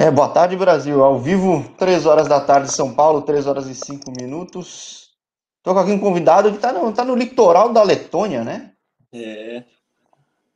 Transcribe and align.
É, 0.00 0.10
boa 0.10 0.30
tarde, 0.30 0.56
Brasil. 0.56 1.04
Ao 1.04 1.18
vivo, 1.18 1.62
3 1.76 2.06
horas 2.06 2.26
da 2.26 2.40
tarde, 2.40 2.72
São 2.72 2.94
Paulo, 2.94 3.20
3 3.20 3.46
horas 3.46 3.66
e 3.66 3.74
5 3.74 4.10
minutos. 4.18 5.10
Estou 5.58 5.74
com 5.74 5.80
aqui 5.80 5.92
um 5.92 6.00
convidado 6.00 6.48
que 6.48 6.56
está 6.56 6.72
no, 6.72 6.90
tá 6.90 7.04
no 7.04 7.14
litoral 7.14 7.70
da 7.70 7.82
Letônia, 7.82 8.42
né? 8.42 8.72
É. 9.12 9.62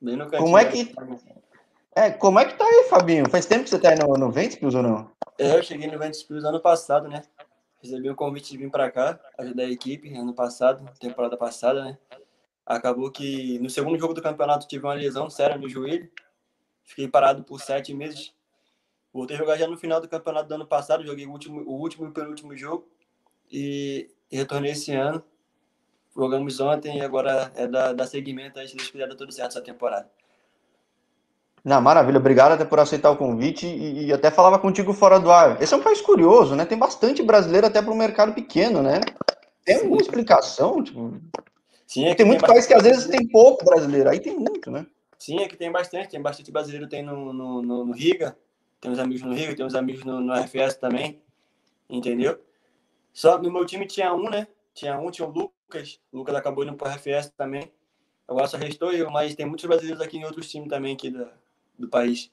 Bem 0.00 0.16
no 0.16 0.30
Como 0.30 0.56
é 0.56 0.64
que. 0.64 0.94
É, 1.94 2.10
como 2.10 2.38
é 2.38 2.46
que 2.46 2.54
tá 2.54 2.64
aí, 2.64 2.86
Fabinho? 2.88 3.28
Faz 3.28 3.44
tempo 3.44 3.64
que 3.64 3.68
você 3.68 3.78
tá 3.78 3.90
aí 3.90 3.98
no, 3.98 4.14
no 4.14 4.30
Ventspils 4.30 4.74
ou 4.74 4.82
não? 4.82 5.10
É, 5.36 5.58
eu 5.58 5.62
cheguei 5.62 5.90
no 5.90 5.98
Ventspils 5.98 6.42
ano 6.42 6.58
passado, 6.58 7.06
né? 7.06 7.20
Recebi 7.82 8.08
o 8.08 8.16
convite 8.16 8.50
de 8.50 8.56
vir 8.56 8.70
para 8.70 8.90
cá, 8.90 9.20
ajudar 9.36 9.64
a 9.64 9.70
equipe 9.70 10.16
ano 10.16 10.32
passado, 10.32 10.90
temporada 10.98 11.36
passada, 11.36 11.84
né? 11.84 11.98
Acabou 12.64 13.10
que 13.10 13.58
no 13.58 13.68
segundo 13.68 13.98
jogo 13.98 14.14
do 14.14 14.22
campeonato 14.22 14.66
tive 14.66 14.86
uma 14.86 14.94
lesão 14.94 15.28
séria 15.28 15.58
no 15.58 15.68
joelho. 15.68 16.10
Fiquei 16.82 17.08
parado 17.08 17.44
por 17.44 17.60
sete 17.60 17.92
meses. 17.92 18.32
Voltei 19.14 19.36
a 19.36 19.38
jogar 19.38 19.56
já 19.56 19.68
no 19.68 19.76
final 19.76 20.00
do 20.00 20.08
campeonato 20.08 20.48
do 20.48 20.56
ano 20.56 20.66
passado, 20.66 21.06
joguei 21.06 21.24
o 21.24 21.30
último, 21.30 21.60
o 21.60 21.80
último 21.80 22.04
e 22.04 22.08
o 22.08 22.12
penúltimo 22.12 22.56
jogo. 22.56 22.88
E, 23.50 24.10
retornei 24.28 24.72
esse 24.72 24.90
ano. 24.90 25.22
Jogamos 26.16 26.58
ontem 26.58 26.98
e 26.98 27.00
agora 27.00 27.52
é 27.54 27.68
da, 27.68 27.92
da 27.92 28.06
segmento 28.06 28.58
aí, 28.58 28.66
se 28.66 28.76
Deus 28.76 28.90
quiser, 28.90 29.06
dar 29.08 29.14
tudo 29.14 29.32
certo 29.32 29.52
essa 29.52 29.60
temporada. 29.60 30.10
Não, 31.64 31.80
maravilha, 31.80 32.18
obrigado 32.18 32.52
até 32.52 32.64
por 32.64 32.80
aceitar 32.80 33.10
o 33.10 33.16
convite 33.16 33.66
e, 33.66 34.06
e, 34.06 34.12
até 34.12 34.32
falava 34.32 34.58
contigo 34.58 34.92
fora 34.92 35.20
do 35.20 35.30
ar. 35.30 35.62
Esse 35.62 35.74
é 35.74 35.76
um 35.76 35.82
país 35.82 36.00
curioso, 36.00 36.56
né? 36.56 36.64
Tem 36.64 36.76
bastante 36.76 37.22
brasileiro 37.22 37.68
até 37.68 37.80
para 37.80 37.92
um 37.92 37.96
mercado 37.96 38.34
pequeno, 38.34 38.82
né? 38.82 39.00
Tem 39.64 39.76
alguma 39.76 40.02
explicação? 40.02 40.82
Tipo... 40.82 41.20
Sim, 41.86 42.06
é 42.06 42.14
tem 42.16 42.26
muito 42.26 42.44
tem 42.44 42.48
país 42.48 42.66
que 42.66 42.74
às 42.74 42.82
vezes 42.82 43.06
tem 43.06 43.26
pouco 43.28 43.64
brasileiro, 43.64 44.10
aí 44.10 44.18
tem 44.18 44.36
muito, 44.36 44.70
né? 44.72 44.84
Sim, 45.18 45.40
é 45.40 45.48
que 45.48 45.56
tem 45.56 45.70
bastante, 45.70 46.10
tem 46.10 46.20
bastante 46.20 46.50
brasileiro, 46.50 46.88
tem 46.88 47.02
no, 47.02 47.32
no, 47.32 47.62
no, 47.62 47.84
no 47.86 47.92
Riga, 47.92 48.36
tem 48.84 48.92
uns 48.92 48.98
amigos 48.98 49.22
no 49.22 49.32
Riga, 49.32 49.56
tem 49.56 49.64
uns 49.64 49.74
amigos 49.74 50.04
no, 50.04 50.20
no 50.20 50.34
RFS 50.34 50.76
também, 50.76 51.18
entendeu? 51.88 52.38
Só 53.14 53.40
no 53.40 53.50
meu 53.50 53.64
time 53.64 53.86
tinha 53.86 54.12
um, 54.12 54.28
né? 54.28 54.46
Tinha 54.74 54.98
um, 54.98 55.10
tinha 55.10 55.26
o 55.26 55.30
Lucas, 55.30 55.98
o 56.12 56.18
Lucas 56.18 56.34
acabou 56.34 56.64
indo 56.64 56.74
pro 56.74 56.86
RFS 56.86 57.32
também. 57.34 57.72
Agora 58.28 58.46
só 58.46 58.58
restou 58.58 58.92
eu, 58.92 59.10
mas 59.10 59.34
tem 59.34 59.46
muitos 59.46 59.64
brasileiros 59.64 60.02
aqui 60.02 60.18
em 60.18 60.24
outros 60.26 60.50
times 60.50 60.68
também 60.68 60.92
aqui 60.92 61.10
da, 61.10 61.32
do 61.78 61.88
país. 61.88 62.30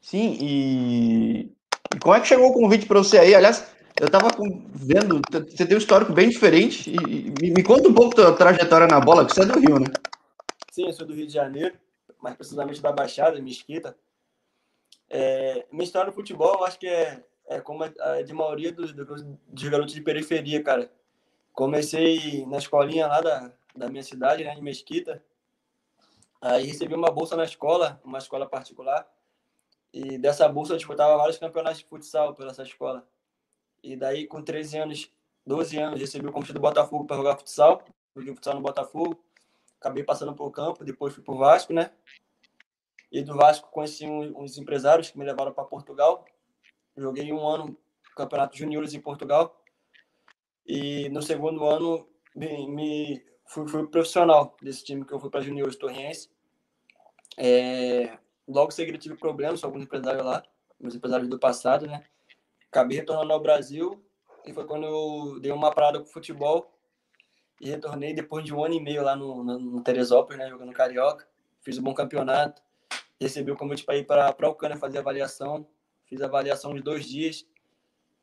Sim, 0.00 0.36
e... 0.40 1.52
e 1.94 1.98
como 2.00 2.16
é 2.16 2.20
que 2.20 2.26
chegou 2.26 2.48
o 2.48 2.52
convite 2.52 2.86
para 2.86 2.98
você 2.98 3.16
aí? 3.16 3.32
Aliás, 3.32 3.72
eu 4.00 4.06
estava 4.06 4.28
vendo, 4.74 5.20
você 5.30 5.64
tem 5.64 5.76
um 5.76 5.78
histórico 5.78 6.12
bem 6.12 6.28
diferente. 6.28 6.90
E, 6.90 7.32
e 7.40 7.50
me 7.52 7.62
conta 7.62 7.88
um 7.88 7.94
pouco 7.94 8.16
da 8.16 8.32
trajetória 8.32 8.88
na 8.88 8.98
bola, 8.98 9.24
que 9.24 9.32
você 9.32 9.42
é 9.42 9.46
do 9.46 9.60
Rio, 9.60 9.78
né? 9.78 9.86
Sim, 10.72 10.86
eu 10.86 10.92
sou 10.92 11.06
do 11.06 11.14
Rio 11.14 11.28
de 11.28 11.32
Janeiro, 11.32 11.76
mais 12.20 12.34
precisamente 12.34 12.82
da 12.82 12.90
Baixada, 12.90 13.40
Mesquita. 13.40 13.96
É, 15.08 15.66
minha 15.70 15.84
história 15.84 16.08
no 16.08 16.14
futebol, 16.14 16.64
acho 16.64 16.78
que 16.78 16.88
é, 16.88 17.22
é 17.46 17.60
como 17.60 17.84
a 17.84 18.22
de 18.22 18.32
maioria 18.32 18.72
dos, 18.72 18.92
dos 18.92 19.68
garotos 19.68 19.94
de 19.94 20.00
periferia, 20.00 20.62
cara. 20.62 20.90
Comecei 21.52 22.44
na 22.46 22.58
escolinha 22.58 23.06
lá 23.06 23.20
da, 23.20 23.52
da 23.74 23.88
minha 23.88 24.02
cidade, 24.02 24.44
né, 24.44 24.54
de 24.54 24.62
Mesquita. 24.62 25.22
Aí 26.40 26.66
recebi 26.66 26.94
uma 26.94 27.10
bolsa 27.10 27.36
na 27.36 27.44
escola, 27.44 28.00
uma 28.04 28.18
escola 28.18 28.46
particular, 28.46 29.08
e 29.92 30.18
dessa 30.18 30.48
bolsa 30.48 30.74
eu 30.74 30.76
disputava 30.76 31.16
vários 31.16 31.38
campeonatos 31.38 31.78
de 31.78 31.86
futsal 31.86 32.34
pela 32.34 32.50
essa 32.50 32.62
escola. 32.62 33.08
E 33.82 33.96
daí, 33.96 34.26
com 34.26 34.42
13 34.42 34.78
anos, 34.78 35.10
12 35.46 35.78
anos, 35.78 36.00
recebi 36.00 36.26
o 36.26 36.32
convite 36.32 36.52
do 36.52 36.60
Botafogo 36.60 37.06
para 37.06 37.16
jogar 37.16 37.36
futsal. 37.36 37.82
Joguei 38.14 38.34
futsal 38.34 38.54
no 38.54 38.60
Botafogo. 38.60 39.18
Acabei 39.80 40.02
passando 40.02 40.34
por 40.34 40.50
campo, 40.50 40.84
depois 40.84 41.14
fui 41.14 41.22
para 41.22 41.34
o 41.34 41.38
Vasco, 41.38 41.72
né? 41.72 41.90
E 43.10 43.22
do 43.22 43.34
Vasco 43.34 43.70
conheci 43.70 44.06
uns 44.06 44.58
empresários 44.58 45.10
que 45.10 45.18
me 45.18 45.24
levaram 45.24 45.52
para 45.52 45.64
Portugal. 45.64 46.24
Joguei 46.96 47.32
um 47.32 47.46
ano 47.46 47.76
campeonato 48.16 48.56
juniores 48.56 48.94
em 48.94 49.00
Portugal. 49.00 49.62
E 50.66 51.08
no 51.10 51.22
segundo 51.22 51.64
ano 51.64 52.08
me, 52.34 52.66
me 52.68 53.24
fui, 53.46 53.68
fui 53.68 53.86
profissional 53.86 54.56
desse 54.60 54.84
time 54.84 55.04
que 55.04 55.12
eu 55.12 55.20
fui 55.20 55.30
para 55.30 55.40
Juniores 55.40 55.76
Torriense. 55.76 56.28
É, 57.38 58.18
logo 58.48 58.70
seguida 58.70 58.98
tive 58.98 59.16
problemas 59.16 59.60
com 59.60 59.66
alguns 59.66 59.84
empresários 59.84 60.24
lá, 60.24 60.42
meus 60.80 60.94
empresários 60.94 61.28
do 61.28 61.38
passado, 61.38 61.86
né? 61.86 62.04
Acabei 62.68 62.98
retornando 62.98 63.32
ao 63.32 63.40
Brasil 63.40 64.02
e 64.44 64.52
foi 64.52 64.66
quando 64.66 64.86
eu 64.86 65.40
dei 65.40 65.52
uma 65.52 65.70
parada 65.70 66.00
com 66.00 66.06
o 66.06 66.12
futebol 66.12 66.72
e 67.60 67.70
retornei 67.70 68.12
depois 68.12 68.44
de 68.44 68.54
um 68.54 68.64
ano 68.64 68.74
e 68.74 68.80
meio 68.80 69.02
lá 69.02 69.14
no, 69.14 69.44
no, 69.44 69.58
no 69.58 69.82
Teresópolis, 69.82 70.38
né? 70.38 70.48
Jogando 70.48 70.72
Carioca. 70.72 71.26
Fiz 71.62 71.78
um 71.78 71.82
bom 71.82 71.94
campeonato. 71.94 72.62
Recebi 73.20 73.50
o 73.50 73.56
convite 73.56 73.84
para 73.84 73.96
ir 73.96 74.04
para 74.04 74.34
a 74.38 74.48
Ucrânia 74.48 74.76
fazer 74.76 74.98
avaliação. 74.98 75.66
Fiz 76.04 76.20
avaliação 76.20 76.74
de 76.74 76.82
dois 76.82 77.04
dias 77.06 77.46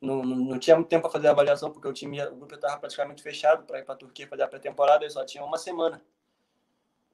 não, 0.04 0.22
não, 0.22 0.58
tinha 0.58 0.76
muito 0.76 0.88
tempo 0.88 1.02
para 1.02 1.10
fazer 1.10 1.28
a 1.28 1.30
avaliação, 1.30 1.70
porque 1.70 1.88
o 1.88 1.92
time, 1.92 2.22
o 2.22 2.36
grupo 2.36 2.54
estava 2.54 2.78
praticamente 2.78 3.22
fechado 3.22 3.64
para 3.64 3.78
ir 3.78 3.84
para 3.84 3.94
a 3.94 3.98
Turquia 3.98 4.28
fazer 4.28 4.42
a 4.42 4.48
pré-temporada, 4.48 5.04
e 5.04 5.10
só 5.10 5.24
tinha 5.24 5.42
uma 5.42 5.56
semana 5.56 6.00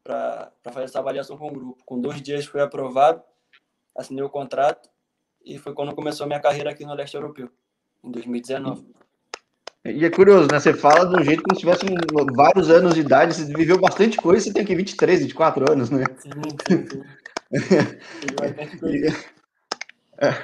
para 0.02 0.50
fazer 0.64 0.84
essa 0.84 0.98
avaliação 0.98 1.38
com 1.38 1.48
o 1.48 1.52
grupo. 1.52 1.84
Com 1.84 2.00
dois 2.00 2.20
dias 2.20 2.44
foi 2.46 2.60
aprovado, 2.60 3.22
assinei 3.96 4.24
o 4.24 4.30
contrato, 4.30 4.90
e 5.44 5.56
foi 5.56 5.72
quando 5.72 5.94
começou 5.94 6.24
a 6.24 6.26
minha 6.26 6.40
carreira 6.40 6.70
aqui 6.70 6.84
no 6.84 6.94
leste 6.94 7.14
europeu, 7.14 7.48
em 8.04 8.10
2019. 8.10 8.84
E 9.84 10.04
é 10.04 10.10
curioso, 10.10 10.46
né? 10.50 10.60
Você 10.60 10.74
fala 10.74 11.06
de 11.06 11.18
um 11.18 11.24
jeito 11.24 11.42
como 11.42 11.54
se 11.54 11.60
tivesse 11.60 11.86
vários 12.34 12.68
anos 12.70 12.94
de 12.94 13.00
idade, 13.00 13.34
você 13.34 13.44
viveu 13.46 13.78
bastante 13.78 14.18
coisa, 14.18 14.44
você 14.44 14.52
tem 14.52 14.62
aqui 14.62 14.74
23, 14.74 15.20
24 15.20 15.72
anos, 15.72 15.88
né? 15.88 16.04
Sim, 16.18 16.30
sim, 16.68 16.86
sim. 16.86 17.02
É, 20.18 20.36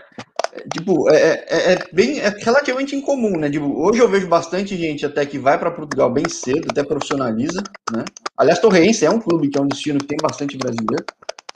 tipo, 0.72 1.08
é, 1.10 1.16
é, 1.16 1.46
é, 1.48 1.72
é, 1.72 1.88
bem 1.92 2.18
é 2.18 2.28
relativamente 2.28 2.96
incomum, 2.96 3.38
né? 3.38 3.50
Tipo, 3.50 3.66
hoje 3.80 4.00
eu 4.00 4.08
vejo 4.08 4.26
bastante 4.26 4.76
gente 4.76 5.06
até 5.06 5.24
que 5.24 5.38
vai 5.38 5.58
para 5.58 5.70
Portugal 5.70 6.10
bem 6.10 6.28
cedo, 6.28 6.68
até 6.70 6.82
profissionaliza, 6.82 7.62
né? 7.92 8.04
Aliás, 8.36 8.58
Torreense 8.58 9.04
é 9.04 9.10
um 9.10 9.20
clube 9.20 9.48
que 9.48 9.58
é 9.58 9.60
um 9.60 9.68
destino 9.68 10.00
que 10.00 10.06
tem 10.06 10.18
bastante 10.18 10.56
brasileiro. 10.56 11.04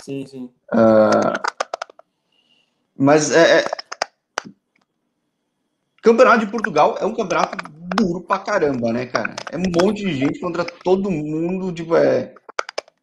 Sim, 0.02 0.26
sim. 0.26 0.50
Uh, 0.72 1.40
mas 2.96 3.32
é, 3.32 3.60
é, 3.60 3.64
Campeonato 6.02 6.44
de 6.44 6.50
Portugal 6.50 6.96
é 6.98 7.04
um 7.04 7.14
campeonato 7.14 7.56
duro 7.94 8.22
pra 8.22 8.38
caramba, 8.38 8.92
né, 8.92 9.04
cara? 9.06 9.36
É 9.52 9.56
um 9.58 9.62
monte 9.82 10.02
de 10.02 10.14
gente 10.14 10.40
contra 10.40 10.64
todo 10.64 11.10
mundo, 11.10 11.72
tipo, 11.72 11.94
é 11.94 12.32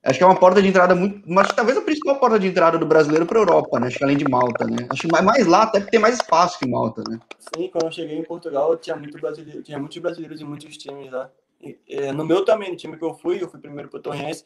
Acho 0.08 0.20
que 0.20 0.24
é 0.24 0.28
uma 0.28 0.40
porta 0.40 0.62
de 0.62 0.70
entrada 0.70 0.96
muito. 0.96 1.22
Mas 1.30 1.50
talvez 1.50 1.78
a 1.78 1.82
principal 1.82 2.18
porta 2.18 2.40
de 2.40 2.48
entrada 2.48 2.78
do 2.78 2.86
brasileiro 2.86 3.26
para 3.26 3.40
a 3.40 3.42
Europa, 3.42 3.78
né? 3.78 3.88
Acho 3.88 3.98
que 3.98 4.04
além 4.06 4.16
de 4.16 4.30
Malta, 4.30 4.66
né? 4.66 4.88
Acho 4.90 5.02
que 5.02 5.08
mais 5.12 5.46
lá 5.46 5.64
até 5.64 5.82
tem 5.82 6.00
mais 6.00 6.16
espaço 6.16 6.58
que 6.58 6.66
Malta, 6.66 7.04
né? 7.10 7.20
Sim, 7.54 7.68
quando 7.68 7.88
eu 7.88 7.92
cheguei 7.92 8.18
em 8.18 8.24
Portugal, 8.24 8.78
tinha, 8.78 8.96
muito 8.96 9.20
brasileiro, 9.20 9.62
tinha 9.62 9.78
muitos 9.78 9.98
brasileiros 9.98 10.40
em 10.40 10.46
muitos 10.46 10.78
times 10.78 11.12
lá. 11.12 11.30
E, 11.62 11.78
e, 11.86 12.12
no 12.14 12.26
meu 12.26 12.46
também, 12.46 12.72
no 12.72 12.78
time 12.78 12.96
que 12.96 13.04
eu 13.04 13.16
fui, 13.16 13.44
eu 13.44 13.50
fui 13.50 13.60
primeiro 13.60 13.90
para 13.90 14.00
o 14.00 14.02
Torrense, 14.02 14.46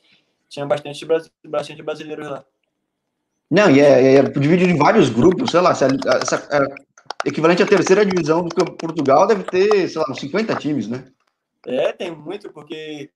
tinha 0.49 0.65
bastante, 0.65 1.05
bastante 1.45 1.83
brasileiros 1.83 2.27
lá. 2.27 2.43
Não, 3.51 3.69
e 3.69 3.81
é, 3.81 4.15
é, 4.15 4.23
dividido 4.23 4.71
em 4.71 4.77
vários 4.77 5.09
grupos, 5.09 5.51
sei 5.51 5.61
lá, 5.61 5.71
essa, 5.71 5.85
essa 6.23 6.47
é, 6.51 7.29
equivalente 7.29 7.61
à 7.61 7.67
terceira 7.67 8.03
divisão 8.03 8.43
do 8.43 8.65
Portugal 8.73 9.27
deve 9.27 9.43
ter, 9.43 9.87
sei 9.87 10.01
lá, 10.01 10.07
uns 10.09 10.19
50 10.19 10.55
times, 10.55 10.87
né? 10.87 11.03
É, 11.67 11.91
tem 11.91 12.09
muito, 12.09 12.51
porque 12.51 13.11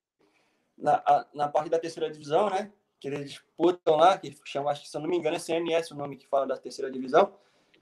na, 0.76 1.26
na 1.34 1.48
parte 1.48 1.70
da 1.70 1.78
terceira 1.78 2.10
divisão, 2.10 2.50
né? 2.50 2.70
Que 3.00 3.08
eles 3.08 3.30
disputam 3.30 3.96
lá, 3.96 4.18
que 4.18 4.34
chama, 4.44 4.70
acho 4.70 4.82
que 4.82 4.88
se 4.88 4.96
eu 4.96 5.00
não 5.00 5.08
me 5.08 5.16
engano, 5.16 5.36
é 5.36 5.38
CMS 5.38 5.90
o 5.92 5.96
nome 5.96 6.16
que 6.16 6.26
fala 6.26 6.46
da 6.46 6.56
terceira 6.56 6.90
divisão. 6.90 7.32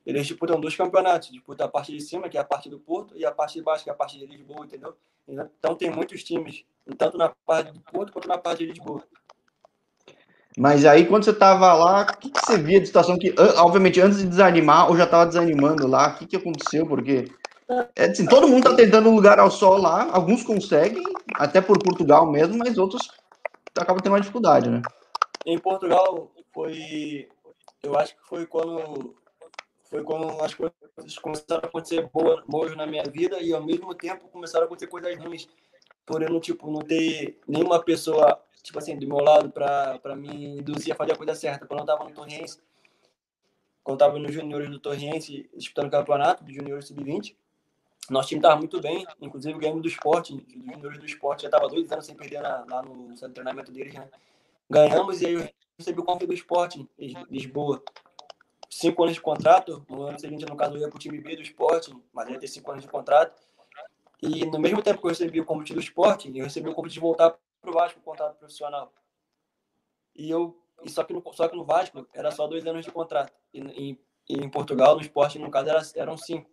Eles 0.04 0.26
disputam 0.26 0.60
dois 0.60 0.76
campeonatos, 0.76 1.30
disputam 1.30 1.66
a 1.66 1.70
parte 1.70 1.92
de 1.92 2.00
cima, 2.00 2.28
que 2.28 2.36
é 2.36 2.40
a 2.40 2.44
parte 2.44 2.68
do 2.68 2.78
Porto, 2.78 3.16
e 3.16 3.24
a 3.24 3.32
parte 3.32 3.54
de 3.54 3.62
baixo, 3.62 3.84
que 3.84 3.90
é 3.90 3.92
a 3.92 3.96
parte 3.96 4.18
de 4.18 4.26
Lisboa, 4.26 4.66
entendeu? 4.66 4.94
Então 5.26 5.74
tem 5.74 5.90
muitos 5.90 6.22
times, 6.22 6.64
tanto 6.98 7.16
na 7.16 7.32
parte 7.46 7.72
do 7.72 7.80
Porto 7.80 8.12
quanto 8.12 8.28
na 8.28 8.36
parte 8.36 8.58
de 8.58 8.72
Lisboa. 8.72 9.02
Mas 10.56 10.84
aí, 10.84 11.06
quando 11.06 11.24
você 11.24 11.30
estava 11.30 11.72
lá, 11.72 12.02
o 12.02 12.18
que, 12.18 12.30
que, 12.30 12.38
você 12.38 12.58
via 12.58 12.78
de 12.78 12.86
situação 12.86 13.18
que, 13.18 13.34
obviamente, 13.56 14.00
antes 14.00 14.18
de 14.18 14.26
desanimar, 14.26 14.88
ou 14.88 14.96
já 14.96 15.04
estava 15.04 15.26
desanimando 15.26 15.86
lá? 15.86 16.08
O 16.08 16.18
que, 16.18 16.26
que 16.26 16.36
aconteceu? 16.36 16.86
Porque 16.86 17.28
é 17.96 18.04
assim, 18.04 18.26
todo 18.26 18.48
mundo 18.48 18.58
está 18.58 18.74
tentando 18.74 19.10
lugar 19.10 19.38
ao 19.38 19.50
sol 19.50 19.78
lá, 19.78 20.10
alguns 20.12 20.42
conseguem, 20.42 21.02
até 21.34 21.60
por 21.60 21.78
Portugal 21.78 22.30
mesmo, 22.30 22.56
mas 22.58 22.76
outros 22.78 23.08
acabam 23.76 24.02
tendo 24.02 24.12
uma 24.12 24.20
dificuldade, 24.20 24.68
né? 24.68 24.82
Em 25.46 25.58
Portugal 25.58 26.30
foi, 26.52 27.28
eu 27.82 27.98
acho 27.98 28.14
que 28.14 28.22
foi 28.28 28.46
quando 28.46 29.14
foi 29.90 30.02
quando 30.02 30.42
as 30.42 30.52
coisas 30.54 31.18
começaram 31.20 31.62
a 31.62 31.66
acontecer 31.66 32.08
boas, 32.12 32.76
na 32.76 32.86
minha 32.86 33.04
vida 33.04 33.40
e 33.40 33.52
ao 33.52 33.62
mesmo 33.62 33.94
tempo 33.94 34.28
começaram 34.28 34.64
a 34.64 34.66
acontecer 34.66 34.88
coisas 34.88 35.16
ruins 35.18 35.48
por 36.04 36.22
eu 36.22 36.30
não 36.30 36.40
tipo 36.40 36.70
não 36.70 36.80
ter 36.80 37.38
nenhuma 37.46 37.82
pessoa 37.82 38.42
tipo 38.62 38.78
assim 38.78 38.98
do 38.98 39.06
meu 39.06 39.18
lado 39.18 39.50
para 39.50 40.16
me 40.16 40.58
induzir 40.58 40.92
a 40.92 40.96
fazer 40.96 41.12
a 41.12 41.16
coisa 41.16 41.34
certa. 41.34 41.66
Quando 41.66 41.80
eu 41.80 41.84
estava 41.84 42.04
no 42.04 42.14
Torrense, 42.14 42.58
quando 43.82 43.96
estava 43.96 44.18
nos 44.18 44.32
juniores 44.32 44.70
do 44.70 44.80
Torrense 44.80 45.48
disputando 45.54 45.88
o 45.88 45.90
campeonato 45.90 46.44
de 46.44 46.54
juniores 46.54 46.88
sub-20 46.88 47.36
nosso 48.10 48.28
time 48.28 48.38
estava 48.38 48.56
muito 48.56 48.80
bem, 48.80 49.06
inclusive 49.20 49.58
ganhamos 49.58 49.82
do 49.82 49.88
esporte, 49.88 50.34
dos 50.34 50.52
juniores 50.52 50.98
do 50.98 51.06
esporte, 51.06 51.42
já 51.42 51.48
estava 51.48 51.68
dois 51.68 51.90
anos 51.90 52.06
sem 52.06 52.14
perder 52.14 52.42
na, 52.42 52.64
lá 52.68 52.82
no 52.82 53.08
centro 53.16 53.28
de 53.28 53.34
treinamento 53.34 53.72
deles, 53.72 53.94
né? 53.94 54.08
Ganhamos 54.68 55.22
e 55.22 55.26
aí 55.26 55.34
eu 55.34 55.48
recebi 55.78 56.00
o 56.00 56.04
convite 56.04 56.26
do 56.26 56.34
esporte 56.34 56.88
em 56.98 57.14
Lisboa. 57.30 57.82
cinco 58.70 59.02
anos 59.02 59.14
de 59.14 59.20
contrato. 59.20 59.84
No 59.88 60.02
ano 60.02 60.18
seguinte, 60.18 60.44
no 60.44 60.56
caso, 60.56 60.76
eu 60.76 60.80
ia 60.80 60.88
para 60.88 60.96
o 60.96 60.98
time 60.98 61.20
B 61.20 61.36
do 61.36 61.42
esporte, 61.42 61.94
mas 62.12 62.28
ia 62.28 62.38
ter 62.38 62.48
cinco 62.48 62.70
anos 62.70 62.82
de 62.82 62.90
contrato. 62.90 63.40
E 64.22 64.44
no 64.46 64.58
mesmo 64.58 64.82
tempo 64.82 65.00
que 65.00 65.06
eu 65.06 65.10
recebi 65.10 65.40
o 65.40 65.44
convite 65.44 65.74
do 65.74 65.80
esporte, 65.80 66.30
eu 66.36 66.44
recebi 66.44 66.68
o 66.68 66.74
convite 66.74 66.94
de 66.94 67.00
voltar 67.00 67.36
para 67.60 67.70
o 67.70 67.72
Vasco, 67.72 68.00
contrato 68.00 68.36
profissional. 68.36 68.92
E 70.14 70.30
eu, 70.30 70.56
só, 70.86 71.04
que 71.04 71.12
no, 71.12 71.22
só 71.32 71.48
que 71.48 71.56
no 71.56 71.64
Vasco 71.64 72.06
era 72.12 72.30
só 72.30 72.46
dois 72.46 72.66
anos 72.66 72.84
de 72.84 72.90
contrato. 72.90 73.32
E, 73.52 73.60
e, 73.60 73.98
e 74.28 74.34
em 74.34 74.48
Portugal, 74.48 74.94
no 74.94 75.02
esporte, 75.02 75.38
no 75.38 75.50
caso, 75.50 75.68
era, 75.68 75.82
eram 75.96 76.16
cinco. 76.16 76.50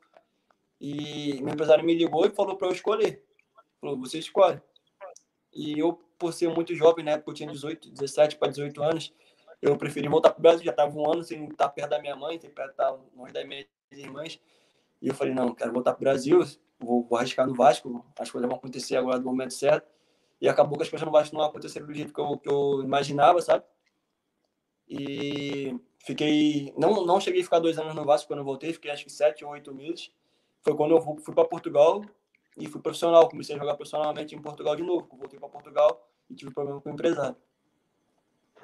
E 0.82 1.40
meu 1.44 1.54
empresário 1.54 1.86
me 1.86 1.94
ligou 1.94 2.26
e 2.26 2.32
falou 2.32 2.58
para 2.58 2.68
eu 2.68 2.72
escolher. 2.72 3.24
Falou, 3.80 4.00
você 4.00 4.18
escolhe. 4.18 4.60
E 5.54 5.78
eu, 5.78 5.94
por 6.18 6.34
ser 6.34 6.50
muito 6.50 6.74
jovem, 6.74 7.06
né, 7.06 7.18
porque 7.18 7.30
eu 7.30 7.36
tinha 7.36 7.52
18, 7.52 7.92
17 7.92 8.38
para 8.38 8.48
18 8.48 8.82
anos, 8.82 9.14
eu 9.62 9.78
preferi 9.78 10.08
voltar 10.08 10.32
para 10.32 10.40
o 10.40 10.42
Brasil. 10.42 10.66
Já 10.66 10.72
estava 10.72 10.98
um 10.98 11.08
ano 11.08 11.24
sem 11.24 11.48
estar 11.48 11.70
perto 11.70 11.92
da 11.92 12.00
minha 12.00 12.16
mãe, 12.16 12.40
sem 12.40 12.50
estar 12.50 12.98
longe 13.16 13.32
das 13.32 13.46
minhas 13.46 13.68
irmãs. 13.92 14.42
E 15.00 15.08
eu 15.08 15.14
falei, 15.14 15.36
não, 15.36 15.54
quero 15.54 15.72
voltar 15.72 15.94
para 15.94 16.02
o 16.02 16.04
Brasil, 16.04 16.40
vou, 16.80 17.04
vou 17.04 17.20
arriscar 17.20 17.46
no 17.46 17.54
Vasco, 17.54 18.04
as 18.18 18.32
coisas 18.32 18.50
vão 18.50 18.58
acontecer 18.58 18.96
agora 18.96 19.20
no 19.20 19.26
momento 19.26 19.54
certo. 19.54 19.88
E 20.40 20.50
acabou 20.50 20.78
que 20.78 20.84
as 20.84 20.90
coisas 20.90 21.06
no 21.06 21.12
Vasco 21.12 21.36
não 21.36 21.44
aconteceram 21.44 21.86
do 21.86 21.94
jeito 21.94 22.12
que 22.12 22.20
eu, 22.20 22.38
que 22.40 22.50
eu 22.50 22.82
imaginava, 22.84 23.40
sabe? 23.40 23.64
E 24.90 25.80
fiquei. 26.00 26.74
Não, 26.76 27.06
não 27.06 27.22
cheguei 27.22 27.42
a 27.42 27.44
ficar 27.44 27.60
dois 27.60 27.78
anos 27.78 27.94
no 27.94 28.04
Vasco 28.04 28.28
quando 28.28 28.40
eu 28.40 28.46
voltei, 28.46 28.74
fiquei 28.74 28.90
acho 28.90 29.04
que 29.04 29.12
sete 29.12 29.46
ou 29.46 29.52
oito 29.52 29.72
meses. 29.74 30.12
Foi 30.64 30.76
quando 30.76 30.92
eu 30.92 31.02
fui 31.02 31.34
para 31.34 31.46
Portugal 31.46 32.04
e 32.58 32.68
fui 32.68 32.82
profissional. 32.82 33.30
Comecei 33.30 33.56
a 33.56 33.60
jogar 33.60 33.76
profissionalmente 33.76 34.36
em 34.36 34.42
Portugal 34.42 34.76
de 34.76 34.84
novo. 34.84 35.08
Voltei 35.18 35.40
para 35.40 35.50
Portugal 35.50 36.08
e 36.30 36.36
tive 36.36 36.52
problema 36.52 36.80
com 36.82 36.90
o 36.90 36.94
empresário. 36.94 37.36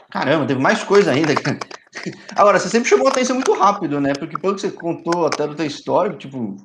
Caramba, 0.10 0.46
teve 0.46 0.62
mais 0.62 0.84
coisa 0.84 1.12
ainda. 1.12 1.34
Agora, 2.36 2.60
você 2.60 2.70
sempre 2.70 2.90
chamou 2.90 3.08
a 3.08 3.10
atenção 3.10 3.36
muito 3.36 3.54
rápido, 3.54 4.00
né? 4.00 4.14
Porque 4.14 4.38
pelo 4.38 4.56
que 4.56 4.62
você 4.62 4.72
contou 4.72 5.26
até 5.26 5.48
do 5.48 5.56
teu 5.56 5.66
histórico, 5.66 6.18
tipo, 6.18 6.56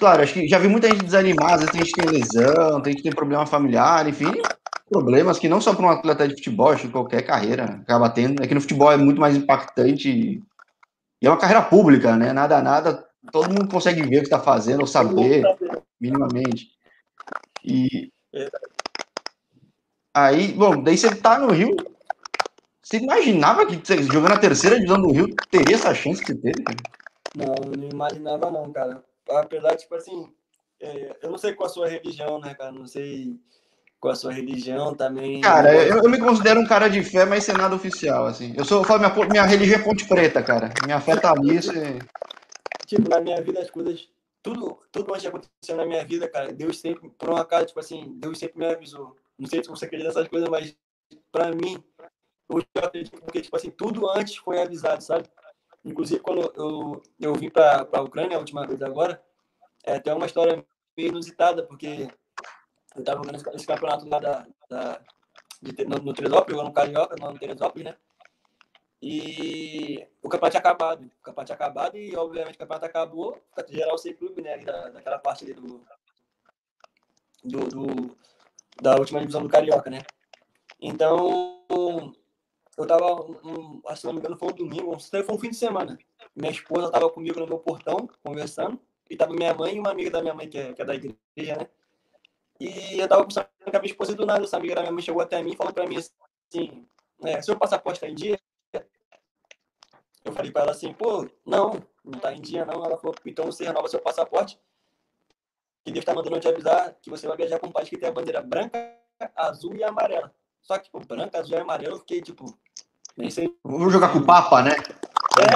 Claro, 0.00 0.22
acho 0.22 0.32
que 0.32 0.48
já 0.48 0.58
vi 0.58 0.66
muita 0.66 0.88
gente 0.88 1.04
desanimar, 1.04 1.52
às 1.52 1.60
vezes 1.60 1.72
tem 1.72 1.84
gente 1.84 1.92
que 1.92 2.00
tem 2.00 2.10
lesão, 2.10 2.80
tem 2.80 2.92
gente 2.92 3.02
que 3.02 3.08
tem 3.10 3.14
problema 3.14 3.44
familiar, 3.44 4.08
enfim, 4.08 4.32
problemas 4.88 5.38
que 5.38 5.46
não 5.46 5.60
só 5.60 5.74
para 5.74 5.84
um 5.84 5.90
atleta 5.90 6.26
de 6.26 6.36
futebol, 6.36 6.70
acho 6.70 6.86
que 6.86 6.92
qualquer 6.92 7.20
carreira 7.20 7.64
acaba 7.64 8.08
tendo. 8.08 8.42
É 8.42 8.46
que 8.46 8.54
no 8.54 8.62
futebol 8.62 8.90
é 8.90 8.96
muito 8.96 9.20
mais 9.20 9.36
impactante 9.36 10.42
e 11.20 11.26
é 11.26 11.30
uma 11.30 11.38
carreira 11.38 11.62
pública, 11.62 12.16
né? 12.16 12.32
Nada, 12.32 12.62
nada, 12.62 13.06
todo 13.32 13.48
mundo 13.48 13.68
consegue 13.68 14.02
ver 14.02 14.18
o 14.18 14.20
que 14.20 14.26
está 14.26 14.40
fazendo 14.40 14.80
ou 14.80 14.86
saber 14.86 15.42
minimamente. 16.00 16.70
E 17.64 18.10
aí, 20.14 20.52
bom, 20.52 20.82
daí 20.82 20.96
você 20.96 21.14
tá 21.14 21.38
no 21.38 21.52
Rio. 21.52 21.76
Você 22.82 22.96
imaginava 22.96 23.66
que 23.66 23.76
você, 23.76 24.02
jogando 24.02 24.32
a 24.32 24.38
terceira 24.38 24.76
divisão 24.76 25.00
do 25.00 25.12
Rio 25.12 25.34
teria 25.50 25.76
essa 25.76 25.94
chance 25.94 26.20
que 26.20 26.32
você 26.32 26.38
teve? 26.38 26.64
Não, 27.36 27.54
não 27.76 27.88
imaginava 27.88 28.50
não, 28.50 28.72
cara 28.72 29.02
apesar 29.38 29.76
tipo 29.76 29.94
assim, 29.94 30.32
é, 30.80 31.16
eu 31.22 31.30
não 31.30 31.38
sei 31.38 31.54
qual 31.54 31.68
a 31.68 31.72
sua 31.72 31.88
religião, 31.88 32.40
né, 32.40 32.54
cara? 32.54 32.72
Não 32.72 32.86
sei 32.86 33.38
qual 34.00 34.12
a 34.12 34.16
sua 34.16 34.32
religião 34.32 34.94
também. 34.94 35.42
Cara, 35.42 35.74
eu, 35.74 35.98
eu 35.98 36.08
me 36.08 36.18
considero 36.18 36.58
um 36.58 36.66
cara 36.66 36.88
de 36.88 37.02
fé, 37.04 37.26
mas 37.26 37.44
sem 37.44 37.54
nada 37.54 37.74
oficial, 37.74 38.26
assim. 38.26 38.54
Eu 38.56 38.64
sou, 38.64 38.78
eu 38.78 38.84
falo, 38.84 39.00
minha, 39.00 39.28
minha 39.28 39.44
religião 39.44 39.78
é 39.78 39.82
ponte 39.84 40.08
preta, 40.08 40.42
cara. 40.42 40.72
Minha 40.84 41.00
fé 41.00 41.16
tá 41.16 41.34
nisso 41.34 41.70
e... 41.76 41.98
Tipo, 42.86 43.08
na 43.10 43.20
minha 43.20 43.40
vida 43.42 43.60
as 43.60 43.70
coisas, 43.70 44.08
tudo, 44.42 44.80
tudo 44.90 45.10
antes 45.10 45.22
de 45.22 45.28
acontecer 45.28 45.74
na 45.76 45.84
minha 45.84 46.04
vida, 46.04 46.28
cara, 46.28 46.52
Deus 46.52 46.80
sempre, 46.80 47.10
por 47.10 47.30
um 47.30 47.36
acaso, 47.36 47.66
tipo 47.66 47.78
assim, 47.78 48.14
Deus 48.16 48.38
sempre 48.38 48.58
me 48.58 48.66
avisou. 48.66 49.14
Não 49.38 49.46
sei 49.46 49.62
se 49.62 49.68
você 49.68 49.84
acredita 49.84 50.08
nessas 50.08 50.28
coisas, 50.28 50.48
mas 50.48 50.74
pra 51.30 51.52
mim, 51.52 51.82
eu 52.48 52.64
acredito 52.82 53.20
porque, 53.20 53.42
tipo 53.42 53.54
assim, 53.54 53.70
tudo 53.70 54.08
antes 54.10 54.36
foi 54.36 54.60
avisado, 54.60 55.02
sabe? 55.02 55.28
Inclusive, 55.84 56.20
quando 56.20 56.52
eu, 56.56 57.02
eu 57.20 57.34
vim 57.34 57.50
para 57.50 57.86
a 57.92 58.00
Ucrânia 58.00 58.36
a 58.36 58.40
última 58.40 58.66
vez 58.66 58.82
agora, 58.82 59.22
é, 59.84 60.00
tem 60.00 60.12
uma 60.12 60.26
história 60.26 60.64
meio 60.96 61.10
inusitada, 61.10 61.62
porque 61.62 62.08
eu 63.00 63.02
estava 63.02 63.24
jogando 63.24 63.54
esse 63.54 63.66
campeonato 63.66 64.08
lá 64.08 64.18
da, 64.18 64.46
da, 64.68 65.00
de, 65.62 65.84
no, 65.84 65.96
no 65.98 66.12
Teresópolis, 66.12 66.50
jogando 66.50 66.68
no 66.68 66.74
Carioca, 66.74 67.16
no 67.16 67.38
Teresópolis, 67.38 67.84
né? 67.84 67.96
E 69.02 70.06
o 70.22 70.28
campeonato 70.28 70.50
tinha 70.50 70.60
acabado. 70.60 71.04
O 71.04 71.22
campeonato 71.22 71.46
tinha 71.46 71.56
acabado 71.56 71.96
e, 71.96 72.14
obviamente, 72.14 72.56
o 72.56 72.58
campeonato 72.58 72.86
acabou. 72.86 73.42
Geral 73.68 73.96
sem 73.96 74.14
clube, 74.14 74.42
né? 74.42 74.58
Da, 74.58 74.90
daquela 74.90 75.18
parte 75.18 75.44
ali 75.44 75.54
do, 75.54 75.82
do, 77.42 77.68
do, 77.68 78.16
da 78.82 78.96
última 78.96 79.20
divisão 79.20 79.42
do 79.42 79.48
Carioca, 79.48 79.88
né? 79.88 80.02
Então, 80.78 81.64
eu 82.76 82.86
tava, 82.86 83.22
um, 83.22 83.80
se 83.96 84.04
não 84.04 84.12
me 84.12 84.18
engano, 84.18 84.36
foi 84.36 84.48
um 84.48 84.56
domingo, 84.56 84.98
foi 85.00 85.24
um 85.30 85.38
fim 85.38 85.50
de 85.50 85.56
semana. 85.56 85.98
Minha 86.36 86.50
esposa 86.50 86.90
tava 86.90 87.08
comigo 87.08 87.40
no 87.40 87.46
meu 87.46 87.58
portão, 87.58 88.08
conversando, 88.22 88.78
e 89.08 89.16
tava 89.16 89.32
minha 89.32 89.54
mãe 89.54 89.76
e 89.76 89.80
uma 89.80 89.90
amiga 89.90 90.10
da 90.10 90.20
minha 90.20 90.34
mãe, 90.34 90.48
que 90.48 90.58
é, 90.58 90.72
que 90.74 90.82
é 90.82 90.84
da 90.84 90.94
igreja, 90.94 91.56
né? 91.56 91.68
E 92.60 93.00
eu 93.00 93.08
tava 93.08 93.22
conversando 93.22 93.48
com 93.64 93.76
a 93.76 93.80
minha 93.80 93.90
esposa 93.90 94.12
e 94.12 94.14
do 94.14 94.26
nada, 94.26 94.44
essa 94.44 94.58
amiga 94.58 94.74
da 94.74 94.82
minha 94.82 94.92
mãe 94.92 95.02
chegou 95.02 95.22
até 95.22 95.42
mim 95.42 95.52
e 95.52 95.56
falou 95.56 95.72
pra 95.72 95.86
mim 95.86 95.96
assim: 95.96 96.86
é, 97.22 97.40
seu 97.40 97.58
passaporte 97.58 98.00
tá 98.00 98.06
em 98.06 98.14
dia? 98.14 98.38
Eu 100.22 100.32
falei 100.32 100.52
pra 100.52 100.62
ela 100.62 100.72
assim: 100.72 100.92
pô, 100.92 101.26
não, 101.46 101.82
não 102.04 102.20
tá 102.20 102.34
em 102.34 102.40
dia 102.40 102.66
não. 102.66 102.84
Ela 102.84 102.98
falou: 102.98 103.16
então 103.24 103.46
você 103.46 103.64
renova 103.64 103.88
seu 103.88 103.98
passaporte, 103.98 104.60
que 105.82 105.90
Deus 105.90 106.04
tá 106.04 106.14
mandando 106.14 106.36
eu 106.36 106.40
te 106.40 106.48
avisar 106.48 106.94
que 107.00 107.08
você 107.08 107.26
vai 107.26 107.38
viajar 107.38 107.58
com 107.58 107.68
um 107.68 107.72
país 107.72 107.88
que 107.88 107.96
tem 107.96 108.10
a 108.10 108.12
bandeira 108.12 108.42
branca, 108.42 108.94
azul 109.34 109.74
e 109.74 109.82
amarela. 109.82 110.34
Só 110.60 110.76
que, 110.76 110.84
tipo, 110.84 111.00
branca, 111.06 111.40
azul 111.40 111.56
e 111.56 111.60
amarelo, 111.60 111.94
eu 111.94 112.00
fiquei, 112.00 112.20
tipo, 112.20 112.44
nem 113.16 113.30
sei. 113.30 113.56
Vou 113.64 113.88
jogar 113.88 114.12
com 114.12 114.18
o 114.18 114.26
Papa, 114.26 114.62
né? 114.62 114.72
É, 115.40 115.46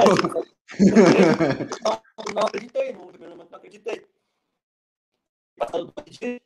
não, 1.84 2.02
não 2.34 2.42
acreditei, 2.46 2.94
no 2.94 3.08
primeiro 3.08 3.36
momento 3.36 3.50
não 3.50 3.58
acreditei. 3.58 4.06
Passado 5.58 5.92
dois 5.94 6.18
dias, 6.18 6.40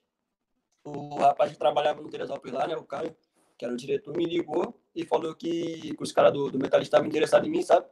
o 0.96 1.16
rapaz 1.16 1.52
que 1.52 1.58
trabalhava 1.58 2.00
no 2.00 2.08
Teresópolis 2.08 2.54
lá, 2.54 2.66
né, 2.66 2.76
o 2.76 2.84
Caio, 2.84 3.16
que 3.56 3.64
era 3.64 3.74
o 3.74 3.76
diretor, 3.76 4.16
me 4.16 4.24
ligou 4.24 4.80
e 4.94 5.04
falou 5.04 5.34
que, 5.34 5.94
que 5.94 6.02
os 6.02 6.12
caras 6.12 6.32
do, 6.32 6.50
do 6.50 6.58
Metalista 6.58 6.96
estavam 6.96 7.08
interessados 7.08 7.48
em 7.48 7.50
mim, 7.50 7.62
sabe? 7.62 7.86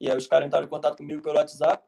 E 0.00 0.10
aí 0.10 0.16
os 0.16 0.26
caras 0.26 0.46
entraram 0.46 0.66
em 0.66 0.70
contato 0.70 0.96
comigo 0.96 1.22
pelo 1.22 1.36
WhatsApp. 1.36 1.82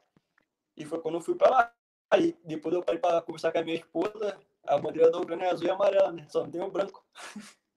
E 0.76 0.84
foi 0.84 1.00
quando 1.00 1.16
eu 1.16 1.20
fui 1.20 1.34
para 1.34 1.50
lá. 1.50 1.72
Aí 2.10 2.36
depois 2.44 2.74
eu 2.74 2.82
parei 2.82 3.00
para 3.00 3.20
conversar 3.20 3.52
com 3.52 3.58
a 3.58 3.62
minha 3.62 3.76
esposa. 3.76 4.38
A 4.66 4.78
bandeira 4.78 5.10
da 5.10 5.18
Ucrânia 5.18 5.46
é 5.46 5.50
azul 5.50 5.66
e 5.66 5.70
amarela, 5.70 6.12
né? 6.12 6.26
Só 6.28 6.42
não 6.42 6.50
tem 6.50 6.62
o 6.62 6.70
branco. 6.70 7.04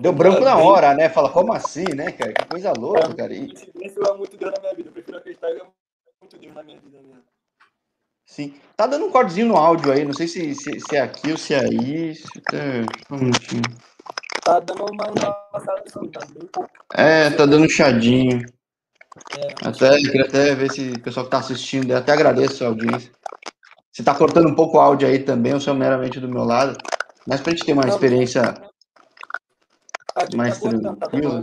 Deu 0.00 0.12
branco 0.12 0.40
na 0.40 0.56
hora, 0.56 0.94
né? 0.94 1.08
Fala, 1.08 1.30
como 1.30 1.52
assim, 1.52 1.84
né, 1.94 2.10
cara? 2.10 2.32
Que 2.32 2.48
coisa 2.48 2.72
louca, 2.72 3.14
cara. 3.14 3.32
E... 3.32 3.52
Isso 3.52 4.00
é 4.02 4.16
muito 4.16 4.36
Deus 4.36 4.52
na 4.52 4.60
minha 4.60 4.74
vida. 4.74 4.88
Eu 4.88 4.92
prefiro 4.92 5.18
acreditar 5.18 5.54
que 5.54 5.60
é 5.60 5.66
muito 6.20 6.38
Deus 6.38 6.54
na 6.54 6.62
minha 6.62 6.80
vida 6.80 7.00
mesmo. 7.02 7.22
Sim. 8.26 8.54
Tá 8.76 8.86
dando 8.86 9.06
um 9.06 9.10
cortezinho 9.10 9.46
no 9.46 9.56
áudio 9.56 9.92
aí. 9.92 10.04
Não 10.04 10.12
sei 10.12 10.26
se, 10.26 10.54
se, 10.54 10.80
se 10.80 10.96
é 10.96 11.00
aqui 11.00 11.30
ou 11.30 11.38
se 11.38 11.54
é 11.54 11.60
aí. 11.60 12.14
Se 12.14 12.40
tá... 12.42 12.58
Um 13.10 13.18
minutinho. 13.18 13.62
Tá 14.42 14.60
dando 14.60 14.84
uma, 14.84 15.12
tá. 15.12 15.48
É, 16.94 17.30
tá 17.30 17.46
dando 17.46 17.64
um 17.64 17.68
chadinho. 17.68 18.44
É, 19.38 19.68
até, 19.68 19.96
queria 19.96 20.24
até 20.24 20.54
ver 20.54 20.70
se 20.70 20.90
o 20.90 21.00
pessoal 21.00 21.24
que 21.24 21.30
tá 21.30 21.38
assistindo, 21.38 21.90
eu 21.90 21.96
até 21.96 22.12
agradeço 22.12 22.62
a 22.62 22.68
audiência. 22.68 23.10
Se 23.90 24.04
tá 24.04 24.14
cortando 24.14 24.48
um 24.48 24.54
pouco 24.54 24.76
o 24.76 24.80
áudio 24.80 25.08
aí 25.08 25.20
também, 25.20 25.52
eu 25.52 25.60
sou 25.60 25.74
meramente 25.74 26.20
do 26.20 26.28
meu 26.28 26.44
lado. 26.44 26.76
Mas 27.26 27.40
pra 27.40 27.50
gente 27.52 27.64
ter 27.64 27.72
uma 27.72 27.88
experiência 27.88 28.54
mais 30.34 30.60
tranquilo. 30.60 31.42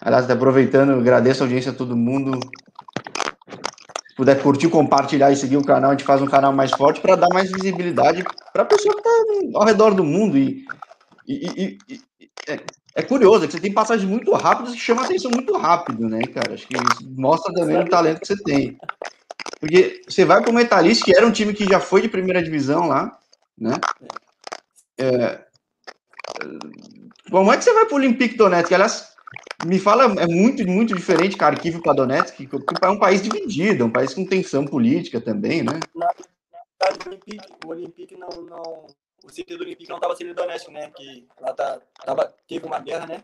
Aliás, 0.00 0.30
aproveitando, 0.30 0.92
agradeço 0.92 1.42
a 1.42 1.46
audiência 1.46 1.72
a 1.72 1.74
todo 1.74 1.96
mundo. 1.96 2.38
Se 4.08 4.14
puder 4.16 4.42
curtir, 4.42 4.68
compartilhar 4.68 5.30
e 5.30 5.36
seguir 5.36 5.56
o 5.56 5.64
canal, 5.64 5.90
a 5.90 5.94
gente 5.94 6.04
faz 6.04 6.22
um 6.22 6.26
canal 6.26 6.52
mais 6.52 6.70
forte 6.70 7.00
para 7.00 7.16
dar 7.16 7.28
mais 7.32 7.50
visibilidade 7.50 8.24
para 8.52 8.62
a 8.62 8.66
pessoa 8.66 8.94
que 8.94 9.00
está 9.00 9.58
ao 9.58 9.64
redor 9.64 9.94
do 9.94 10.02
mundo. 10.02 10.38
E, 10.38 10.64
e, 11.28 11.78
e, 11.88 12.00
e 12.18 12.30
é, 12.48 12.60
é, 12.94 13.02
curioso, 13.02 13.44
é 13.44 13.46
que 13.46 13.52
você 13.52 13.60
tem 13.60 13.72
passagens 13.72 14.08
muito 14.08 14.32
rápidas 14.32 14.74
que 14.74 14.80
chamam 14.80 15.02
a 15.04 15.06
atenção 15.06 15.30
muito 15.30 15.56
rápido, 15.56 16.08
né, 16.08 16.20
cara? 16.22 16.54
Acho 16.54 16.66
que 16.66 16.76
isso 16.76 17.08
mostra 17.16 17.52
também 17.52 17.78
o 17.78 17.88
talento 17.88 18.20
que 18.20 18.26
você 18.26 18.36
tem. 18.42 18.78
Porque 19.60 20.00
você 20.08 20.24
vai 20.24 20.40
para 20.40 20.50
o 20.50 20.54
Metalist, 20.54 21.04
que 21.04 21.16
era 21.16 21.26
um 21.26 21.32
time 21.32 21.52
que 21.52 21.64
já 21.64 21.78
foi 21.78 22.00
de 22.00 22.08
primeira 22.08 22.42
divisão 22.42 22.88
lá, 22.88 23.18
né? 23.56 23.74
É... 24.98 25.40
Como 27.30 27.52
é 27.52 27.56
que 27.56 27.64
você 27.64 27.72
vai 27.72 27.84
para 27.84 27.94
o 27.94 27.98
Olympique 27.98 28.36
Donetsk? 28.36 28.72
Aliás, 28.72 29.10
me 29.66 29.78
fala, 29.78 30.04
é 30.20 30.26
muito, 30.26 30.66
muito 30.66 30.94
diferente 30.94 31.36
Kharkiv 31.36 31.80
para 31.80 31.92
Donetsk, 31.92 32.46
porque 32.46 32.74
é 32.82 32.88
um 32.88 32.98
país 32.98 33.22
dividido, 33.22 33.82
é 33.82 33.86
um 33.86 33.90
país 33.90 34.14
com 34.14 34.24
tensão 34.24 34.64
política 34.64 35.20
também, 35.20 35.62
né? 35.62 35.80
Na, 35.94 36.10
o 36.80 37.08
Olympique, 37.08 37.38
o 37.64 37.68
Olympique 37.68 38.16
não, 38.16 38.28
não, 38.42 38.86
o 39.22 39.56
do 39.56 39.62
Olympique 39.62 39.88
não 39.88 39.96
estava 39.96 40.16
sendo 40.16 40.34
Donetsk, 40.34 40.70
né? 40.70 40.90
Que 40.90 41.26
lá 41.40 41.52
tá, 41.52 41.80
tava, 42.04 42.34
teve 42.48 42.64
uma 42.64 42.80
guerra, 42.80 43.06
né? 43.06 43.22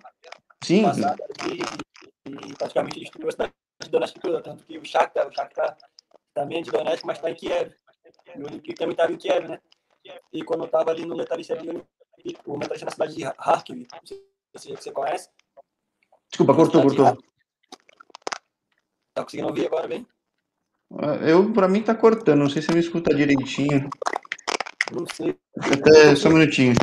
Sim. 0.63 0.83
Passada, 0.83 1.17
e, 1.51 2.51
e 2.51 2.55
praticamente 2.55 3.01
destruiu 3.01 3.29
a 3.29 3.33
cidade 3.33 3.53
de 3.83 3.91
Donetsk 3.91 4.21
toda, 4.21 4.43
tanto 4.43 4.65
que 4.65 4.79
o 4.79 4.85
Shakhtar, 4.85 5.29
o 5.29 5.33
Shakhtar 5.33 5.77
também 6.35 6.59
é 6.59 6.63
de 6.63 6.71
Donetsk, 6.71 7.07
mas 7.07 7.17
está 7.17 7.31
em 7.31 7.35
Kiev. 7.35 7.73
E 8.35 8.43
o 8.43 8.47
Olympique 8.47 8.75
também 8.75 8.93
estava 8.93 9.13
em 9.13 9.17
Kiev, 9.17 9.49
né? 9.49 9.59
E 10.33 10.45
quando 10.45 10.65
eu 10.65 10.69
tava 10.69 10.91
ali 10.91 11.07
no 11.07 11.17
metalista 11.17 11.55
ali, 11.55 11.83
o 12.45 12.57
metalista 12.57 12.85
na 12.85 12.93
cidade 12.93 13.17
de 13.17 13.25
Kharkiv, 13.25 13.87
não 13.93 14.01
sei 14.05 14.77
se 14.77 14.83
você 14.83 14.93
conhece. 14.93 15.31
Desculpa, 16.31 16.55
cortou, 16.55 16.83
cortou. 16.83 17.19
Tá 19.15 19.25
conseguindo 19.25 19.49
ouvir 19.49 19.67
agora 19.67 19.89
bem? 19.89 20.07
Eu, 21.27 21.53
pra 21.53 21.69
mim, 21.69 21.83
tá 21.83 21.95
cortando. 21.95 22.41
Não 22.41 22.51
sei 22.51 22.63
se 22.63 22.69
você 22.69 22.75
me 22.75 22.81
escuta 22.81 23.15
direitinho. 23.15 23.89
Não 24.93 25.07
sei. 25.07 25.37
Até 25.59 26.15
só 26.15 26.29
um 26.29 26.33
minutinho. 26.35 26.75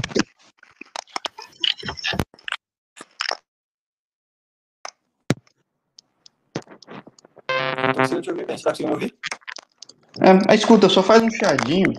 Tô 7.46 7.94
conseguindo 7.96 8.22
te 8.22 8.30
ouvir 8.32 8.46
bem. 8.46 8.58
Você 8.58 8.64
tá 8.64 8.72
conseguindo 8.72 8.94
ouvir? 8.94 9.16
É, 10.22 10.56
escuta, 10.56 10.90
só 10.90 11.02
faz 11.02 11.22
um 11.24 11.30
chadinho. 11.30 11.94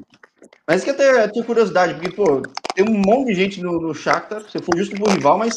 Mas 0.67 0.83
que 0.83 0.91
até 0.91 1.29
tenho 1.29 1.45
curiosidade, 1.45 1.95
porque, 1.95 2.11
pô, 2.11 2.43
tem 2.75 2.89
um 2.89 3.03
monte 3.05 3.29
de 3.29 3.35
gente 3.35 3.63
no, 3.63 3.81
no 3.81 3.95
Shakhtar, 3.95 4.43
você 4.43 4.59
foi 4.61 4.79
justo 4.79 4.97
pro 4.97 5.13
rival, 5.13 5.39
mas 5.39 5.57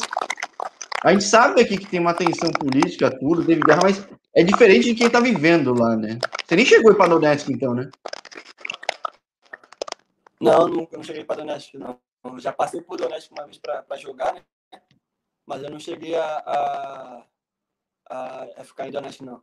a 1.04 1.12
gente 1.12 1.24
sabe 1.24 1.60
aqui 1.60 1.78
que 1.78 1.86
tem 1.86 2.00
uma 2.00 2.14
tensão 2.14 2.50
política, 2.50 3.16
tudo, 3.18 3.44
teve 3.44 3.60
guerra, 3.60 3.82
mas 3.82 4.08
é 4.34 4.42
diferente 4.42 4.86
de 4.86 4.94
quem 4.94 5.08
tá 5.08 5.20
vivendo 5.20 5.72
lá, 5.72 5.96
né? 5.96 6.18
Você 6.44 6.56
nem 6.56 6.64
chegou 6.64 6.94
para 6.94 7.08
Donetsk, 7.08 7.50
então, 7.50 7.74
né? 7.74 7.90
Não, 10.40 10.68
nunca 10.68 10.96
não 10.96 11.04
cheguei 11.04 11.24
para 11.24 11.36
Donetsk, 11.36 11.74
não. 11.74 12.00
Eu 12.24 12.38
já 12.38 12.52
passei 12.52 12.80
por 12.80 12.96
Donetsk 12.96 13.30
uma 13.32 13.44
vez 13.44 13.58
para 13.58 13.96
jogar, 13.96 14.34
né? 14.34 14.42
Mas 15.46 15.62
eu 15.62 15.70
não 15.70 15.80
cheguei 15.80 16.14
a, 16.14 17.24
a, 18.08 18.46
a 18.56 18.64
ficar 18.64 18.88
em 18.88 18.90
Donetsk, 18.90 19.22
não. 19.22 19.42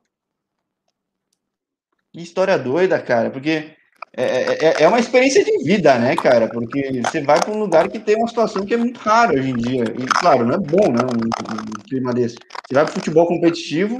Que 2.12 2.21
história 2.21 2.57
doida, 2.57 3.01
cara, 3.01 3.29
porque 3.29 3.75
é, 4.17 4.24
é, 4.24 4.65
é, 4.65 4.84
é 4.84 4.88
uma 4.88 5.00
experiência 5.00 5.43
de 5.43 5.57
vida, 5.63 5.98
né, 6.00 6.15
cara? 6.15 6.48
Porque 6.48 7.01
você 7.03 7.22
vai 7.22 7.38
para 7.38 7.51
um 7.51 7.60
lugar 7.60 7.89
que 7.89 8.00
tem 8.00 8.15
uma 8.15 8.27
situação 8.27 8.65
que 8.65 8.74
é 8.74 8.77
muito 8.77 8.98
rara 9.00 9.34
hoje 9.34 9.50
em 9.50 9.57
dia. 9.57 9.84
E, 9.84 10.05
claro, 10.05 10.45
não 10.45 10.55
é 10.55 10.57
bom, 10.57 10.91
né? 10.91 11.01
Um, 11.03 11.25
um 11.25 11.84
clima 11.84 12.13
desse. 12.13 12.38
Você 12.65 12.74
vai 12.74 12.86
para 12.86 12.93
futebol 12.93 13.27
competitivo, 13.27 14.00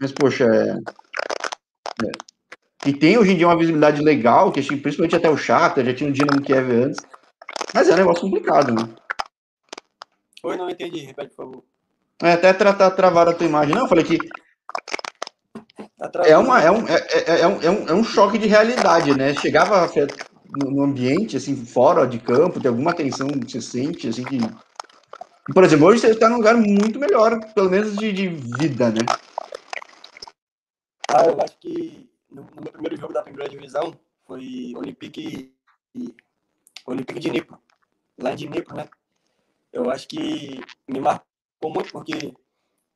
mas, 0.00 0.12
poxa, 0.12 0.44
é, 0.44 2.06
é. 2.06 2.10
E 2.86 2.92
tem 2.92 3.18
hoje 3.18 3.32
em 3.32 3.36
dia 3.36 3.48
uma 3.48 3.58
visibilidade 3.58 4.00
legal, 4.02 4.52
que 4.52 4.62
principalmente 4.76 5.16
até 5.16 5.28
o 5.28 5.36
Shakhtar, 5.36 5.84
já 5.84 5.94
tinha 5.94 6.08
um 6.08 6.12
Dinamo 6.12 6.40
Kiev 6.40 6.70
antes. 6.70 7.00
Mas 7.74 7.88
é 7.88 7.94
um 7.94 7.96
negócio 7.96 8.22
complicado, 8.22 8.72
né? 8.72 8.88
Oi, 10.44 10.56
não 10.56 10.70
entendi. 10.70 11.00
Repete, 11.00 11.34
por 11.34 11.44
favor. 11.44 11.64
É, 12.22 12.32
até 12.32 12.52
tratar 12.52 12.90
travar 12.92 13.28
a 13.28 13.32
tua 13.32 13.46
imagem. 13.46 13.74
Não, 13.74 13.82
eu 13.82 13.88
falei 13.88 14.04
que 14.04 14.18
é, 16.24 16.36
uma, 16.36 16.62
é, 16.62 16.70
um, 16.70 16.88
é, 16.88 16.94
é, 16.94 17.40
é, 17.40 17.46
um, 17.46 17.62
é, 17.62 17.70
um, 17.70 17.88
é 17.88 17.94
um 17.94 18.04
choque 18.04 18.38
de 18.38 18.46
realidade, 18.46 19.16
né? 19.16 19.34
Chegava 19.34 19.90
no 20.62 20.82
ambiente, 20.82 21.36
assim, 21.36 21.56
fora 21.64 22.06
de 22.06 22.18
campo, 22.18 22.60
tem 22.60 22.68
alguma 22.68 22.94
tensão 22.94 23.28
que 23.28 23.50
você 23.50 23.60
sente, 23.60 24.08
assim, 24.08 24.24
que... 24.24 24.38
Por 25.52 25.62
exemplo, 25.62 25.86
hoje 25.86 26.00
você 26.00 26.10
está 26.10 26.28
num 26.28 26.36
lugar 26.36 26.56
muito 26.56 26.98
melhor, 26.98 27.38
pelo 27.54 27.70
menos 27.70 27.96
de, 27.96 28.12
de 28.12 28.28
vida, 28.28 28.90
né? 28.90 29.00
Ah, 31.08 31.24
eu 31.26 31.38
acho 31.40 31.58
que 31.58 32.10
no, 32.30 32.42
no 32.42 32.62
meu 32.62 32.72
primeiro 32.72 32.96
jogo 32.96 33.12
da 33.12 33.22
primeira 33.22 33.48
divisão 33.48 33.94
foi 34.26 34.72
Olympique, 34.76 35.52
Olympique 36.86 37.20
de 37.20 37.30
Nipo, 37.30 37.58
lá 38.18 38.32
em 38.32 38.36
Dnipro, 38.36 38.74
né? 38.74 38.88
Eu 39.72 39.90
acho 39.90 40.08
que 40.08 40.60
me 40.88 41.00
marcou 41.00 41.24
muito 41.64 41.92
porque 41.92 42.34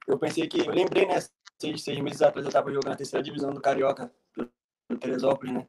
eu 0.06 0.18
pensei 0.18 0.48
que, 0.48 0.60
eu 0.60 0.72
lembrei, 0.72 1.06
né, 1.06 1.18
seis, 1.58 1.82
seis 1.82 1.98
meses 2.00 2.22
atrás 2.22 2.44
eu 2.44 2.48
estava 2.48 2.70
jogando 2.70 2.90
na 2.90 2.96
terceira 2.96 3.22
divisão 3.22 3.52
do 3.52 3.60
Carioca, 3.60 4.10
do 4.36 4.98
Teresópolis, 4.98 5.52
né? 5.52 5.68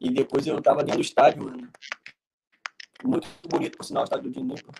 E 0.00 0.10
depois 0.10 0.46
eu 0.46 0.58
estava 0.58 0.82
dentro 0.82 1.00
do 1.00 1.04
estádio, 1.04 1.44
mano. 1.44 1.70
Muito 3.02 3.28
bonito, 3.48 3.76
por 3.76 3.84
sinal, 3.84 4.02
o 4.02 4.04
estádio 4.04 4.30
do 4.30 4.40
Dnipro. 4.40 4.72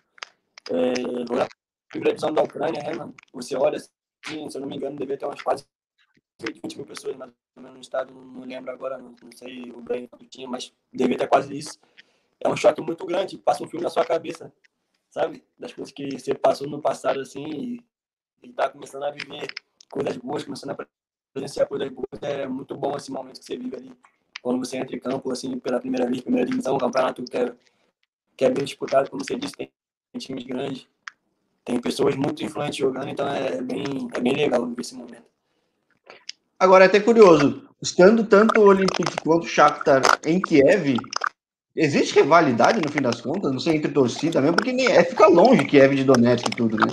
É, 0.71 0.93
na 1.35 1.49
primeira 1.89 2.15
divisão 2.15 2.33
da 2.33 2.43
Ucrânia, 2.43 2.83
né, 2.83 2.95
mano? 2.95 3.15
Você 3.33 3.57
olha 3.57 3.77
assim, 3.77 4.49
se 4.49 4.57
eu 4.57 4.61
não 4.61 4.69
me 4.69 4.77
engano, 4.77 4.97
devia 4.97 5.19
ter 5.19 5.27
umas 5.27 5.43
quase 5.43 5.67
20 6.41 6.77
mil 6.77 6.87
pessoas 6.87 7.17
mais 7.17 7.33
ou 7.57 7.63
menos 7.63 7.77
no 7.77 7.83
estádio, 7.83 8.15
não 8.15 8.45
lembro 8.45 8.73
agora, 8.73 8.99
não, 8.99 9.15
não 9.23 9.33
sei 9.33 9.71
o 9.71 9.81
bem 9.81 10.09
que 10.19 10.27
tinha, 10.27 10.49
mas 10.49 10.73
devia 10.93 11.17
ter 11.17 11.29
quase 11.29 11.57
isso. 11.57 11.79
É 12.41 12.49
um 12.49 12.57
choque 12.57 12.81
muito 12.81 13.07
grande, 13.07 13.39
passa 13.39 13.63
um 13.63 13.69
filme 13.69 13.85
na 13.85 13.91
sua 13.91 14.05
cabeça, 14.05 14.53
sabe? 15.11 15.45
Das 15.59 15.73
coisas 15.73 15.93
que 15.93 16.19
você 16.19 16.35
passou 16.35 16.69
no 16.69 16.81
passado, 16.81 17.21
assim, 17.21 17.45
e, 17.45 17.85
e 18.43 18.53
tá 18.53 18.69
começando 18.69 19.05
a 19.05 19.11
viver 19.11 19.47
coisas 19.91 20.17
boas, 20.17 20.45
começando 20.45 20.71
a 20.71 20.87
presenciar 21.33 21.67
coisas 21.67 21.89
boas. 21.91 22.23
É 22.23 22.47
muito 22.47 22.77
bom 22.77 22.97
esse 22.97 23.11
momento 23.11 23.41
que 23.41 23.47
você 23.47 23.57
vive 23.57 23.77
ali. 23.77 23.93
Quando 24.43 24.59
você 24.59 24.77
entra 24.77 24.95
em 24.95 25.01
campo, 25.01 25.31
assim, 25.31 25.59
pela 25.59 25.81
primeira 25.81 26.07
vez, 26.07 26.21
primeira 26.21 26.47
divisão, 26.47 26.75
um 26.75 26.79
campeonato 26.79 27.25
que 27.25 27.37
é, 27.37 27.55
que 28.37 28.45
é 28.45 28.51
bem 28.51 28.65
disputado, 28.65 29.11
como 29.11 29.25
você 29.25 29.37
disse, 29.37 29.55
tem, 29.57 29.71
times 30.19 30.45
grandes, 30.45 30.87
tem 31.65 31.81
pessoas 31.81 32.15
muito 32.15 32.45
influentes 32.45 32.77
jogando, 32.77 33.09
então 33.09 33.27
é 33.27 33.63
bem, 33.63 33.85
é 34.15 34.21
bem 34.21 34.35
legal 34.35 34.67
viver 34.67 34.83
esse 34.83 34.95
momento. 34.95 35.25
Agora, 36.59 36.85
é 36.85 36.87
até 36.87 37.01
curioso, 37.01 37.69
estando 37.81 38.25
tanto 38.25 38.61
o 38.61 38.67
Olympique 38.67 39.19
quanto 39.23 39.45
o 39.45 39.49
Shakhtar 39.49 40.03
em 40.25 40.41
Kiev, 40.41 40.97
existe 41.75 42.15
rivalidade 42.21 42.81
no 42.81 42.93
fim 42.93 43.01
das 43.01 43.21
contas? 43.21 43.51
Não 43.51 43.59
sei, 43.59 43.77
entre 43.77 43.93
torcida 43.93 44.41
mesmo, 44.41 44.57
porque 44.57 44.73
nem, 44.73 44.87
é, 44.87 45.03
fica 45.03 45.27
longe 45.27 45.65
Kiev 45.65 45.95
de 45.95 46.05
Donetsk 46.05 46.47
e 46.47 46.57
tudo, 46.57 46.77
né? 46.77 46.93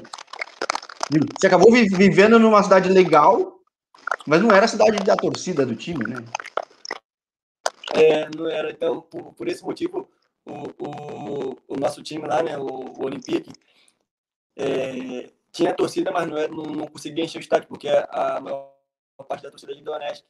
Você 1.37 1.47
acabou 1.47 1.71
vivendo 1.71 2.39
numa 2.39 2.63
cidade 2.63 2.87
legal, 2.87 3.59
mas 4.25 4.41
não 4.41 4.51
era 4.51 4.65
a 4.65 4.69
cidade 4.69 5.03
da 5.03 5.15
torcida 5.17 5.65
do 5.65 5.75
time, 5.75 6.05
né? 6.07 6.23
É, 7.93 8.29
não 8.35 8.47
era. 8.47 8.71
Então, 8.71 9.01
por, 9.01 9.33
por 9.33 9.47
esse 9.49 9.61
motivo, 9.61 10.09
o, 10.45 10.53
o, 10.79 11.57
o, 11.67 11.75
nosso 11.77 12.01
time 12.01 12.25
lá, 12.25 12.41
né, 12.41 12.57
o, 12.57 12.65
o 12.65 13.03
Olympique, 13.03 13.51
é, 14.55 15.31
tinha 15.51 15.73
torcida, 15.73 16.11
mas 16.11 16.27
não, 16.27 16.37
era, 16.37 16.47
não, 16.47 16.63
não, 16.63 16.87
conseguia 16.87 17.25
encher 17.25 17.39
o 17.39 17.41
estádio, 17.41 17.67
porque 17.67 17.89
a 17.89 18.39
maior 18.39 18.71
parte 19.27 19.43
da 19.43 19.51
torcida 19.51 19.73
é 19.73 19.75
de 19.75 19.83
Donetsk. 19.83 20.25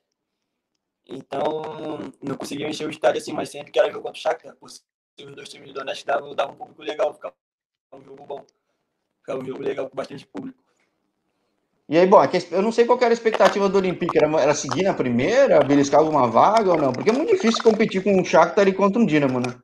Então, 1.08 1.62
não 2.24 2.36
conseguia 2.36 2.68
encher 2.68 2.88
o 2.88 2.92
estádio 2.92 3.22
assim, 3.22 3.34
mas 3.34 3.50
sempre 3.50 3.72
que 3.72 3.80
era 3.80 3.92
jogo 3.92 4.04
contra 4.04 4.18
o 4.18 4.22
Shakhtar, 4.22 4.58
os 4.62 4.84
dois 5.36 5.50
times 5.50 5.68
de 5.68 5.74
Donetsk, 5.74 6.06
dava, 6.06 6.34
dava 6.34 6.52
um 6.54 6.56
público 6.56 6.82
legal, 6.82 7.14
ficava 7.14 7.36
um 7.94 8.04
jogo 8.04 8.26
bom. 8.26 8.46
Ficava 9.20 9.40
um 9.40 9.46
jogo 9.46 9.62
legal 9.62 9.88
com 9.88 9.96
bastante 9.96 10.26
público. 10.26 10.71
E 11.92 11.98
aí, 11.98 12.08
bom, 12.08 12.24
é 12.24 12.30
eu 12.52 12.62
não 12.62 12.72
sei 12.72 12.86
qual 12.86 12.98
era 13.00 13.10
a 13.10 13.14
expectativa 13.14 13.68
do 13.68 13.78
Olympique, 13.78 14.18
era, 14.18 14.42
era 14.42 14.54
seguir 14.56 14.84
na 14.84 14.94
primeira, 14.94 15.62
beliscar 15.62 16.00
alguma 16.00 16.26
vaga 16.26 16.72
ou 16.72 16.78
não? 16.78 16.94
Porque 16.94 17.10
é 17.10 17.14
muito 17.14 17.34
difícil 17.34 17.62
competir 17.62 18.02
com 18.02 18.18
o 18.18 18.24
Shakhtar 18.24 18.66
e 18.66 18.74
contra 18.74 19.02
um 19.02 19.06
Dinamo, 19.06 19.42
né? 19.42 19.62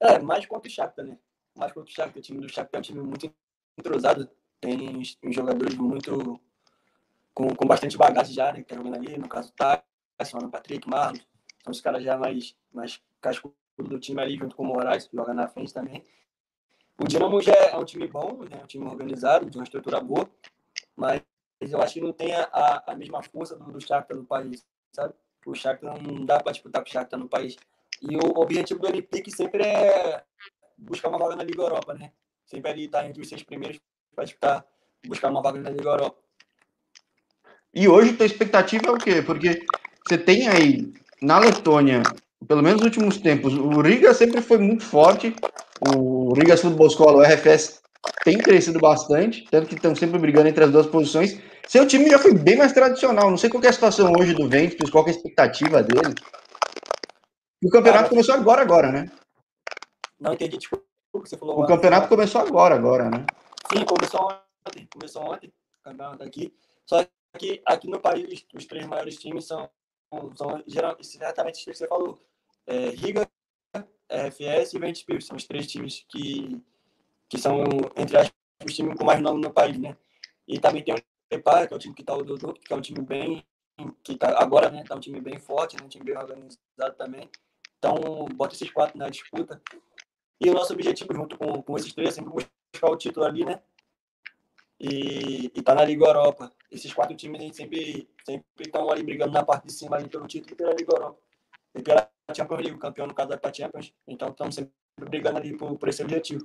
É, 0.00 0.18
mais 0.20 0.46
contra 0.46 0.66
o 0.66 0.72
Shakhtar, 0.72 1.04
né? 1.04 1.18
Mais 1.54 1.70
contra 1.70 1.90
o 1.90 1.94
Shakhtar, 1.94 2.16
o 2.16 2.22
time 2.22 2.40
do 2.40 2.48
Shakhtar 2.50 2.78
é 2.78 2.78
um 2.78 2.82
time 2.82 3.02
muito 3.02 3.30
entrosado, 3.76 4.26
tem 4.58 5.02
jogadores 5.24 5.74
muito 5.74 6.40
com, 7.34 7.54
com 7.54 7.66
bastante 7.66 7.98
bagagem 7.98 8.32
já, 8.32 8.50
né? 8.50 8.62
Que 8.62 8.64
tá 8.64 8.76
jogando 8.76 8.94
ali, 8.94 9.18
no 9.18 9.28
caso 9.28 9.52
Tyson, 9.52 10.48
Patrick, 10.48 10.88
Marlos, 10.88 11.20
são 11.62 11.72
os 11.72 11.80
caras 11.82 12.02
já 12.02 12.16
mais, 12.16 12.56
mais 12.72 13.02
cascudos 13.20 13.54
do 13.76 14.00
time 14.00 14.22
ali, 14.22 14.38
junto 14.38 14.56
com 14.56 14.62
o 14.62 14.66
Moraes, 14.68 15.06
que 15.06 15.14
joga 15.14 15.34
na 15.34 15.46
frente 15.46 15.74
também. 15.74 16.02
O 16.96 17.04
Dinamo 17.04 17.42
já 17.42 17.52
é 17.52 17.76
um 17.76 17.84
time 17.84 18.06
bom, 18.06 18.44
né? 18.48 18.60
um 18.62 18.66
time 18.66 18.86
organizado, 18.86 19.50
de 19.50 19.58
uma 19.58 19.64
estrutura 19.64 20.00
boa, 20.00 20.30
mas 20.96 21.22
eu 21.60 21.80
acho 21.80 21.94
que 21.94 22.00
não 22.00 22.12
tem 22.12 22.34
a, 22.34 22.82
a 22.86 22.94
mesma 22.94 23.22
força 23.22 23.56
do, 23.56 23.72
do 23.72 23.80
Shakhtar 23.80 24.16
no 24.16 24.24
país, 24.24 24.64
sabe? 24.92 25.14
O 25.46 25.54
Shakhtar 25.54 26.02
não 26.02 26.24
dá 26.24 26.40
para 26.40 26.52
disputar 26.52 26.82
com 26.82 26.88
o 26.88 26.92
Shakhtar 26.92 27.18
no 27.18 27.28
país. 27.28 27.56
E 28.02 28.16
o 28.16 28.38
objetivo 28.38 28.80
do 28.80 28.88
Olympique 28.88 29.30
sempre 29.30 29.64
é 29.64 30.22
buscar 30.76 31.08
uma 31.08 31.18
vaga 31.18 31.36
na 31.36 31.44
Liga 31.44 31.62
Europa, 31.62 31.94
né? 31.94 32.12
Sempre 32.44 32.70
ali 32.70 32.84
estar 32.84 33.02
tá 33.02 33.08
entre 33.08 33.22
os 33.22 33.28
seis 33.28 33.42
primeiros 33.42 33.80
para 34.14 34.24
disputar, 34.24 34.66
buscar 35.06 35.30
uma 35.30 35.42
vaga 35.42 35.60
na 35.60 35.70
Liga 35.70 35.88
Europa. 35.88 36.18
E 37.72 37.88
hoje 37.88 38.12
tua 38.12 38.26
expectativa 38.26 38.86
é 38.86 38.90
o 38.90 38.98
quê? 38.98 39.22
Porque 39.22 39.64
você 40.06 40.18
tem 40.18 40.48
aí 40.48 40.92
na 41.20 41.38
Letônia, 41.38 42.02
pelo 42.46 42.62
menos 42.62 42.80
nos 42.80 42.86
últimos 42.86 43.18
tempos, 43.18 43.54
o 43.54 43.80
Riga 43.80 44.12
sempre 44.14 44.40
foi 44.40 44.58
muito 44.58 44.84
forte. 44.84 45.34
O 45.96 46.32
Riga 46.34 46.56
Futebol 46.56 46.86
Escola, 46.86 47.18
o 47.18 47.22
RFS, 47.22 47.82
tem 48.24 48.38
crescido 48.38 48.78
bastante, 48.78 49.44
tanto 49.50 49.68
que 49.68 49.74
estão 49.74 49.94
sempre 49.94 50.18
brigando 50.18 50.48
entre 50.48 50.64
as 50.64 50.70
duas 50.70 50.86
posições. 50.86 51.40
Seu 51.66 51.86
time 51.86 52.10
já 52.10 52.18
foi 52.18 52.34
bem 52.34 52.56
mais 52.56 52.72
tradicional. 52.72 53.30
Não 53.30 53.36
sei 53.36 53.50
qual 53.50 53.62
é 53.62 53.68
a 53.68 53.72
situação 53.72 54.12
hoje 54.18 54.34
do 54.34 54.48
Ventus, 54.48 54.90
qual 54.90 55.04
é 55.06 55.08
a 55.08 55.12
expectativa 55.12 55.82
dele. 55.82 56.14
O 57.62 57.70
campeonato 57.70 58.10
começou 58.10 58.34
agora, 58.34 58.62
agora, 58.62 58.92
né? 58.92 59.10
Não 60.20 60.34
entendi, 60.34 60.58
desculpa. 60.58 60.84
Você 61.14 61.36
falou 61.36 61.62
o 61.62 61.66
campeonato 61.66 62.08
começou 62.08 62.40
agora, 62.40 62.74
agora, 62.74 63.08
né? 63.08 63.24
Sim, 63.72 63.84
começou 63.84 64.20
ontem. 64.66 64.88
Começou 64.92 65.22
ontem. 65.22 65.52
O 65.80 65.84
campeonato 65.84 66.22
aqui. 66.24 66.52
Só 66.86 67.06
que 67.38 67.62
aqui 67.64 67.88
no 67.88 68.00
país, 68.00 68.44
os 68.52 68.66
três 68.66 68.86
maiores 68.86 69.16
times 69.16 69.46
são, 69.46 69.70
são 70.34 70.62
exatamente 70.98 71.62
o 71.62 71.72
que 71.72 71.78
você 71.78 71.86
falou. 71.86 72.18
É, 72.66 72.90
Riga, 72.90 73.28
RFS 74.10 74.74
e 74.74 74.78
Ventspils. 74.78 75.26
São 75.26 75.36
os 75.36 75.44
três 75.44 75.66
times 75.66 76.04
que 76.08 76.60
que 77.28 77.38
são, 77.38 77.64
entre 77.96 78.16
aspas, 78.16 78.34
os 78.64 78.74
times 78.74 78.96
com 78.96 79.04
mais 79.04 79.20
nome 79.20 79.40
no 79.40 79.52
país, 79.52 79.78
né? 79.78 79.96
E 80.46 80.58
também 80.58 80.82
tem 80.82 80.94
o 80.94 80.98
Prepara, 81.28 81.66
que 81.66 81.74
é 81.74 81.76
o 81.76 81.80
time 81.80 81.94
que 81.94 82.02
está 82.02 82.14
o 82.14 82.22
Dodô, 82.22 82.52
que 82.52 82.72
é 82.72 82.76
um 82.76 82.80
time 82.80 83.00
bem, 83.00 83.44
que 84.02 84.16
tá 84.16 84.38
agora, 84.38 84.70
né, 84.70 84.84
tá 84.86 84.94
um 84.94 85.00
time 85.00 85.20
bem 85.20 85.38
forte, 85.38 85.76
né, 85.76 85.82
um 85.84 85.88
time 85.88 86.04
bem 86.04 86.16
organizado 86.16 86.94
também. 86.96 87.28
Então, 87.78 88.26
bota 88.34 88.54
esses 88.54 88.70
quatro 88.70 88.96
na 88.96 89.08
disputa. 89.08 89.60
E 90.40 90.48
o 90.48 90.54
nosso 90.54 90.72
objetivo, 90.72 91.12
junto 91.14 91.36
com, 91.36 91.62
com 91.62 91.76
esses 91.76 91.92
três, 91.92 92.10
é 92.10 92.12
sempre 92.12 92.30
buscar 92.30 92.90
o 92.90 92.96
título 92.96 93.26
ali, 93.26 93.44
né? 93.44 93.60
E, 94.80 95.46
e 95.54 95.62
tá 95.62 95.74
na 95.74 95.84
Liga 95.84 96.04
Europa. 96.04 96.52
Esses 96.70 96.92
quatro 96.92 97.16
times 97.16 97.40
a 97.40 97.44
gente 97.44 97.56
sempre 97.56 98.08
estão 98.58 98.90
ali 98.90 99.02
brigando 99.02 99.32
na 99.32 99.44
parte 99.44 99.66
de 99.66 99.72
cima 99.72 99.96
ali 99.96 100.08
pelo 100.08 100.26
título 100.26 100.56
pela 100.56 100.74
Liga 100.74 100.92
Europa. 100.92 101.18
E 101.74 101.82
pela 101.82 102.10
Champions 102.34 102.60
League, 102.60 102.78
campeão 102.78 103.06
no 103.06 103.14
caso 103.14 103.30
da 103.30 103.52
Champions. 103.52 103.92
Então 104.06 104.28
estamos 104.28 104.54
sempre 104.54 104.72
brigando 104.98 105.38
ali 105.38 105.56
por, 105.56 105.78
por 105.78 105.88
esse 105.88 106.02
objetivo. 106.02 106.44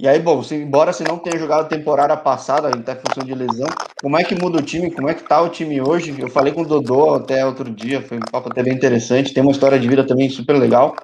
E 0.00 0.08
aí, 0.08 0.18
bom, 0.18 0.42
se, 0.42 0.54
embora 0.54 0.94
você 0.94 1.04
não 1.04 1.18
tenha 1.18 1.38
jogado 1.38 1.66
a 1.66 1.68
temporada 1.68 2.16
passada, 2.16 2.70
até 2.70 2.96
função 2.96 3.22
de 3.22 3.34
lesão, 3.34 3.66
como 4.00 4.18
é 4.18 4.24
que 4.24 4.34
muda 4.34 4.58
o 4.58 4.62
time? 4.62 4.90
Como 4.90 5.10
é 5.10 5.14
que 5.14 5.22
tá 5.22 5.42
o 5.42 5.50
time 5.50 5.78
hoje? 5.78 6.18
Eu 6.18 6.30
falei 6.30 6.54
com 6.54 6.62
o 6.62 6.66
Dodô 6.66 7.16
até 7.16 7.44
outro 7.44 7.70
dia, 7.70 8.00
foi 8.00 8.16
um 8.16 8.22
papo 8.32 8.50
até 8.50 8.62
bem 8.62 8.72
interessante, 8.72 9.34
tem 9.34 9.42
uma 9.42 9.52
história 9.52 9.78
de 9.78 9.86
vida 9.86 10.06
também 10.06 10.30
super 10.30 10.56
legal. 10.56 10.96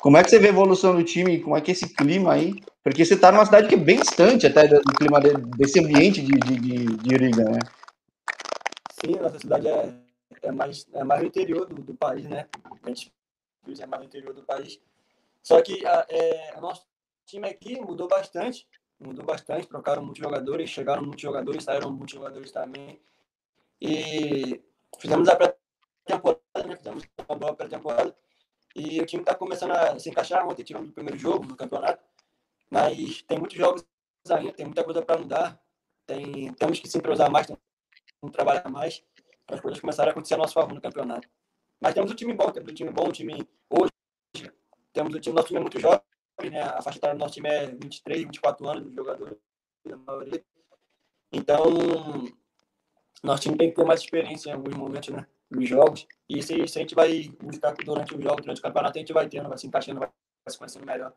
Como 0.00 0.16
é 0.16 0.24
que 0.24 0.30
você 0.30 0.38
vê 0.38 0.46
a 0.46 0.48
evolução 0.48 0.96
do 0.96 1.04
time? 1.04 1.40
Como 1.40 1.54
é 1.54 1.60
que 1.60 1.72
é 1.72 1.74
esse 1.74 1.94
clima 1.94 2.32
aí? 2.32 2.54
Porque 2.82 3.04
você 3.04 3.18
tá 3.18 3.30
numa 3.30 3.44
cidade 3.44 3.68
que 3.68 3.74
é 3.74 3.78
bem 3.78 4.00
distante 4.00 4.46
até 4.46 4.66
do 4.66 4.80
clima 4.96 5.20
de, 5.20 5.34
desse 5.58 5.78
ambiente 5.78 6.22
de, 6.22 6.32
de, 6.32 6.58
de, 6.58 6.96
de 6.96 7.18
né? 7.36 7.58
Sim, 8.98 9.16
nossa 9.20 9.38
cidade 9.38 9.68
é, 9.68 9.92
é, 10.44 10.50
mais, 10.50 10.86
é 10.94 11.04
mais 11.04 11.20
no 11.20 11.26
interior 11.26 11.66
do, 11.66 11.82
do 11.82 11.94
país, 11.94 12.24
né? 12.24 12.46
A 12.82 12.88
gente 12.88 13.12
é 13.78 13.86
mais 13.86 14.00
no 14.00 14.08
interior 14.08 14.32
do 14.32 14.42
país. 14.42 14.80
Só 15.42 15.60
que 15.60 15.84
a, 15.84 16.06
é, 16.08 16.54
o 16.56 16.62
nosso 16.62 16.89
time 17.30 17.48
aqui 17.48 17.80
mudou 17.80 18.08
bastante, 18.08 18.66
mudou 18.98 19.24
bastante, 19.24 19.66
trocaram 19.66 20.02
muitos 20.02 20.22
jogadores, 20.22 20.68
chegaram 20.70 21.02
muitos 21.02 21.22
jogadores, 21.22 21.64
saíram 21.64 21.90
muitos 21.92 22.14
jogadores 22.14 22.50
também. 22.50 23.00
E 23.80 24.62
fizemos 24.98 25.28
a 25.28 25.36
pré-temporada, 25.36 26.66
né? 26.66 26.76
fizemos 26.76 27.04
uma 27.28 27.38
boa 27.38 27.54
pré-temporada. 27.54 28.14
E 28.74 29.00
o 29.00 29.06
time 29.06 29.22
está 29.22 29.34
começando 29.34 29.72
a 29.72 29.98
se 29.98 30.10
encaixar. 30.10 30.46
Ontem 30.46 30.62
tivemos 30.62 30.90
o 30.90 30.92
primeiro 30.92 31.18
jogo 31.18 31.46
do 31.46 31.56
campeonato, 31.56 32.02
mas 32.70 33.22
tem 33.22 33.38
muitos 33.38 33.56
jogos 33.56 33.84
ainda, 34.28 34.52
tem 34.52 34.66
muita 34.66 34.84
coisa 34.84 35.02
para 35.02 35.18
mudar. 35.18 35.60
Tem, 36.06 36.52
temos 36.54 36.80
que 36.80 36.88
se 36.88 36.98
entrosar 36.98 37.30
mais, 37.30 37.46
temos 37.46 37.60
que 38.22 38.30
trabalhar 38.32 38.68
mais 38.68 39.02
para 39.46 39.56
as 39.56 39.62
coisas 39.62 39.80
começarem 39.80 40.10
a 40.10 40.12
acontecer 40.12 40.34
a 40.34 40.38
nosso 40.38 40.54
favor 40.54 40.74
no 40.74 40.80
campeonato. 40.80 41.28
Mas 41.80 41.94
temos 41.94 42.10
um 42.10 42.14
time 42.14 42.34
bom, 42.34 42.50
temos 42.50 42.70
um 42.70 42.74
time 42.74 42.90
bom, 42.90 43.08
um 43.08 43.12
time 43.12 43.48
hoje. 43.70 43.90
Temos 44.92 45.14
o 45.14 45.20
time, 45.20 45.34
nosso 45.34 45.48
time 45.48 45.58
é 45.58 45.62
muito 45.62 45.80
jovem, 45.80 46.00
né? 46.48 46.62
A 46.62 46.80
faixa 46.80 46.98
etária 46.98 47.16
do 47.16 47.18
nosso 47.18 47.34
time 47.34 47.48
é 47.48 47.66
23, 47.66 48.22
24 48.22 48.68
anos, 48.68 48.84
dos 48.84 48.94
jogadores, 48.94 49.36
a 49.92 49.96
maioria. 49.96 50.42
Então, 51.32 51.64
nosso 53.22 53.42
time 53.42 53.56
tem 53.56 53.70
que 53.70 53.76
ter 53.76 53.84
mais 53.84 54.00
experiência 54.00 54.50
em 54.50 54.52
alguns 54.52 54.74
momentos, 54.74 55.10
né? 55.10 55.26
Nos 55.50 55.68
jogos. 55.68 56.06
E 56.28 56.38
isso, 56.38 56.52
isso 56.54 56.78
a 56.78 56.80
gente 56.80 56.94
vai 56.94 57.30
buscar 57.42 57.74
durante 57.74 58.14
o 58.14 58.22
jogo, 58.22 58.40
durante 58.40 58.60
o 58.60 58.62
campeonato, 58.62 58.98
a 58.98 59.00
gente 59.00 59.12
vai 59.12 59.28
tendo, 59.28 59.48
vai 59.48 59.58
se 59.58 59.66
encaixando, 59.66 60.00
vai 60.00 60.10
se 60.48 60.56
conhecendo 60.56 60.86
melhor. 60.86 61.12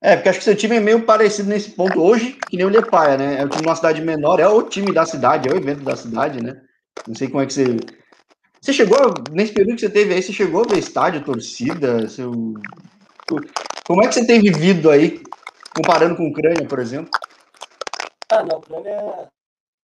É, 0.00 0.16
porque 0.16 0.28
acho 0.28 0.38
que 0.38 0.44
seu 0.44 0.56
time 0.56 0.76
é 0.76 0.80
meio 0.80 1.06
parecido 1.06 1.48
nesse 1.48 1.70
ponto 1.70 2.02
hoje, 2.02 2.38
que 2.48 2.56
nem 2.56 2.66
o 2.66 2.68
Lepaia, 2.68 3.16
né? 3.16 3.40
É 3.40 3.44
o 3.44 3.48
time 3.48 3.62
de 3.62 3.68
uma 3.68 3.76
cidade 3.76 4.02
menor, 4.02 4.38
é 4.38 4.46
o 4.46 4.62
time 4.62 4.92
da 4.92 5.06
cidade, 5.06 5.48
é 5.48 5.52
o 5.52 5.56
evento 5.56 5.82
da 5.82 5.96
cidade, 5.96 6.42
né? 6.42 6.60
Não 7.06 7.14
sei 7.14 7.28
como 7.28 7.42
é 7.42 7.46
que 7.46 7.54
você. 7.54 7.76
Você 8.60 8.72
chegou, 8.72 8.98
nesse 9.32 9.52
período 9.52 9.76
que 9.76 9.80
você 9.80 9.90
teve 9.90 10.12
aí, 10.12 10.22
você 10.22 10.32
chegou 10.32 10.62
a 10.62 10.68
ver 10.68 10.78
estádio, 10.78 11.24
torcida, 11.24 12.08
seu 12.08 12.54
como 13.86 14.02
é 14.02 14.08
que 14.08 14.14
você 14.14 14.26
tem 14.26 14.40
vivido 14.40 14.90
aí, 14.90 15.22
comparando 15.74 16.16
com 16.16 16.24
a 16.24 16.28
Ucrânia, 16.28 16.66
por 16.66 16.78
exemplo? 16.78 17.10
Ah, 18.30 18.42
na 18.42 18.56
Ucrânia, 18.56 19.32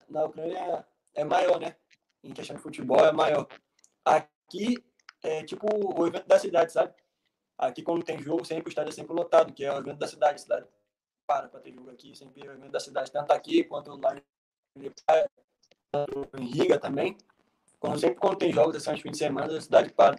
na 0.08 0.24
Ucrânia 0.24 0.86
é 1.14 1.24
maior, 1.24 1.60
né? 1.60 1.76
Em 2.22 2.32
questão 2.32 2.56
de 2.56 2.62
futebol 2.62 3.04
é 3.04 3.12
maior. 3.12 3.46
Aqui 4.04 4.82
é 5.22 5.42
tipo 5.44 5.66
o 5.68 6.06
evento 6.06 6.26
da 6.26 6.38
cidade, 6.38 6.72
sabe? 6.72 6.94
Aqui 7.58 7.82
quando 7.82 8.02
tem 8.02 8.20
jogo, 8.22 8.44
sempre 8.44 8.68
o 8.68 8.70
estádio 8.70 8.90
é 8.90 8.92
sempre 8.92 9.12
lotado, 9.14 9.52
que 9.52 9.64
é 9.64 9.72
o 9.72 9.78
evento 9.78 9.98
da 9.98 10.06
cidade. 10.06 10.34
A 10.34 10.38
cidade 10.38 10.66
para 11.26 11.48
para 11.48 11.60
ter 11.60 11.72
jogo 11.72 11.90
aqui, 11.90 12.14
sempre 12.16 12.46
é 12.46 12.50
o 12.50 12.54
evento 12.54 12.72
da 12.72 12.80
cidade, 12.80 13.12
tanto 13.12 13.32
aqui 13.32 13.64
quanto 13.64 13.96
lá 14.00 14.16
em 14.76 16.46
Riga 16.46 16.78
também. 16.78 17.16
Quando, 17.78 17.98
sempre 17.98 18.16
quando 18.16 18.36
tem 18.36 18.52
jogos, 18.52 18.76
assim, 18.76 18.90
aos 18.90 19.00
fins 19.00 19.12
de 19.12 19.18
semana, 19.18 19.56
a 19.56 19.60
cidade 19.60 19.92
para. 19.92 20.18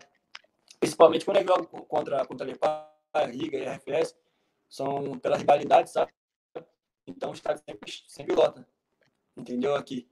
Principalmente 0.79 1.25
quando 1.25 1.37
é 1.37 1.43
jogo 1.43 1.67
contra, 1.85 2.25
contra 2.25 2.45
Lepar, 2.45 2.90
a 3.13 3.25
Liga 3.25 3.57
e 3.57 3.65
RFS 3.65 4.15
são 4.69 5.19
pela 5.19 5.37
rivalidade, 5.37 5.89
sabe? 5.89 6.11
Então 7.05 7.31
o 7.31 7.35
sempre, 7.35 7.91
sempre 8.07 8.35
lota, 8.35 8.65
entendeu? 9.35 9.75
Aqui. 9.75 10.07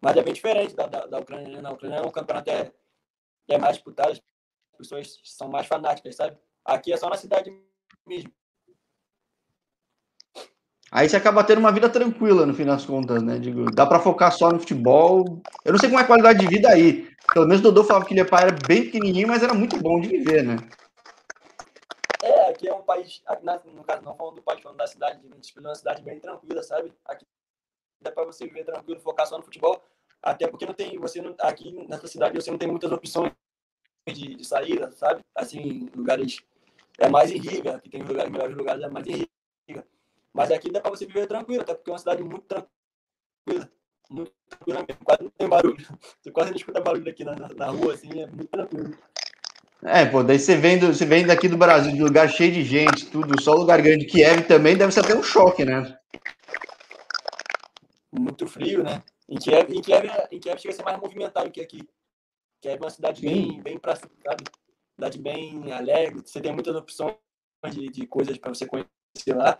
Mas 0.00 0.16
é 0.16 0.22
bem 0.22 0.34
diferente 0.34 0.74
da, 0.74 0.86
da, 0.86 1.06
da 1.06 1.18
Ucrânia, 1.18 1.48
né? 1.48 1.60
Na 1.60 1.72
Ucrânia 1.72 1.96
é 1.96 2.02
um 2.02 2.10
campeonato 2.10 2.50
é, 2.50 2.72
é 3.48 3.58
mais 3.58 3.76
disputado, 3.76 4.12
as 4.12 4.20
pessoas 4.76 5.20
são 5.24 5.48
mais 5.48 5.66
fanáticas, 5.66 6.16
sabe? 6.16 6.36
Aqui 6.64 6.92
é 6.92 6.96
só 6.96 7.08
na 7.08 7.16
cidade 7.16 7.52
mesmo. 8.06 8.32
Aí 10.92 11.08
você 11.08 11.16
acaba 11.16 11.44
tendo 11.44 11.58
uma 11.58 11.70
vida 11.70 11.88
tranquila 11.88 12.44
no 12.44 12.52
fim 12.52 12.64
das 12.64 12.84
contas, 12.84 13.22
né? 13.22 13.38
Digo, 13.38 13.70
dá 13.70 13.86
para 13.86 14.00
focar 14.00 14.32
só 14.32 14.50
no 14.50 14.58
futebol. 14.58 15.40
Eu 15.64 15.72
não 15.72 15.78
sei 15.78 15.88
como 15.88 16.00
é 16.00 16.02
a 16.02 16.06
qualidade 16.06 16.40
de 16.40 16.48
vida 16.48 16.68
aí. 16.68 17.08
Pelo 17.32 17.46
menos 17.46 17.60
o 17.60 17.64
Dodô 17.64 17.84
falava 17.84 18.04
que 18.04 18.12
ele 18.12 18.20
era 18.20 18.56
bem 18.66 18.84
pequenininho, 18.84 19.28
mas 19.28 19.42
era 19.42 19.54
muito 19.54 19.78
bom 19.78 20.00
de 20.00 20.08
viver, 20.08 20.42
né? 20.42 20.56
Aqui 22.60 22.68
é 22.68 22.74
um 22.74 22.82
país, 22.82 23.22
aqui 23.26 23.44
na, 23.44 23.58
no 23.64 23.82
caso, 23.82 24.02
não 24.02 24.14
falando 24.14 24.36
do 24.36 24.42
país, 24.42 24.60
falando 24.60 24.78
da 24.78 24.86
cidade, 24.86 25.20
a 25.30 25.34
gente 25.34 25.56
é 25.56 25.60
uma 25.60 25.74
cidade 25.74 26.02
bem 26.02 26.20
tranquila, 26.20 26.62
sabe? 26.62 26.92
Aqui 27.06 27.26
dá 28.00 28.12
para 28.12 28.24
você 28.24 28.46
viver 28.46 28.64
tranquilo, 28.64 29.00
focar 29.00 29.26
só 29.26 29.38
no 29.38 29.44
futebol, 29.44 29.82
até 30.22 30.46
porque 30.46 30.66
não 30.66 30.74
tem, 30.74 30.98
você 30.98 31.22
não, 31.22 31.34
aqui 31.40 31.72
nessa 31.88 32.06
cidade 32.06 32.34
você 32.34 32.50
não 32.50 32.58
tem 32.58 32.68
muitas 32.68 32.92
opções 32.92 33.32
de, 34.06 34.34
de 34.36 34.44
saída, 34.44 34.92
sabe? 34.92 35.22
Assim, 35.34 35.88
lugares, 35.94 36.40
é 36.98 37.08
mais 37.08 37.30
em 37.30 37.38
Riga, 37.38 37.80
que 37.80 37.88
tem 37.88 38.02
lugares, 38.02 38.30
melhores 38.30 38.56
lugares, 38.56 38.82
é 38.82 38.88
mais 38.88 39.06
em 39.06 39.26
Riga. 39.66 39.86
Mas 40.32 40.50
aqui 40.50 40.70
dá 40.70 40.80
para 40.80 40.90
você 40.90 41.06
viver 41.06 41.26
tranquilo, 41.26 41.62
até 41.62 41.74
porque 41.74 41.90
é 41.90 41.92
uma 41.92 41.98
cidade 41.98 42.22
muito 42.22 42.44
tranquila, 42.46 43.70
muito 44.10 44.32
tranquila 44.48 44.84
mesmo, 44.86 45.04
quase 45.04 45.22
não 45.22 45.30
tem 45.30 45.48
barulho. 45.48 45.76
Você 46.20 46.30
quase 46.32 46.50
não 46.50 46.56
escuta 46.56 46.80
barulho 46.80 47.08
aqui 47.08 47.24
na, 47.24 47.36
na, 47.36 47.48
na 47.48 47.66
rua, 47.66 47.94
assim, 47.94 48.20
é 48.20 48.26
muito 48.26 48.48
tranquilo. 48.48 48.96
É, 49.82 50.04
pô, 50.04 50.22
daí 50.22 50.38
você 50.38 50.56
vem, 50.56 50.78
do, 50.78 50.88
você 50.88 51.06
vem 51.06 51.26
daqui 51.26 51.48
do 51.48 51.56
Brasil, 51.56 51.92
de 51.92 52.02
lugar 52.02 52.28
cheio 52.28 52.52
de 52.52 52.62
gente, 52.62 53.06
tudo, 53.06 53.40
só 53.40 53.54
lugar 53.54 53.80
grande, 53.80 54.04
Kiev 54.04 54.42
também, 54.46 54.76
deve 54.76 54.92
ser 54.92 55.00
até 55.00 55.14
um 55.14 55.22
choque, 55.22 55.64
né? 55.64 55.98
Muito 58.12 58.46
frio, 58.46 58.82
né? 58.82 59.02
Em 59.26 59.38
Kiev, 59.38 59.72
em 59.72 59.80
Kiev, 59.80 60.04
em 60.30 60.38
Kiev 60.38 60.58
chega 60.58 60.74
a 60.74 60.76
ser 60.76 60.82
mais 60.82 61.00
movimentado 61.00 61.50
que 61.50 61.62
aqui. 61.62 61.88
Kiev 62.60 62.76
é 62.76 62.84
uma 62.84 62.90
cidade 62.90 63.22
bem, 63.22 63.62
bem 63.62 63.78
pra 63.78 63.96
sabe? 63.96 64.44
Cidade 64.96 65.18
bem 65.18 65.72
alegre, 65.72 66.20
você 66.20 66.40
tem 66.42 66.52
muitas 66.52 66.76
opções 66.76 67.14
de, 67.70 67.88
de 67.88 68.06
coisas 68.06 68.36
para 68.36 68.52
você 68.52 68.66
conhecer 68.66 69.34
lá. 69.34 69.58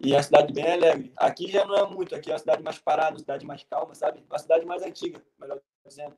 E 0.00 0.12
é 0.12 0.16
uma 0.16 0.22
cidade 0.24 0.52
bem 0.52 0.72
alegre. 0.72 1.12
Aqui 1.16 1.46
já 1.48 1.64
não 1.64 1.76
é 1.76 1.88
muito, 1.88 2.16
aqui 2.16 2.30
é 2.30 2.32
uma 2.32 2.38
cidade 2.38 2.62
mais 2.64 2.78
parada, 2.78 3.12
uma 3.12 3.20
cidade 3.20 3.46
mais 3.46 3.62
calma, 3.62 3.94
sabe? 3.94 4.24
Uma 4.28 4.38
cidade 4.38 4.66
mais 4.66 4.82
antiga, 4.82 5.22
melhor 5.38 5.60
dizendo. 5.86 6.16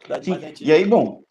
Cidade 0.00 0.24
Sim. 0.24 0.30
mais 0.30 0.44
antiga. 0.44 0.70
E 0.70 0.72
aí, 0.72 0.84
bom, 0.84 1.24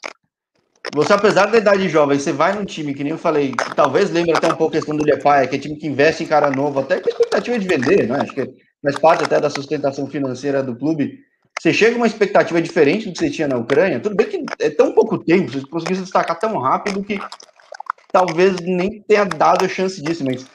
você, 0.93 1.13
apesar 1.13 1.47
da 1.47 1.57
idade 1.57 1.89
jovem, 1.89 2.17
você 2.17 2.31
vai 2.31 2.53
num 2.53 2.65
time, 2.65 2.93
que 2.93 3.03
nem 3.03 3.11
eu 3.11 3.17
falei, 3.17 3.51
que 3.51 3.75
talvez 3.75 4.09
lembre 4.09 4.31
até 4.35 4.47
um 4.47 4.55
pouco 4.55 4.75
a 4.75 4.77
questão 4.77 4.95
do 4.95 5.03
Lepaia, 5.03 5.47
que 5.47 5.55
é 5.55 5.59
time 5.59 5.77
que 5.77 5.87
investe 5.87 6.23
em 6.23 6.27
cara 6.27 6.49
novo, 6.49 6.79
até 6.79 6.99
com 6.99 7.09
expectativa 7.09 7.59
de 7.59 7.67
vender, 7.67 8.07
né? 8.07 8.19
Acho 8.21 8.33
que 8.33 8.49
faz 8.81 8.97
parte 8.99 9.23
até 9.23 9.39
da 9.39 9.49
sustentação 9.49 10.07
financeira 10.07 10.63
do 10.63 10.75
clube. 10.75 11.19
Você 11.59 11.73
chega 11.73 11.91
com 11.91 12.01
uma 12.01 12.07
expectativa 12.07 12.61
diferente 12.61 13.07
do 13.07 13.13
que 13.13 13.19
você 13.19 13.29
tinha 13.29 13.47
na 13.47 13.57
Ucrânia, 13.57 13.99
tudo 13.99 14.15
bem 14.15 14.27
que 14.27 14.45
é 14.59 14.69
tão 14.69 14.93
pouco 14.93 15.17
tempo, 15.17 15.51
você 15.51 15.65
conseguiu 15.67 15.97
se 15.97 16.03
destacar 16.03 16.39
tão 16.39 16.57
rápido 16.59 17.03
que 17.03 17.19
talvez 18.11 18.55
nem 18.61 19.01
tenha 19.01 19.25
dado 19.25 19.65
a 19.65 19.67
chance 19.67 20.01
disso, 20.01 20.23
mas 20.23 20.45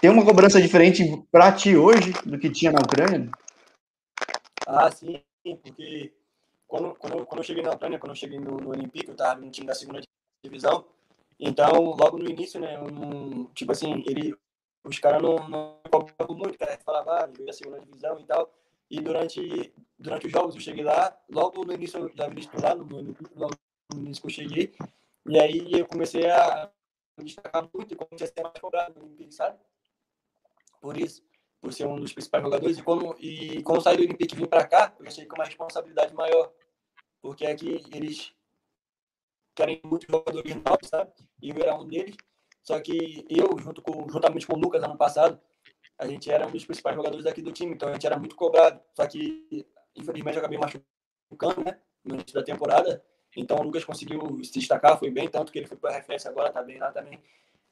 tem 0.00 0.10
uma 0.10 0.24
cobrança 0.24 0.60
diferente 0.60 1.04
para 1.30 1.52
ti 1.52 1.76
hoje 1.76 2.12
do 2.24 2.38
que 2.38 2.50
tinha 2.50 2.72
na 2.72 2.80
Ucrânia? 2.80 3.30
Ah, 4.66 4.90
sim, 4.90 5.20
porque 5.42 6.12
quando, 6.72 6.94
quando, 6.94 7.26
quando 7.26 7.40
eu 7.40 7.44
cheguei 7.44 7.62
na 7.62 7.72
Ucrânia, 7.72 7.98
quando 7.98 8.12
eu 8.12 8.16
cheguei 8.16 8.40
no, 8.40 8.56
no 8.56 8.70
Olympique, 8.70 9.08
eu 9.08 9.12
estava 9.12 9.38
no 9.38 9.50
time 9.50 9.66
da 9.66 9.74
segunda 9.74 10.00
divisão. 10.42 10.86
Então, 11.38 11.70
logo 11.70 12.16
no 12.16 12.30
início, 12.30 12.58
né, 12.58 12.76
eu 12.76 12.90
não, 12.90 13.44
tipo 13.52 13.72
assim, 13.72 14.02
ele, 14.06 14.34
os 14.82 14.98
caras 14.98 15.20
não, 15.20 15.36
não 15.50 15.76
cobravam 15.90 16.34
muito, 16.34 16.56
cara, 16.56 16.78
falava, 16.82 17.24
ah, 17.24 17.26
veio 17.26 17.44
da 17.44 17.52
segunda 17.52 17.78
divisão 17.78 18.18
e 18.18 18.24
tal. 18.24 18.50
E 18.90 19.02
durante, 19.02 19.70
durante 19.98 20.26
os 20.26 20.32
jogos 20.32 20.54
eu 20.54 20.62
cheguei 20.62 20.82
lá, 20.82 21.14
logo 21.28 21.62
no 21.62 21.74
início 21.74 21.98
eu 22.00 22.10
já 22.16 22.26
vi 22.28 22.48
lá 22.62 22.74
no, 22.74 22.84
no, 22.86 23.16
logo 23.36 23.54
no 23.92 24.00
início 24.00 24.22
que 24.22 24.28
eu 24.28 24.34
cheguei. 24.34 24.74
E 25.26 25.38
aí 25.38 25.72
eu 25.72 25.86
comecei 25.86 26.30
a 26.30 26.70
me 27.18 27.24
destacar 27.24 27.68
muito 27.74 27.92
e 27.92 27.96
comecei 27.98 28.28
a 28.28 28.30
ser 28.30 28.42
mais 28.42 28.58
cobrado 28.58 28.98
no 28.98 29.04
Olympique, 29.04 29.34
sabe? 29.34 29.58
Por 30.80 30.96
isso 30.96 31.22
por 31.62 31.72
ser 31.72 31.86
um 31.86 32.00
dos 32.00 32.12
principais 32.12 32.42
jogadores. 32.42 32.76
E 32.76 32.82
quando, 32.82 33.16
e 33.20 33.62
quando 33.62 33.80
saí 33.80 33.96
do 33.96 34.02
Olympique 34.02 34.34
e 34.34 34.38
vim 34.38 34.46
para 34.46 34.66
cá, 34.66 34.92
eu 34.98 35.06
achei 35.06 35.24
que 35.24 35.32
uma 35.32 35.44
responsabilidade 35.44 36.12
maior. 36.12 36.52
Porque 37.22 37.46
aqui 37.46 37.80
eles 37.92 38.34
querem 39.54 39.80
muitos 39.84 40.08
jogadores 40.10 40.54
novos, 40.56 40.88
sabe? 40.88 41.12
E 41.40 41.50
eu 41.50 41.56
era 41.56 41.76
um 41.76 41.86
deles. 41.86 42.16
Só 42.62 42.80
que 42.80 43.24
eu, 43.30 43.56
junto 43.58 43.80
com, 43.80 44.08
juntamente 44.10 44.46
com 44.46 44.56
o 44.56 44.58
Lucas, 44.58 44.82
ano 44.82 44.96
passado, 44.96 45.40
a 45.98 46.06
gente 46.06 46.30
era 46.30 46.46
um 46.46 46.50
dos 46.50 46.64
principais 46.64 46.96
jogadores 46.96 47.24
aqui 47.26 47.40
do 47.40 47.52
time. 47.52 47.72
Então 47.72 47.88
a 47.88 47.92
gente 47.92 48.06
era 48.06 48.18
muito 48.18 48.34
cobrado. 48.34 48.80
Só 48.94 49.06
que, 49.06 49.66
infelizmente, 49.94 50.34
eu 50.34 50.40
acabei 50.40 50.58
machucando, 50.58 51.64
né? 51.64 51.78
No 52.04 52.14
início 52.14 52.34
da 52.34 52.42
temporada. 52.42 53.04
Então 53.36 53.56
o 53.58 53.62
Lucas 53.62 53.84
conseguiu 53.84 54.42
se 54.44 54.52
destacar, 54.52 54.98
foi 54.98 55.10
bem, 55.10 55.28
tanto 55.28 55.50
que 55.50 55.58
ele 55.58 55.66
foi 55.66 55.76
para 55.76 55.90
a 55.90 55.94
referência 55.94 56.30
agora, 56.30 56.52
tá 56.52 56.62
bem 56.62 56.78
lá 56.78 56.92
também. 56.92 57.22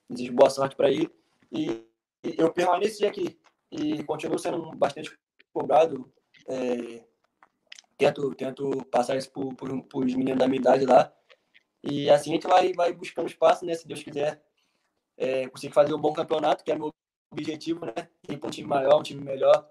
Desejo 0.08 0.32
boa 0.32 0.48
sorte 0.48 0.74
para 0.74 0.90
ele. 0.90 1.10
E, 1.52 1.86
e, 2.24 2.34
eu 2.38 2.52
permaneci 2.52 3.04
aqui 3.04 3.38
e 3.70 4.02
continuo 4.04 4.38
sendo 4.38 4.70
bastante 4.72 5.16
cobrado. 5.52 6.10
É, 6.48 7.04
tento, 8.00 8.34
tento 8.34 8.84
passar 8.86 9.16
isso 9.16 9.30
para 9.30 9.98
os 9.98 10.14
meninos 10.14 10.38
da 10.38 10.48
minha 10.48 10.60
idade 10.60 10.86
lá. 10.86 11.12
E 11.82 12.10
assim 12.10 12.30
a 12.30 12.34
gente 12.34 12.46
vai, 12.46 12.72
vai 12.72 12.92
buscando 12.92 13.28
espaço, 13.28 13.64
né? 13.64 13.74
Se 13.74 13.86
Deus 13.86 14.02
quiser, 14.02 14.42
é, 15.16 15.48
conseguir 15.48 15.74
fazer 15.74 15.94
um 15.94 16.00
bom 16.00 16.12
campeonato, 16.12 16.64
que 16.64 16.72
é 16.72 16.76
meu 16.76 16.90
objetivo, 17.30 17.84
né? 17.84 18.08
Ir 18.28 18.38
para 18.38 18.48
um 18.48 18.50
time 18.50 18.68
maior, 18.68 18.98
um 18.98 19.02
time 19.02 19.22
melhor, 19.22 19.68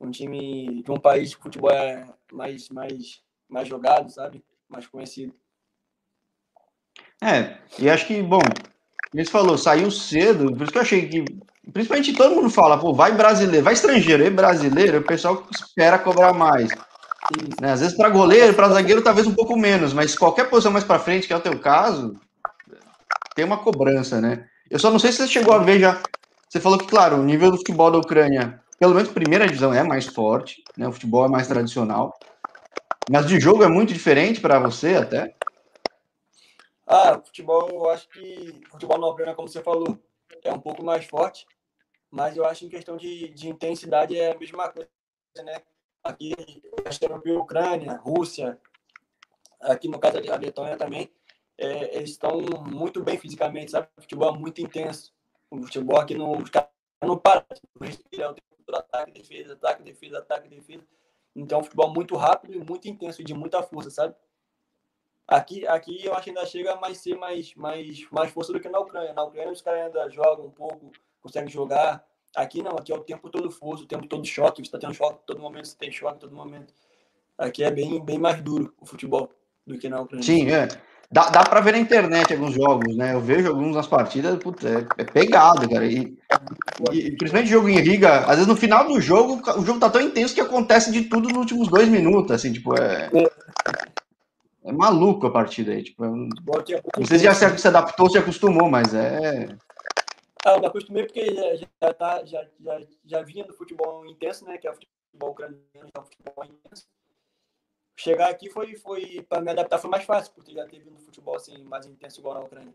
um 0.00 0.10
time 0.10 0.82
de 0.82 0.90
um 0.90 0.98
país 0.98 1.34
o 1.34 1.40
futebol 1.40 1.70
é 1.70 2.06
mais, 2.32 2.68
mais, 2.68 3.20
mais 3.48 3.68
jogado, 3.68 4.10
sabe? 4.10 4.44
Mais 4.68 4.86
conhecido. 4.86 5.34
É, 7.22 7.58
e 7.78 7.88
acho 7.88 8.06
que, 8.06 8.20
bom, 8.22 8.40
ele 9.14 9.24
falou, 9.26 9.58
saiu 9.58 9.90
cedo, 9.90 10.52
por 10.52 10.62
isso 10.62 10.72
que 10.72 10.78
eu 10.78 10.82
achei 10.82 11.08
que, 11.08 11.24
principalmente 11.72 12.16
todo 12.16 12.34
mundo 12.34 12.50
fala, 12.50 12.78
pô, 12.78 12.92
vai 12.92 13.12
brasileiro, 13.12 13.64
vai 13.64 13.74
estrangeiro, 13.74 14.24
e 14.24 14.30
brasileiro, 14.30 14.98
o 14.98 15.06
pessoal 15.06 15.46
espera 15.50 15.98
cobrar 15.98 16.32
mais. 16.32 16.68
Né? 17.60 17.72
Às 17.72 17.80
vezes 17.80 17.96
para 17.96 18.08
goleiro, 18.08 18.54
para 18.54 18.68
zagueiro, 18.68 19.02
talvez 19.02 19.26
um 19.26 19.34
pouco 19.34 19.56
menos, 19.56 19.92
mas 19.92 20.16
qualquer 20.16 20.48
posição 20.48 20.72
mais 20.72 20.84
para 20.84 20.98
frente, 20.98 21.26
que 21.26 21.32
é 21.32 21.36
o 21.36 21.40
teu 21.40 21.58
caso, 21.58 22.18
tem 23.34 23.44
uma 23.44 23.58
cobrança, 23.58 24.20
né? 24.20 24.46
Eu 24.70 24.78
só 24.78 24.90
não 24.90 24.98
sei 24.98 25.12
se 25.12 25.18
você 25.18 25.28
chegou 25.28 25.54
a 25.54 25.58
ver 25.58 25.80
já. 25.80 26.02
Você 26.48 26.60
falou 26.60 26.78
que, 26.78 26.86
claro, 26.86 27.16
o 27.16 27.24
nível 27.24 27.50
do 27.50 27.56
futebol 27.56 27.90
da 27.90 27.98
Ucrânia, 27.98 28.62
pelo 28.78 28.94
menos 28.94 29.10
primeira 29.10 29.46
divisão, 29.46 29.72
é 29.72 29.82
mais 29.82 30.06
forte, 30.06 30.62
né? 30.76 30.86
O 30.86 30.92
futebol 30.92 31.24
é 31.24 31.28
mais 31.28 31.46
tradicional. 31.46 32.18
Mas 33.10 33.26
de 33.26 33.40
jogo 33.40 33.64
é 33.64 33.68
muito 33.68 33.92
diferente 33.92 34.40
para 34.40 34.58
você 34.58 34.94
até? 34.94 35.34
Ah, 36.86 37.20
futebol, 37.24 37.68
eu 37.70 37.88
acho 37.90 38.08
que 38.08 38.60
futebol 38.70 38.98
na 38.98 39.08
Ucrânia, 39.08 39.34
como 39.34 39.48
você 39.48 39.62
falou, 39.62 39.98
é 40.44 40.52
um 40.52 40.58
pouco 40.58 40.84
mais 40.84 41.04
forte, 41.04 41.46
mas 42.10 42.36
eu 42.36 42.44
acho 42.44 42.64
em 42.66 42.68
questão 42.68 42.96
de, 42.96 43.28
de 43.28 43.48
intensidade 43.48 44.18
é 44.18 44.32
a 44.32 44.38
mesma 44.38 44.68
coisa, 44.68 44.88
né? 45.44 45.62
Aqui, 46.02 46.34
que 46.34 46.62
é 47.06 47.32
Ucrânia, 47.38 47.96
Rússia, 47.96 48.58
aqui 49.60 49.88
no 49.88 49.98
caso 49.98 50.20
da 50.20 50.36
Letônia 50.36 50.76
também, 50.76 51.10
é, 51.56 51.96
eles 51.96 52.10
estão 52.10 52.40
muito 52.66 53.02
bem 53.02 53.18
fisicamente, 53.18 53.70
sabe? 53.70 53.88
O 53.96 54.02
futebol 54.02 54.34
é 54.34 54.38
muito 54.38 54.60
intenso. 54.60 55.12
O 55.50 55.62
futebol 55.62 55.98
aqui 55.98 56.14
caras 56.50 56.68
não 57.02 57.18
param, 57.18 57.44
respirar 57.80 58.30
o 58.30 58.34
tempo 58.34 58.52
ataque, 58.74 59.12
defesa, 59.12 59.52
ataque, 59.52 59.82
defesa, 59.82 60.18
ataque, 60.18 60.48
defesa. 60.48 60.82
Então, 61.34 61.60
um 61.60 61.64
futebol 61.64 61.92
muito 61.92 62.16
rápido 62.16 62.54
e 62.54 62.58
muito 62.58 62.88
intenso 62.88 63.20
e 63.20 63.24
de 63.24 63.34
muita 63.34 63.62
força, 63.62 63.90
sabe? 63.90 64.14
Aqui, 65.26 65.66
aqui 65.66 66.04
eu 66.04 66.12
acho 66.14 66.24
que 66.24 66.30
ainda 66.30 66.44
chega 66.46 66.72
a 66.72 66.76
mais 66.76 66.98
ser 66.98 67.16
mais, 67.16 67.54
mais, 67.54 68.10
mais 68.10 68.30
força 68.30 68.52
do 68.52 68.60
que 68.60 68.68
na 68.68 68.78
Ucrânia. 68.78 69.12
Na 69.14 69.24
Ucrânia 69.24 69.52
os 69.52 69.62
caras 69.62 69.86
ainda 69.86 70.08
jogam 70.10 70.46
um 70.46 70.50
pouco, 70.50 70.90
conseguem 71.20 71.48
jogar. 71.48 72.06
Aqui 72.34 72.62
não, 72.62 72.72
aqui 72.72 72.92
é 72.92 72.96
o 72.96 73.00
tempo 73.00 73.28
todo 73.28 73.50
força, 73.50 73.84
o 73.84 73.86
tempo 73.86 74.06
todo 74.06 74.24
choque. 74.26 74.62
Você 74.62 74.68
está 74.68 74.78
tendo 74.78 74.94
choque 74.94 75.20
todo 75.26 75.40
momento, 75.40 75.68
você 75.68 75.76
tem 75.76 75.92
choque 75.92 76.20
todo 76.20 76.34
momento. 76.34 76.72
Aqui 77.36 77.62
é 77.64 77.70
bem, 77.70 78.02
bem 78.04 78.18
mais 78.18 78.40
duro 78.40 78.72
o 78.80 78.86
futebol 78.86 79.30
do 79.66 79.78
que 79.78 79.88
na 79.88 80.00
Ucrânia. 80.00 80.24
Sim, 80.24 80.50
é. 80.50 80.68
Dá, 81.10 81.28
dá 81.28 81.44
pra 81.44 81.60
ver 81.60 81.72
na 81.72 81.78
internet 81.78 82.32
alguns 82.32 82.54
jogos, 82.54 82.96
né? 82.96 83.12
Eu 83.12 83.20
vejo 83.20 83.46
alguns 83.46 83.76
nas 83.76 83.86
partidas, 83.86 84.38
putz, 84.38 84.64
é, 84.64 84.86
é 84.96 85.04
pegado, 85.04 85.68
cara. 85.68 85.84
E, 85.84 86.16
e, 86.90 87.10
principalmente 87.16 87.50
jogo 87.50 87.68
em 87.68 87.78
Riga, 87.78 88.20
às 88.20 88.36
vezes 88.36 88.46
no 88.46 88.56
final 88.56 88.88
do 88.88 88.98
jogo, 88.98 89.42
o 89.58 89.64
jogo 89.64 89.78
tá 89.78 89.90
tão 89.90 90.00
intenso 90.00 90.34
que 90.34 90.40
acontece 90.40 90.90
de 90.90 91.02
tudo 91.02 91.28
nos 91.28 91.36
últimos 91.36 91.68
dois 91.68 91.86
minutos, 91.86 92.30
assim, 92.30 92.50
tipo, 92.50 92.74
é. 92.80 93.10
É 94.64 94.72
maluco 94.72 95.26
a 95.26 95.30
partida 95.30 95.72
aí, 95.72 95.82
tipo. 95.82 96.02
É 96.02 96.08
um... 96.08 96.28
Não 96.96 97.04
sei 97.04 97.18
se 97.18 97.24
já 97.24 97.34
se 97.34 97.68
adaptou, 97.68 98.08
se 98.08 98.16
acostumou, 98.16 98.70
mas 98.70 98.94
é. 98.94 99.48
Ah, 100.44 100.58
me 100.58 100.66
acostumei 100.66 101.04
porque 101.04 101.34
já, 101.34 101.56
já, 101.56 101.94
tá, 101.94 102.24
já, 102.24 102.48
já, 102.60 102.80
já 103.04 103.22
vinha 103.22 103.44
do 103.44 103.54
futebol 103.54 104.04
intenso, 104.06 104.44
né? 104.44 104.58
Que 104.58 104.66
é 104.66 104.70
o 104.70 104.74
futebol 104.74 105.30
ucraniano, 105.30 105.62
que 105.72 105.96
é 105.96 106.00
o 106.00 106.04
futebol 106.04 106.44
intenso 106.44 106.86
chegar 107.96 108.30
aqui 108.30 108.50
foi, 108.50 108.74
foi 108.76 109.24
para 109.28 109.40
me 109.40 109.50
adaptar 109.50 109.78
foi 109.78 109.90
mais 109.90 110.04
fácil, 110.04 110.32
porque 110.34 110.52
já 110.52 110.66
teve 110.66 110.90
no 110.90 110.98
futebol 110.98 111.36
assim, 111.36 111.62
mais 111.64 111.86
intenso 111.86 112.20
igual 112.20 112.34
na 112.34 112.40
Ucrânia. 112.40 112.74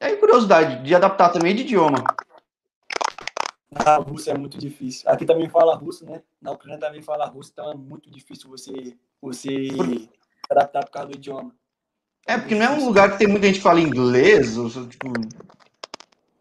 É 0.00 0.14
curiosidade 0.16 0.82
de 0.82 0.94
adaptar 0.94 1.30
também 1.30 1.54
de 1.54 1.62
idioma. 1.62 2.04
Na 3.70 3.96
Rússia 3.96 4.32
é 4.32 4.38
muito 4.38 4.56
difícil. 4.58 5.08
Aqui 5.10 5.26
também 5.26 5.48
fala 5.48 5.74
russo, 5.74 6.04
né? 6.04 6.22
Na 6.40 6.52
Ucrânia 6.52 6.78
também 6.78 7.02
fala 7.02 7.26
russo, 7.26 7.50
então 7.52 7.70
é 7.72 7.74
muito 7.74 8.10
difícil 8.10 8.48
você, 8.48 8.96
você 9.20 9.68
adaptar 10.48 10.84
por 10.84 10.90
causa 10.90 11.08
do 11.08 11.16
idioma. 11.16 11.54
É, 12.26 12.38
porque 12.38 12.54
não 12.54 12.66
é 12.66 12.70
um 12.70 12.86
lugar 12.86 13.12
que 13.12 13.18
tem 13.18 13.28
muita 13.28 13.46
gente 13.46 13.56
que 13.56 13.62
fala 13.62 13.80
inglês, 13.80 14.56
ou, 14.56 14.68
tipo... 14.88 15.08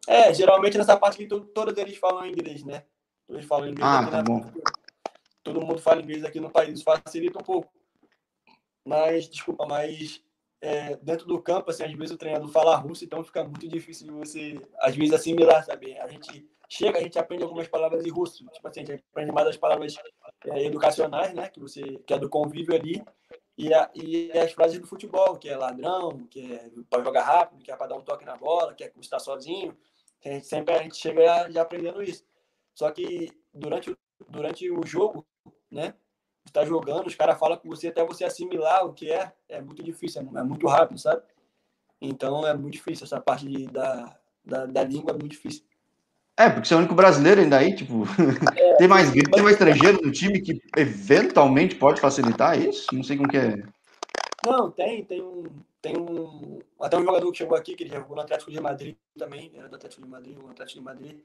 É, 0.08 0.34
geralmente 0.34 0.78
nessa 0.78 0.98
parte 0.98 1.16
aqui 1.16 1.28
todos 1.28 1.78
eles 1.78 1.98
falam 1.98 2.26
inglês, 2.26 2.64
né? 2.64 2.84
Eles 3.28 3.46
falam 3.46 3.70
inglês. 3.70 3.88
Ah, 3.88 4.06
tá 4.06 4.22
bom 4.22 4.44
todo 5.46 5.62
mundo 5.62 5.78
fala 5.78 6.02
inglês 6.02 6.26
aqui 6.26 6.40
no 6.40 6.50
país, 6.50 6.82
facilita 6.82 7.40
um 7.40 7.44
pouco. 7.44 7.72
Mas, 8.84 9.30
desculpa, 9.30 9.66
mas 9.68 10.22
é, 10.60 10.98
dentro 10.98 11.28
do 11.28 11.40
campo, 11.42 11.70
assim, 11.70 11.84
às 11.84 11.94
vezes 11.94 12.16
o 12.16 12.18
treinador 12.18 12.50
fala 12.50 12.76
russo, 12.76 13.06
então 13.06 13.24
fica 13.24 13.44
muito 13.44 13.68
difícil 13.68 14.08
de 14.08 14.12
você, 14.12 14.60
às 14.80 14.96
vezes, 14.96 15.14
assimilar, 15.14 15.64
sabe? 15.64 15.98
A 16.00 16.08
gente 16.08 16.50
chega, 16.68 16.98
a 16.98 17.02
gente 17.02 17.20
aprende 17.20 17.44
algumas 17.44 17.68
palavras 17.68 18.04
em 18.04 18.10
russo, 18.10 18.44
tipo 18.48 18.68
assim, 18.68 18.82
a 18.82 18.86
gente 18.86 19.04
aprende 19.12 19.32
mais 19.32 19.48
as 19.48 19.58
palavras 19.58 19.96
é, 20.46 20.66
educacionais, 20.66 21.34
né? 21.34 21.48
Que, 21.48 21.60
você, 21.60 22.00
que 22.06 22.14
é 22.14 22.18
do 22.18 22.28
convívio 22.28 22.76
ali, 22.76 23.04
e, 23.56 23.72
a, 23.72 23.90
e 23.94 24.32
as 24.32 24.52
frases 24.52 24.80
do 24.80 24.88
futebol, 24.88 25.38
que 25.38 25.48
é 25.48 25.56
ladrão, 25.56 26.26
que 26.30 26.54
é 26.54 26.72
para 26.90 27.04
jogar 27.04 27.24
rápido, 27.24 27.64
que 27.64 27.72
é 27.72 27.76
para 27.76 27.88
dar 27.88 27.98
um 27.98 28.02
toque 28.02 28.26
na 28.26 28.36
bola, 28.36 28.74
que 28.74 28.84
é 28.84 28.92
está 29.00 29.20
sozinho. 29.20 29.78
A 30.26 30.30
gente 30.30 30.48
sempre 30.48 30.74
a 30.74 30.82
gente 30.82 30.98
chega 30.98 31.50
já 31.52 31.62
aprendendo 31.62 32.02
isso. 32.02 32.24
Só 32.74 32.92
que 32.92 33.32
durante, 33.54 33.96
durante 34.30 34.70
o 34.70 34.86
jogo, 34.86 35.26
né? 35.72 35.94
Está 36.46 36.64
jogando, 36.64 37.08
os 37.08 37.16
caras 37.16 37.40
falam 37.40 37.58
com 37.58 37.70
você 37.70 37.88
até 37.88 38.06
você 38.06 38.24
assimilar 38.24 38.86
o 38.86 38.94
que 38.94 39.12
é, 39.12 39.32
é 39.50 39.62
muito 39.62 39.82
difícil, 39.82 40.22
é, 40.22 40.44
muito 40.44 40.68
rápido, 40.68 41.00
sabe? 41.00 41.24
Então 42.00 42.46
é 42.46 42.54
muito 42.54 42.74
difícil 42.74 43.06
essa 43.06 43.20
parte 43.20 43.48
de, 43.48 43.66
da, 43.68 44.16
da, 44.44 44.66
da 44.66 44.84
língua, 44.84 45.12
é 45.12 45.14
muito 45.14 45.32
difícil. 45.32 45.64
É, 46.38 46.50
porque 46.50 46.68
você 46.68 46.74
é 46.74 46.78
o 46.78 46.80
único 46.80 46.94
brasileiro 46.94 47.42
ainda 47.42 47.58
aí, 47.58 47.74
tipo, 47.74 48.04
é, 48.56 48.76
tem 48.78 48.88
mais 48.88 49.12
tem 49.12 49.44
mais 49.44 49.56
estrangeiro 49.56 50.02
no 50.04 50.12
time 50.12 50.42
que 50.42 50.62
eventualmente 50.78 51.76
pode 51.76 52.02
facilitar 52.02 52.60
isso? 52.60 52.94
Não 52.94 53.04
sei 53.04 53.18
como 53.18 53.30
que 53.30 53.38
é. 53.38 53.64
Não, 54.46 54.70
tem, 54.70 55.04
tem 55.04 55.22
um, 55.22 55.44
tem 55.82 55.98
um, 55.98 56.60
até 56.80 56.98
um 56.98 57.04
jogador 57.04 57.32
que 57.32 57.38
chegou 57.38 57.58
aqui, 57.58 57.76
que 57.76 57.84
ele 57.84 57.94
jogou 57.94 58.16
no 58.16 58.22
Atlético 58.22 58.52
de 58.52 58.60
Madrid 58.60 58.96
também, 59.18 59.52
era 59.56 59.68
do 59.68 59.76
Atlético 59.76 60.04
de 60.04 60.10
Madrid, 60.10 60.38
o 60.38 60.50
Atlético 60.50 60.80
de 60.80 60.86
Madrid, 60.86 61.20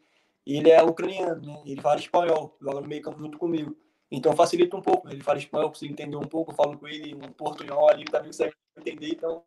e 0.46 0.56
ele 0.56 0.70
é 0.70 0.82
ucraniano, 0.82 1.40
né? 1.42 1.62
Ele 1.66 1.80
fala 1.80 2.00
espanhol, 2.00 2.56
joga 2.60 2.80
no 2.80 2.88
meio 2.88 3.02
campo 3.02 3.18
junto 3.18 3.38
comigo. 3.38 3.76
Então 4.10 4.34
facilita 4.34 4.76
um 4.76 4.82
pouco. 4.82 5.08
Ele 5.08 5.22
fala 5.22 5.38
espanhol, 5.38 5.66
eu 5.66 5.70
consigo 5.70 5.92
entender 5.92 6.16
um 6.16 6.26
pouco, 6.26 6.50
eu 6.50 6.56
falo 6.56 6.76
com 6.78 6.88
ele 6.88 7.14
um 7.14 7.32
portunhol 7.32 7.88
ali, 7.88 8.04
também 8.04 8.28
consegue 8.28 8.54
entender, 8.76 9.10
então 9.10 9.44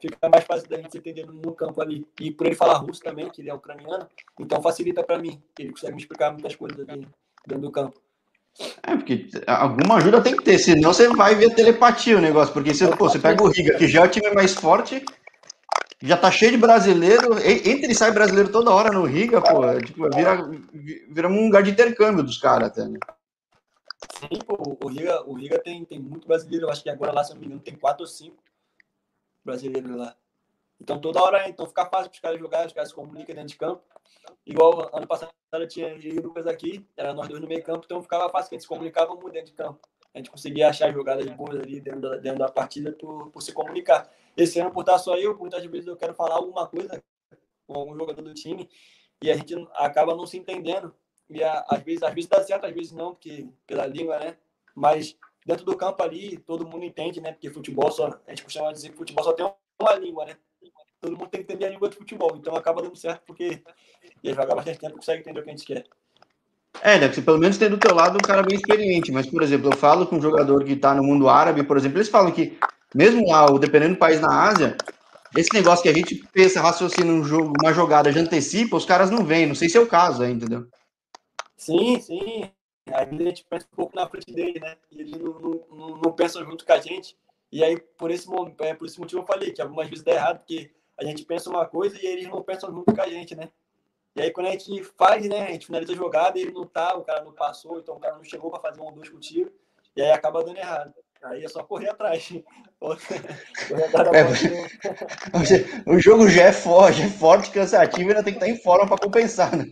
fica 0.00 0.28
mais 0.28 0.44
fácil 0.44 0.68
da 0.68 0.76
gente 0.76 0.98
entender 0.98 1.26
no 1.26 1.54
campo 1.54 1.80
ali. 1.80 2.06
E 2.20 2.30
por 2.30 2.46
ele 2.46 2.56
falar 2.56 2.78
russo 2.78 3.00
também, 3.00 3.30
que 3.30 3.40
ele 3.40 3.50
é 3.50 3.54
ucraniano, 3.54 4.08
então 4.38 4.60
facilita 4.60 5.02
para 5.02 5.18
mim. 5.18 5.42
Ele 5.58 5.70
consegue 5.70 5.94
me 5.94 6.02
explicar 6.02 6.32
muitas 6.32 6.54
coisas 6.56 6.84
dentro 6.84 7.08
do 7.46 7.70
campo. 7.70 8.00
É, 8.82 8.96
porque 8.96 9.28
alguma 9.46 9.96
ajuda 9.96 10.20
tem 10.20 10.36
que 10.36 10.44
ter, 10.44 10.58
senão 10.58 10.92
você 10.92 11.08
vai 11.08 11.34
ver 11.34 11.54
telepatia 11.54 12.18
o 12.18 12.20
negócio, 12.20 12.52
porque 12.52 12.74
você, 12.74 12.86
pô, 12.88 13.08
você 13.08 13.18
pega 13.18 13.42
o 13.42 13.48
Riga, 13.48 13.78
que 13.78 13.88
já 13.88 14.02
é 14.02 14.04
o 14.04 14.08
time 14.08 14.30
mais 14.32 14.54
forte, 14.54 15.02
já 16.02 16.16
tá 16.16 16.30
cheio 16.30 16.52
de 16.52 16.58
brasileiro, 16.58 17.38
entra 17.38 17.90
e 17.90 17.94
sai 17.94 18.12
brasileiro 18.12 18.50
toda 18.50 18.70
hora 18.70 18.90
no 18.90 19.04
Riga, 19.04 19.40
pô, 19.40 19.64
é, 19.64 19.80
tipo, 19.80 20.02
vira, 20.14 20.50
vira 21.08 21.28
um 21.28 21.44
lugar 21.44 21.62
de 21.62 21.70
intercâmbio 21.70 22.22
dos 22.22 22.38
caras 22.38 22.68
até, 22.68 22.84
né? 22.84 22.98
Sim, 24.18 24.38
pô, 24.46 24.76
o 24.82 24.88
Riga, 24.88 25.22
o 25.28 25.34
Riga 25.34 25.58
tem, 25.58 25.84
tem 25.84 25.98
muito 25.98 26.26
brasileiro. 26.26 26.66
Eu 26.66 26.70
acho 26.70 26.82
que 26.82 26.90
agora 26.90 27.12
lá, 27.12 27.24
se 27.24 27.32
não 27.32 27.40
me 27.40 27.46
engano, 27.46 27.60
tem 27.60 27.74
quatro 27.74 28.02
ou 28.02 28.08
cinco 28.08 28.36
brasileiros 29.44 29.96
lá. 29.96 30.14
Então 30.82 31.00
toda 31.00 31.22
hora, 31.22 31.48
então 31.48 31.64
fica 31.64 31.86
fácil 31.86 32.10
para 32.10 32.16
os 32.16 32.20
caras 32.20 32.40
jogarem, 32.40 32.66
os 32.66 32.72
caras 32.72 32.88
se 32.88 32.94
comunicam 32.94 33.34
dentro 33.36 33.50
de 33.50 33.56
campo. 33.56 33.84
Igual 34.44 34.90
ano 34.92 35.06
passado 35.06 35.32
tinha 35.68 35.88
eu 35.90 35.98
e 36.00 36.18
o 36.18 36.22
Lucas 36.22 36.44
aqui, 36.44 36.84
era 36.96 37.14
nós 37.14 37.28
dois 37.28 37.40
no 37.40 37.46
meio 37.46 37.62
campo, 37.62 37.82
então 37.84 38.02
ficava 38.02 38.28
fácil, 38.28 38.48
que 38.48 38.56
a 38.56 38.58
gente 38.58 38.62
se 38.62 38.68
comunicava 38.68 39.14
muito 39.14 39.30
dentro 39.30 39.52
de 39.52 39.56
campo. 39.56 39.78
A 40.12 40.18
gente 40.18 40.28
conseguia 40.30 40.68
achar 40.68 40.92
jogadas 40.92 41.24
boas 41.30 41.60
ali 41.60 41.80
dentro 41.80 42.00
da, 42.00 42.16
dentro 42.16 42.40
da 42.40 42.48
partida 42.48 42.92
por, 42.92 43.30
por 43.30 43.40
se 43.40 43.52
comunicar. 43.52 44.10
Esse 44.36 44.58
ano, 44.58 44.72
por 44.72 44.80
estar 44.80 44.98
só 44.98 45.16
eu, 45.16 45.38
muitas 45.38 45.64
vezes 45.66 45.86
eu 45.86 45.96
quero 45.96 46.14
falar 46.14 46.34
alguma 46.34 46.66
coisa 46.66 47.02
com 47.66 47.74
algum 47.74 47.96
jogador 47.96 48.20
do 48.20 48.34
time 48.34 48.68
e 49.22 49.30
a 49.30 49.36
gente 49.36 49.54
acaba 49.74 50.16
não 50.16 50.26
se 50.26 50.36
entendendo. 50.36 50.92
E 51.30 51.42
a, 51.44 51.64
às 51.68 51.82
vezes, 51.82 52.02
às 52.02 52.12
vezes 52.12 52.28
dá 52.28 52.42
certo, 52.42 52.66
às 52.66 52.74
vezes 52.74 52.92
não, 52.92 53.12
porque 53.14 53.48
pela 53.66 53.86
língua, 53.86 54.18
né? 54.18 54.36
Mas 54.74 55.16
dentro 55.46 55.64
do 55.64 55.76
campo 55.76 56.02
ali, 56.02 56.38
todo 56.38 56.66
mundo 56.66 56.84
entende, 56.84 57.20
né? 57.20 57.32
Porque 57.32 57.50
futebol 57.50 57.90
só, 57.90 58.20
a 58.26 58.30
gente 58.30 58.42
costuma 58.42 58.72
dizer 58.72 58.90
que 58.90 58.96
futebol 58.96 59.24
só 59.24 59.32
tem 59.32 59.50
uma 59.80 59.94
língua, 59.94 60.26
né? 60.26 60.36
Todo 61.02 61.18
mundo 61.18 61.28
tem 61.28 61.42
que 61.42 61.52
entender 61.52 61.66
a 61.66 61.70
língua 61.70 61.88
de 61.88 61.96
futebol, 61.96 62.34
então 62.36 62.56
acaba 62.56 62.80
dando 62.80 62.96
certo 62.96 63.22
porque 63.26 63.60
ele 64.22 64.34
joga 64.34 64.54
bastante 64.54 64.78
tempo 64.78 64.96
consegue 64.96 65.20
entender 65.20 65.40
o 65.40 65.42
que 65.42 65.50
a 65.50 65.52
gente 65.52 65.66
quer. 65.66 65.84
É, 66.80 66.98
deve 66.98 67.14
ser 67.14 67.22
pelo 67.22 67.38
menos 67.38 67.58
ter 67.58 67.68
do 67.68 67.76
teu 67.76 67.94
lado 67.94 68.16
um 68.16 68.20
cara 68.20 68.42
bem 68.42 68.56
experiente, 68.56 69.12
mas, 69.12 69.26
por 69.26 69.42
exemplo, 69.42 69.70
eu 69.70 69.76
falo 69.76 70.06
com 70.06 70.16
um 70.16 70.22
jogador 70.22 70.64
que 70.64 70.72
está 70.72 70.94
no 70.94 71.02
mundo 71.02 71.28
árabe, 71.28 71.64
por 71.64 71.76
exemplo, 71.76 71.98
eles 71.98 72.08
falam 72.08 72.32
que 72.32 72.56
mesmo 72.94 73.28
lá, 73.28 73.46
dependendo 73.58 73.94
do 73.94 73.98
país 73.98 74.20
na 74.20 74.48
Ásia, 74.48 74.76
esse 75.36 75.52
negócio 75.52 75.82
que 75.82 75.88
a 75.88 75.94
gente 75.94 76.16
pensa, 76.32 76.60
raciocina 76.60 77.10
um 77.10 77.24
jogo, 77.24 77.52
uma 77.60 77.72
jogada 77.72 78.12
de 78.12 78.18
antecipa, 78.18 78.76
os 78.76 78.84
caras 78.84 79.10
não 79.10 79.24
vêm. 79.24 79.46
Não 79.46 79.54
sei 79.54 79.68
se 79.68 79.76
é 79.76 79.80
o 79.80 79.86
caso 79.86 80.22
aí, 80.22 80.32
entendeu? 80.32 80.66
Sim, 81.56 82.00
sim. 82.00 82.50
Aí 82.92 83.08
a 83.08 83.22
gente 83.22 83.44
pensa 83.48 83.66
um 83.72 83.76
pouco 83.76 83.96
na 83.96 84.08
frente 84.08 84.32
dele, 84.32 84.60
né? 84.60 84.76
E 84.90 85.00
ele 85.00 85.18
não, 85.18 85.64
não, 85.70 85.88
não 85.96 86.12
pensa 86.12 86.44
junto 86.44 86.66
com 86.66 86.72
a 86.72 86.80
gente. 86.80 87.16
E 87.50 87.64
aí, 87.64 87.78
por 87.96 88.10
esse, 88.10 88.26
é, 88.60 88.74
por 88.74 88.86
esse 88.86 88.98
motivo, 88.98 89.22
eu 89.22 89.26
falei 89.26 89.52
que 89.52 89.62
algumas 89.62 89.88
vezes 89.88 90.04
dá 90.04 90.12
errado, 90.12 90.38
porque 90.38 90.70
a 91.02 91.06
gente 91.06 91.24
pensa 91.24 91.50
uma 91.50 91.66
coisa 91.66 91.98
e 92.00 92.06
eles 92.06 92.28
não 92.28 92.42
pensam 92.42 92.70
junto 92.70 92.94
com 92.94 93.02
a 93.02 93.08
gente, 93.08 93.34
né? 93.34 93.50
E 94.14 94.22
aí, 94.22 94.30
quando 94.30 94.46
a 94.46 94.50
gente 94.50 94.84
faz, 94.84 95.26
né? 95.26 95.46
A 95.46 95.52
gente 95.52 95.66
finaliza 95.66 95.92
a 95.92 95.96
jogada, 95.96 96.38
ele 96.38 96.52
não 96.52 96.66
tá, 96.66 96.94
o 96.94 97.02
cara 97.02 97.24
não 97.24 97.32
passou, 97.32 97.78
então 97.78 97.96
o 97.96 98.00
cara 98.00 98.16
não 98.16 98.24
chegou 98.24 98.50
para 98.50 98.60
fazer 98.60 98.80
um 98.80 98.84
ou 98.84 98.92
dois 98.92 99.08
contigo, 99.08 99.50
e 99.96 100.02
aí 100.02 100.10
acaba 100.10 100.44
dando 100.44 100.58
errado. 100.58 100.94
Aí 101.22 101.44
é 101.44 101.48
só 101.48 101.62
correr 101.62 101.88
atrás. 101.88 102.28
correr 102.80 103.84
atrás 103.84 104.42
é, 105.50 105.90
o 105.90 105.98
jogo 105.98 106.28
já 106.28 106.44
é 106.44 106.52
forte, 106.52 107.02
é 107.02 107.08
forte, 107.08 107.50
cansativo, 107.50 108.10
ainda 108.10 108.24
tem 108.24 108.34
que 108.34 108.44
estar 108.44 108.48
em 108.48 108.60
forma 108.60 108.86
para 108.86 108.98
compensar, 108.98 109.56
né? 109.56 109.64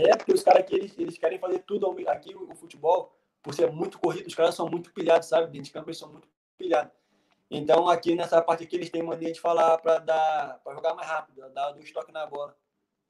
É, 0.00 0.16
porque 0.16 0.32
os 0.32 0.42
caras 0.42 0.62
aqui, 0.62 0.74
eles, 0.74 0.98
eles 0.98 1.16
querem 1.16 1.38
fazer 1.38 1.60
tudo 1.60 1.96
aqui, 2.08 2.34
o 2.34 2.54
futebol, 2.56 3.16
por 3.42 3.54
ser 3.54 3.70
muito 3.70 3.98
corrido, 3.98 4.26
os 4.26 4.34
caras 4.34 4.54
são 4.54 4.68
muito 4.68 4.92
pilhados, 4.92 5.28
sabe? 5.28 5.46
Dentro 5.46 5.62
de 5.62 5.72
campo 5.72 5.88
eles 5.88 5.98
são 5.98 6.10
muito 6.10 6.28
pilhados. 6.58 6.92
Então, 7.50 7.88
aqui 7.88 8.14
nessa 8.14 8.40
parte 8.40 8.62
aqui, 8.62 8.76
eles 8.76 8.90
têm 8.90 9.02
mania 9.02 9.32
de 9.32 9.40
falar 9.40 9.76
para 9.78 9.98
dar 9.98 10.60
para 10.62 10.74
jogar 10.74 10.94
mais 10.94 11.08
rápido, 11.08 11.50
dar 11.50 11.72
dois 11.72 11.90
toques 11.90 12.14
na 12.14 12.24
bola. 12.24 12.56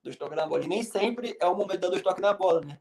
Dois 0.02 0.16
toques 0.16 0.36
na 0.36 0.46
bola. 0.46 0.64
E 0.64 0.68
nem 0.68 0.82
sempre 0.82 1.36
é 1.38 1.46
o 1.46 1.54
momento 1.54 1.72
de 1.72 1.78
dar 1.78 1.88
dois 1.90 2.02
toques 2.02 2.22
na 2.22 2.32
bola, 2.32 2.62
né? 2.62 2.80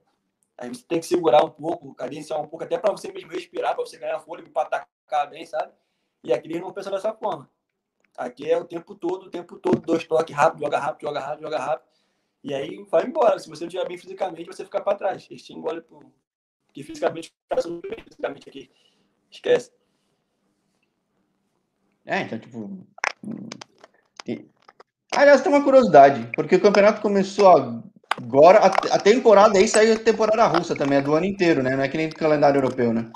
Aí 0.57 0.69
você 0.69 0.83
tem 0.83 0.99
que 0.99 1.05
segurar 1.05 1.43
um 1.43 1.49
pouco, 1.49 1.93
cadenciar 1.95 2.39
um 2.41 2.47
pouco, 2.47 2.63
até 2.63 2.77
para 2.77 2.91
você 2.91 3.11
mesmo 3.11 3.31
respirar, 3.31 3.75
para 3.75 3.85
você 3.85 3.97
ganhar 3.97 4.19
fôlego, 4.19 4.49
para 4.49 4.67
atacar 4.67 5.29
bem, 5.29 5.45
sabe? 5.45 5.73
E 6.23 6.33
aqui 6.33 6.47
eles 6.47 6.61
não 6.61 6.71
pensam 6.71 6.91
dessa 6.91 7.13
forma. 7.13 7.49
Aqui 8.17 8.49
é 8.49 8.57
o 8.57 8.65
tempo 8.65 8.95
todo, 8.95 9.27
o 9.27 9.29
tempo 9.29 9.57
todo, 9.57 9.79
dois 9.79 10.05
toques 10.05 10.35
rápido, 10.35 10.61
joga 10.61 10.79
rápido, 10.79 11.07
joga 11.07 11.19
rápido, 11.19 11.41
joga 11.43 11.59
rápido. 11.59 11.89
E 12.43 12.53
aí 12.53 12.83
vai 12.83 13.05
embora. 13.05 13.37
Se 13.39 13.49
você 13.49 13.63
não 13.63 13.67
estiver 13.67 13.87
bem 13.87 13.97
fisicamente, 13.97 14.47
você 14.47 14.63
fica 14.63 14.81
para 14.81 14.97
trás. 14.97 15.27
Eles 15.29 15.43
te 15.43 15.53
engolem 15.53 15.81
por... 15.81 16.05
Porque 16.65 16.83
fisicamente, 16.83 17.33
fisicamente 18.05 18.49
aqui. 18.49 18.71
Esquece. 19.29 19.71
É, 22.05 22.21
então, 22.21 22.39
tipo. 22.39 22.87
Aliás, 25.15 25.41
tem 25.41 25.51
uma 25.51 25.63
curiosidade, 25.63 26.29
porque 26.35 26.55
o 26.55 26.61
campeonato 26.61 27.01
começou 27.01 27.47
agora, 28.15 28.59
a, 28.59 28.99
temporada 28.99 29.57
aí 29.57 29.67
saiu 29.67 29.95
a 29.95 29.99
temporada 29.99 30.45
russa 30.47 30.75
também, 30.75 30.99
é 30.99 31.01
do 31.01 31.15
ano 31.15 31.25
inteiro, 31.25 31.63
né? 31.63 31.75
Não 31.75 31.83
é 31.83 31.87
que 31.87 31.97
nem 31.97 32.09
do 32.09 32.15
calendário 32.15 32.57
europeu, 32.57 32.93
né? 32.93 33.11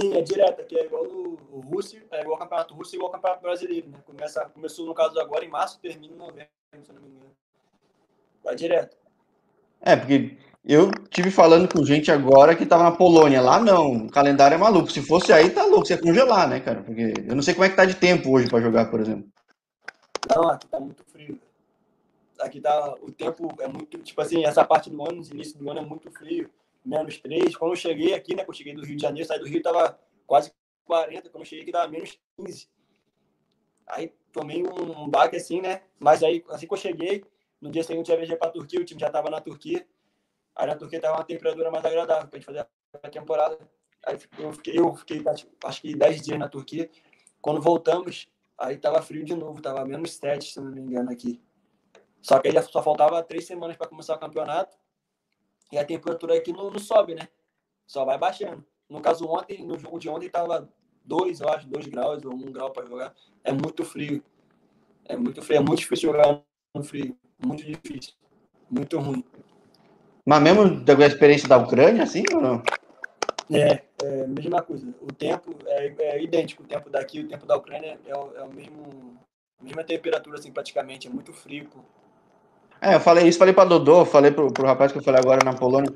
Sim, 0.00 0.16
é 0.16 0.22
direto, 0.22 0.64
que 0.66 0.78
é 0.78 0.86
igual 0.86 1.04
no 1.04 1.60
Rússia, 1.60 2.02
é 2.10 2.20
igual 2.20 2.34
ao 2.34 2.38
Campeonato 2.38 2.74
Russo 2.74 2.94
e 2.94 2.96
igual 2.96 3.08
ao 3.08 3.12
Campeonato 3.12 3.42
Brasileiro, 3.42 3.88
né? 3.90 3.98
Começa, 4.06 4.44
começou 4.46 4.86
no 4.86 4.94
caso 4.94 5.20
agora 5.20 5.44
em 5.44 5.48
março, 5.48 5.78
termina 5.80 6.14
em 6.14 6.16
novembro, 6.16 6.48
se 6.82 6.92
não 6.92 7.02
me 7.02 7.08
engano. 7.08 7.32
Vai 8.42 8.56
direto. 8.56 8.96
É, 9.82 9.96
porque 9.96 10.38
eu 10.64 10.90
tive 11.08 11.30
falando 11.30 11.72
com 11.72 11.84
gente 11.84 12.10
agora 12.10 12.54
que 12.54 12.66
tava 12.66 12.84
na 12.84 12.92
Polônia. 12.92 13.40
Lá 13.40 13.58
não, 13.58 14.06
o 14.06 14.10
calendário 14.10 14.54
é 14.54 14.58
maluco. 14.58 14.90
Se 14.90 15.00
fosse 15.00 15.32
aí, 15.32 15.50
tá 15.50 15.64
louco, 15.64 15.86
você 15.86 15.94
ia 15.94 16.00
congelar, 16.00 16.48
né, 16.48 16.60
cara? 16.60 16.82
Porque 16.82 17.14
eu 17.26 17.34
não 17.34 17.42
sei 17.42 17.54
como 17.54 17.64
é 17.64 17.70
que 17.70 17.76
tá 17.76 17.84
de 17.84 17.94
tempo 17.94 18.30
hoje 18.30 18.48
para 18.48 18.60
jogar, 18.60 18.90
por 18.90 19.00
exemplo. 19.00 19.26
Não, 20.28 20.48
aqui 20.50 20.66
tá 20.68 20.78
muito 20.78 21.02
frio. 21.04 21.40
Aqui 22.38 22.60
tá. 22.60 22.94
O 23.00 23.10
tempo 23.10 23.48
é 23.60 23.68
muito. 23.68 23.98
Tipo 23.98 24.20
assim, 24.20 24.44
essa 24.44 24.64
parte 24.64 24.90
do 24.90 25.02
ano, 25.02 25.22
início 25.32 25.58
do 25.58 25.70
ano 25.70 25.80
é 25.80 25.84
muito 25.84 26.10
frio. 26.10 26.50
Menos 26.84 27.18
3. 27.18 27.56
Quando 27.56 27.72
eu 27.72 27.76
cheguei 27.76 28.14
aqui, 28.14 28.34
né? 28.34 28.44
Quando 28.44 28.54
eu 28.54 28.58
cheguei 28.58 28.74
do 28.74 28.84
Rio 28.84 28.96
de 28.96 29.02
Janeiro, 29.02 29.26
saí 29.26 29.38
do 29.38 29.46
Rio, 29.46 29.62
tava 29.62 29.98
quase 30.26 30.52
40. 30.84 31.30
Quando 31.30 31.42
eu 31.42 31.48
cheguei 31.48 31.62
aqui, 31.62 31.72
tava 31.72 31.88
menos 31.88 32.18
15. 32.36 32.68
Aí 33.86 34.12
tomei 34.30 34.62
um, 34.62 35.04
um 35.04 35.08
baque 35.08 35.36
assim, 35.36 35.60
né? 35.60 35.82
Mas 35.98 36.22
aí, 36.22 36.44
assim 36.50 36.66
que 36.66 36.72
eu 36.72 36.78
cheguei, 36.78 37.24
no 37.60 37.70
dia 37.70 37.82
seguinte 37.82 38.10
eu 38.10 38.16
viajei 38.16 38.36
pra 38.36 38.50
Turquia, 38.50 38.80
o 38.80 38.84
time 38.84 39.00
já 39.00 39.10
tava 39.10 39.30
na 39.30 39.40
Turquia. 39.40 39.86
Aí 40.60 40.66
na 40.66 40.76
Turquia 40.76 41.00
tava 41.00 41.16
uma 41.16 41.24
temperatura 41.24 41.70
mais 41.70 41.82
agradável 41.82 42.28
pra 42.28 42.38
gente 42.38 42.44
fazer 42.44 42.66
a 43.02 43.08
temporada. 43.08 43.58
Aí 44.06 44.18
eu 44.38 44.52
fiquei, 44.52 44.78
eu 44.78 44.94
fiquei 44.94 45.24
acho 45.64 45.80
que 45.80 45.96
10 45.96 46.20
dias 46.20 46.38
na 46.38 46.50
Turquia. 46.50 46.90
Quando 47.40 47.62
voltamos, 47.62 48.28
aí 48.58 48.76
tava 48.76 49.00
frio 49.00 49.24
de 49.24 49.34
novo, 49.34 49.62
tava 49.62 49.86
menos 49.86 50.12
7, 50.16 50.52
se 50.52 50.60
não 50.60 50.70
me 50.70 50.82
engano, 50.82 51.10
aqui. 51.10 51.40
Só 52.20 52.38
que 52.38 52.48
aí 52.48 52.62
só 52.62 52.82
faltava 52.82 53.22
três 53.22 53.46
semanas 53.46 53.78
para 53.78 53.88
começar 53.88 54.14
o 54.14 54.18
campeonato. 54.18 54.76
E 55.72 55.78
a 55.78 55.84
temperatura 55.84 56.36
aqui 56.36 56.52
não, 56.52 56.70
não, 56.70 56.78
sobe, 56.78 57.14
né? 57.14 57.26
Só 57.86 58.04
vai 58.04 58.18
baixando. 58.18 58.62
No 58.86 59.00
caso, 59.00 59.26
ontem, 59.26 59.64
no 59.64 59.78
jogo 59.78 59.98
de 59.98 60.10
ontem, 60.10 60.28
tava 60.28 60.68
2, 61.06 61.40
eu 61.40 61.48
acho, 61.48 61.66
2 61.68 61.86
graus 61.86 62.22
ou 62.22 62.34
1 62.34 62.36
um 62.36 62.52
grau 62.52 62.70
para 62.70 62.86
jogar. 62.86 63.14
É 63.42 63.50
muito 63.50 63.82
frio. 63.82 64.22
É 65.06 65.16
muito 65.16 65.40
frio, 65.40 65.56
é 65.56 65.60
muito 65.60 65.78
difícil 65.78 66.12
jogar 66.12 66.42
no 66.74 66.84
frio. 66.84 67.16
Muito 67.42 67.64
difícil. 67.64 68.12
Muito 68.70 68.98
ruim. 68.98 69.24
Mas 70.30 70.42
mesmo 70.44 70.76
da 70.84 70.92
experiência 71.08 71.48
da 71.48 71.56
Ucrânia, 71.56 72.04
assim 72.04 72.22
ou 72.32 72.40
não? 72.40 72.62
É, 73.50 73.82
é 74.00 74.22
a 74.22 74.28
mesma 74.28 74.62
coisa. 74.62 74.86
O 75.02 75.12
tempo 75.12 75.56
é, 75.66 75.92
é 75.98 76.22
idêntico. 76.22 76.62
O 76.62 76.66
tempo 76.66 76.88
daqui 76.88 77.18
e 77.18 77.24
o 77.24 77.26
tempo 77.26 77.44
da 77.44 77.56
Ucrânia 77.56 77.98
é, 78.06 78.14
o, 78.14 78.30
é 78.36 78.44
o 78.44 78.48
mesmo, 78.48 79.18
a 79.60 79.64
mesma 79.64 79.82
temperatura, 79.82 80.38
assim, 80.38 80.52
praticamente. 80.52 81.08
É 81.08 81.10
muito 81.10 81.32
frio, 81.32 81.66
pô. 81.68 81.80
É, 82.80 82.94
eu 82.94 83.00
falei 83.00 83.26
isso, 83.26 83.40
falei 83.40 83.52
pra 83.52 83.64
Dodô, 83.64 84.04
falei 84.04 84.30
pro, 84.30 84.52
pro 84.52 84.66
rapaz 84.68 84.92
que 84.92 84.98
eu 84.98 85.02
falei 85.02 85.20
agora 85.20 85.44
na 85.44 85.52
Polônia. 85.52 85.92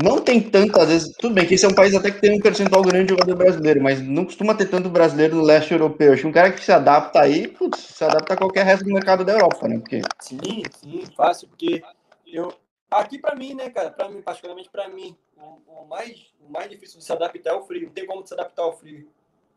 Não 0.00 0.20
tem 0.20 0.40
tanto, 0.40 0.78
às 0.78 0.88
vezes, 0.88 1.12
tudo 1.18 1.34
bem 1.34 1.44
que 1.44 1.54
esse 1.54 1.64
é 1.64 1.68
um 1.68 1.74
país 1.74 1.96
até 1.96 2.12
que 2.12 2.20
tem 2.20 2.38
um 2.38 2.40
percentual 2.40 2.82
grande 2.82 3.06
de 3.06 3.10
jogador 3.10 3.34
brasileiro, 3.34 3.82
mas 3.82 4.00
não 4.00 4.24
costuma 4.24 4.54
ter 4.54 4.66
tanto 4.66 4.88
brasileiro 4.88 5.34
no 5.34 5.42
leste 5.42 5.72
europeu. 5.72 6.12
Acho 6.12 6.22
que 6.22 6.28
um 6.28 6.32
cara 6.32 6.52
que 6.52 6.62
se 6.62 6.70
adapta 6.70 7.20
aí, 7.20 7.48
putz, 7.48 7.80
se 7.80 8.04
adapta 8.04 8.34
a 8.34 8.36
qualquer 8.36 8.64
resto 8.64 8.84
do 8.84 8.94
mercado 8.94 9.24
da 9.24 9.32
Europa, 9.32 9.66
né? 9.66 9.80
Porque... 9.80 10.00
Sim, 10.20 10.62
sim, 10.80 11.02
fácil, 11.16 11.48
porque 11.48 11.82
eu, 12.24 12.52
Aqui, 12.90 13.18
para 13.18 13.34
mim, 13.34 13.54
né, 13.54 13.70
cara, 13.70 13.90
para 13.90 14.08
mim, 14.08 14.22
particularmente 14.22 14.70
para 14.70 14.88
mim, 14.88 15.16
o, 15.36 15.82
o, 15.82 15.86
mais, 15.86 16.32
o 16.40 16.50
mais 16.50 16.70
difícil 16.70 16.98
de 16.98 17.04
se 17.04 17.12
adaptar 17.12 17.50
é 17.50 17.54
o 17.54 17.62
frio. 17.62 17.86
Não 17.86 17.92
tem 17.92 18.06
como 18.06 18.26
se 18.26 18.34
adaptar 18.34 18.62
ao 18.62 18.76
frio. 18.76 19.10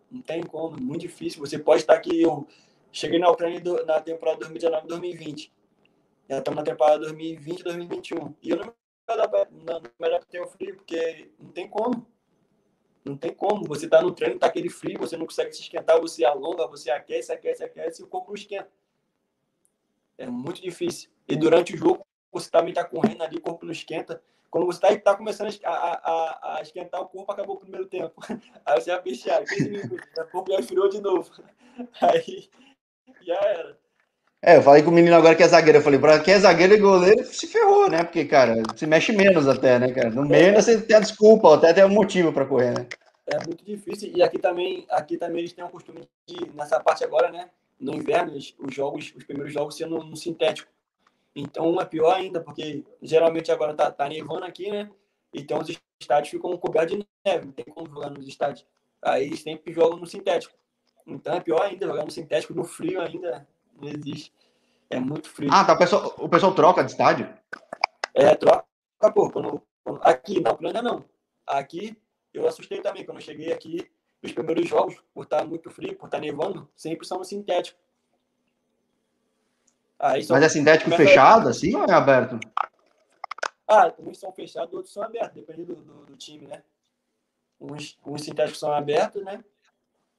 Não 0.09 0.21
tem 0.21 0.41
como, 0.41 0.79
muito 0.79 1.01
difícil. 1.01 1.39
Você 1.39 1.59
pode 1.59 1.81
estar 1.81 1.93
aqui. 1.93 2.21
Eu 2.21 2.47
cheguei 2.91 3.19
na 3.19 3.29
Ucrânia 3.29 3.59
do, 3.59 3.85
na 3.85 3.99
temporada 4.01 4.39
2019 4.39 4.87
2020. 4.87 5.53
Já 6.29 6.39
estamos 6.39 6.57
na 6.57 6.63
temporada 6.63 6.99
2020 6.99 7.63
2021. 7.63 8.35
E 8.41 8.49
eu 8.49 8.57
não 8.57 8.73
me 9.99 10.07
adaptei 10.07 10.39
ao 10.39 10.47
frio, 10.47 10.75
porque 10.75 11.31
não 11.39 11.51
tem 11.51 11.67
como. 11.67 12.07
Não 13.05 13.15
tem 13.15 13.33
como. 13.33 13.65
Você 13.65 13.85
está 13.85 14.01
no 14.01 14.11
treino, 14.11 14.35
está 14.35 14.47
aquele 14.47 14.69
frio, 14.69 14.99
você 14.99 15.15
não 15.15 15.25
consegue 15.25 15.53
se 15.53 15.61
esquentar, 15.61 15.99
você 15.99 16.25
alonga, 16.25 16.67
você 16.67 16.89
aquece, 16.89 17.31
aquece, 17.31 17.63
aquece 17.63 18.01
e 18.01 18.05
o 18.05 18.07
corpo 18.07 18.29
não 18.29 18.35
esquenta. 18.35 18.69
É 20.17 20.27
muito 20.27 20.61
difícil. 20.61 21.09
E 21.27 21.35
durante 21.35 21.73
o 21.73 21.77
jogo, 21.77 22.06
você 22.31 22.49
também 22.49 22.69
está 22.69 22.83
correndo 22.83 23.23
ali, 23.23 23.37
o 23.37 23.41
corpo 23.41 23.65
não 23.65 23.71
esquenta. 23.71 24.21
Quando 24.49 24.65
você 24.65 24.77
está 24.85 25.11
tá 25.11 25.17
começando 25.17 25.53
a, 25.63 25.69
a, 25.71 26.57
a, 26.57 26.61
esquentar 26.61 27.01
o 27.01 27.07
corpo, 27.07 27.31
acabou 27.31 27.55
o 27.55 27.59
primeiro 27.59 27.85
tempo. 27.85 28.13
Aí 28.65 28.81
você 28.81 28.91
vai 28.91 29.01
fechar, 29.01 29.43
15 29.43 29.69
minutos, 29.69 30.07
o 30.17 30.31
corpo 30.31 30.51
já 30.51 30.59
esfriou 30.59 30.89
de 30.89 31.01
novo. 31.01 31.29
Aí 32.01 32.49
já 33.21 33.35
era. 33.35 33.77
É, 34.41 34.57
eu 34.57 34.61
falei 34.61 34.83
com 34.83 34.91
o 34.91 34.93
menino 34.93 35.15
agora 35.15 35.35
que 35.35 35.43
é 35.43 35.47
zagueiro. 35.47 35.79
Eu 35.79 35.83
falei, 35.83 35.99
pra 35.99 36.19
quem 36.19 36.35
é 36.35 36.39
zagueiro 36.39 36.75
e 36.75 36.77
goleiro, 36.77 37.25
se 37.25 37.47
ferrou, 37.47 37.89
né? 37.89 38.03
Porque, 38.03 38.23
cara, 38.25 38.61
se 38.75 38.85
mexe 38.85 39.11
menos 39.11 39.47
até, 39.47 39.79
né, 39.79 39.91
cara? 39.91 40.09
No 40.09 40.23
meio 40.23 40.53
você 40.53 40.79
tem 40.79 40.95
a 40.95 40.99
desculpa, 40.99 41.55
até 41.55 41.73
tem 41.73 41.83
um 41.83 41.89
motivo 41.89 42.31
para 42.31 42.45
correr, 42.45 42.71
né? 42.77 42.87
É 43.25 43.37
muito 43.45 43.65
difícil. 43.65 44.11
E 44.15 44.21
aqui 44.21 44.37
também, 44.39 44.85
aqui 44.89 45.17
também 45.17 45.39
eles 45.39 45.53
têm 45.53 45.65
o 45.65 45.69
costume 45.69 46.07
de, 46.27 46.49
nessa 46.55 46.79
parte 46.79 47.03
agora, 47.03 47.31
né? 47.31 47.49
No 47.79 47.93
inverno, 47.93 48.33
os 48.35 48.73
jogos, 48.73 49.13
os 49.15 49.23
primeiros 49.23 49.53
jogos 49.53 49.75
sendo 49.75 50.01
no 50.03 50.15
sintético. 50.15 50.71
Então 51.39 51.79
é 51.79 51.85
pior 51.85 52.15
ainda, 52.15 52.41
porque 52.41 52.83
geralmente 52.99 53.51
agora 53.51 53.75
tá, 53.75 53.91
tá 53.91 54.09
nevando 54.09 54.43
aqui, 54.43 54.71
né? 54.71 54.89
Então 55.31 55.59
os 55.59 55.69
estádios 56.01 56.31
ficam 56.31 56.57
cobertos 56.57 56.97
de 56.97 57.07
neve, 57.23 57.45
não 57.45 57.51
tem 57.51 57.65
como 57.65 57.87
jogar 57.87 58.09
nos 58.09 58.27
estádios. 58.27 58.65
Aí 59.03 59.37
sempre 59.37 59.71
jogam 59.71 59.99
no 59.99 60.07
sintético. 60.07 60.55
Então 61.05 61.35
é 61.35 61.39
pior 61.39 61.61
ainda, 61.61 61.85
jogar 61.85 62.05
no 62.05 62.09
sintético, 62.09 62.55
no 62.55 62.63
frio 62.63 62.99
ainda 62.99 63.47
não 63.79 63.87
existe. 63.87 64.33
É 64.89 64.99
muito 64.99 65.29
frio. 65.29 65.49
Ah, 65.53 65.63
tá. 65.63 65.73
O 65.73 65.77
pessoal, 65.77 66.15
o 66.17 66.27
pessoal 66.27 66.55
troca 66.55 66.83
de 66.83 66.89
estádio? 66.89 67.31
É, 68.15 68.33
troca, 68.33 68.65
pô. 69.13 69.29
Quando, 69.29 69.61
quando, 69.83 69.99
aqui, 70.01 70.39
na 70.39 70.53
Ucrânia 70.53 70.81
não. 70.81 71.05
Aqui 71.45 71.95
eu 72.33 72.47
assustei 72.47 72.81
também. 72.81 73.05
Quando 73.05 73.17
eu 73.17 73.23
cheguei 73.23 73.53
aqui, 73.53 73.87
os 74.23 74.31
primeiros 74.31 74.67
jogos, 74.67 74.95
por 75.13 75.23
estar 75.23 75.45
muito 75.45 75.69
frio, 75.69 75.95
por 75.95 76.05
estar 76.07 76.19
nevando, 76.19 76.67
sempre 76.75 77.05
são 77.05 77.19
no 77.19 77.25
sintético. 77.25 77.79
Aí 79.99 80.25
Mas 80.29 80.43
é 80.43 80.49
sintético 80.49 80.91
fechado, 80.91 81.49
assim, 81.49 81.75
ou 81.75 81.85
é 81.85 81.93
aberto? 81.93 82.39
Ah, 83.67 83.91
uns 83.99 84.19
são 84.19 84.31
fechados, 84.31 84.73
outros 84.73 84.93
são 84.93 85.03
abertos, 85.03 85.33
depende 85.33 85.65
do, 85.65 85.75
do, 85.75 86.05
do, 86.05 86.15
time, 86.15 86.47
né? 86.47 86.61
Uns, 87.59 87.97
uns 88.05 88.23
sintéticos 88.23 88.59
são 88.59 88.71
abertos, 88.71 89.23
né? 89.23 89.43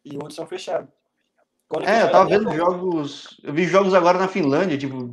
E 0.05 0.17
outros 0.17 0.35
são 0.35 0.47
fechados. 0.47 0.91
Quando 1.69 1.89
é, 1.89 2.03
eu 2.03 2.11
tava 2.11 2.29
vendo 2.29 2.53
jogos. 2.53 3.41
Eu 3.43 3.53
vi 3.53 3.65
jogos 3.65 3.95
agora 3.95 4.19
na 4.19 4.29
Finlândia, 4.29 4.77
tipo. 4.77 5.11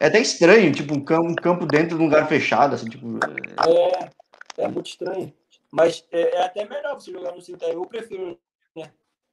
É 0.00 0.06
até 0.06 0.20
estranho, 0.20 0.72
tipo, 0.72 0.94
um 0.94 1.04
campo, 1.04 1.28
um 1.28 1.34
campo 1.34 1.66
dentro 1.66 1.96
de 1.96 2.02
um 2.02 2.06
lugar 2.06 2.26
fechado, 2.28 2.74
assim, 2.74 2.88
tipo. 2.88 3.06
É, 4.56 4.64
é 4.64 4.68
muito 4.68 4.86
estranho. 4.86 5.32
Mas 5.70 6.04
é, 6.10 6.36
é 6.36 6.44
até 6.44 6.64
melhor 6.66 6.94
você 6.94 7.12
jogar 7.12 7.32
no 7.32 7.42
sintético. 7.42 7.82
Eu 7.82 7.86
prefiro, 7.86 8.38
né? 8.74 8.90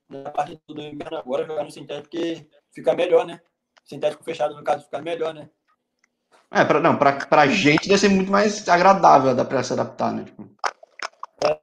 na 0.09 0.29
parte 0.29 0.59
do 0.67 0.81
inverno 0.81 1.17
agora, 1.17 1.45
jogar 1.45 1.63
no 1.63 1.71
sintético, 1.71 2.09
porque 2.09 2.47
fica 2.71 2.93
melhor, 2.93 3.25
né? 3.25 3.41
Sintético 3.85 4.23
fechado, 4.23 4.55
no 4.55 4.63
caso, 4.63 4.83
fica 4.83 5.01
melhor, 5.01 5.33
né? 5.33 5.49
É, 6.51 6.65
pra, 6.65 6.79
não, 6.79 6.97
pra, 6.97 7.13
pra 7.25 7.47
gente 7.47 7.87
deve 7.87 7.99
ser 7.99 8.09
muito 8.09 8.31
mais 8.31 8.67
agradável 8.67 9.35
dá 9.35 9.45
pra 9.45 9.63
se 9.63 9.73
adaptar, 9.73 10.11
né? 10.11 10.23
Tipo. 10.23 10.49
É, 11.43 11.59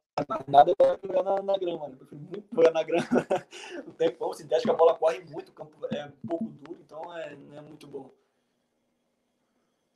nada 0.47 0.75
pra 0.77 0.99
jogar 1.03 1.23
na, 1.23 1.43
na 1.43 1.59
grama, 1.59 1.89
né? 1.89 1.97
Muito 2.13 2.45
jogar 2.55 2.71
na 2.73 2.83
grama. 2.83 3.07
Não 3.87 3.93
tem 3.95 4.15
como, 4.15 4.35
sintético, 4.35 4.73
a 4.73 4.77
bola 4.77 4.95
corre 4.95 5.21
muito, 5.21 5.49
o 5.49 5.53
campo 5.53 5.73
é 5.91 6.07
um 6.07 6.29
pouco 6.29 6.45
duro, 6.45 6.79
então 6.85 7.17
é, 7.17 7.35
não 7.35 7.59
é 7.59 7.61
muito 7.63 7.87
bom. 7.87 8.11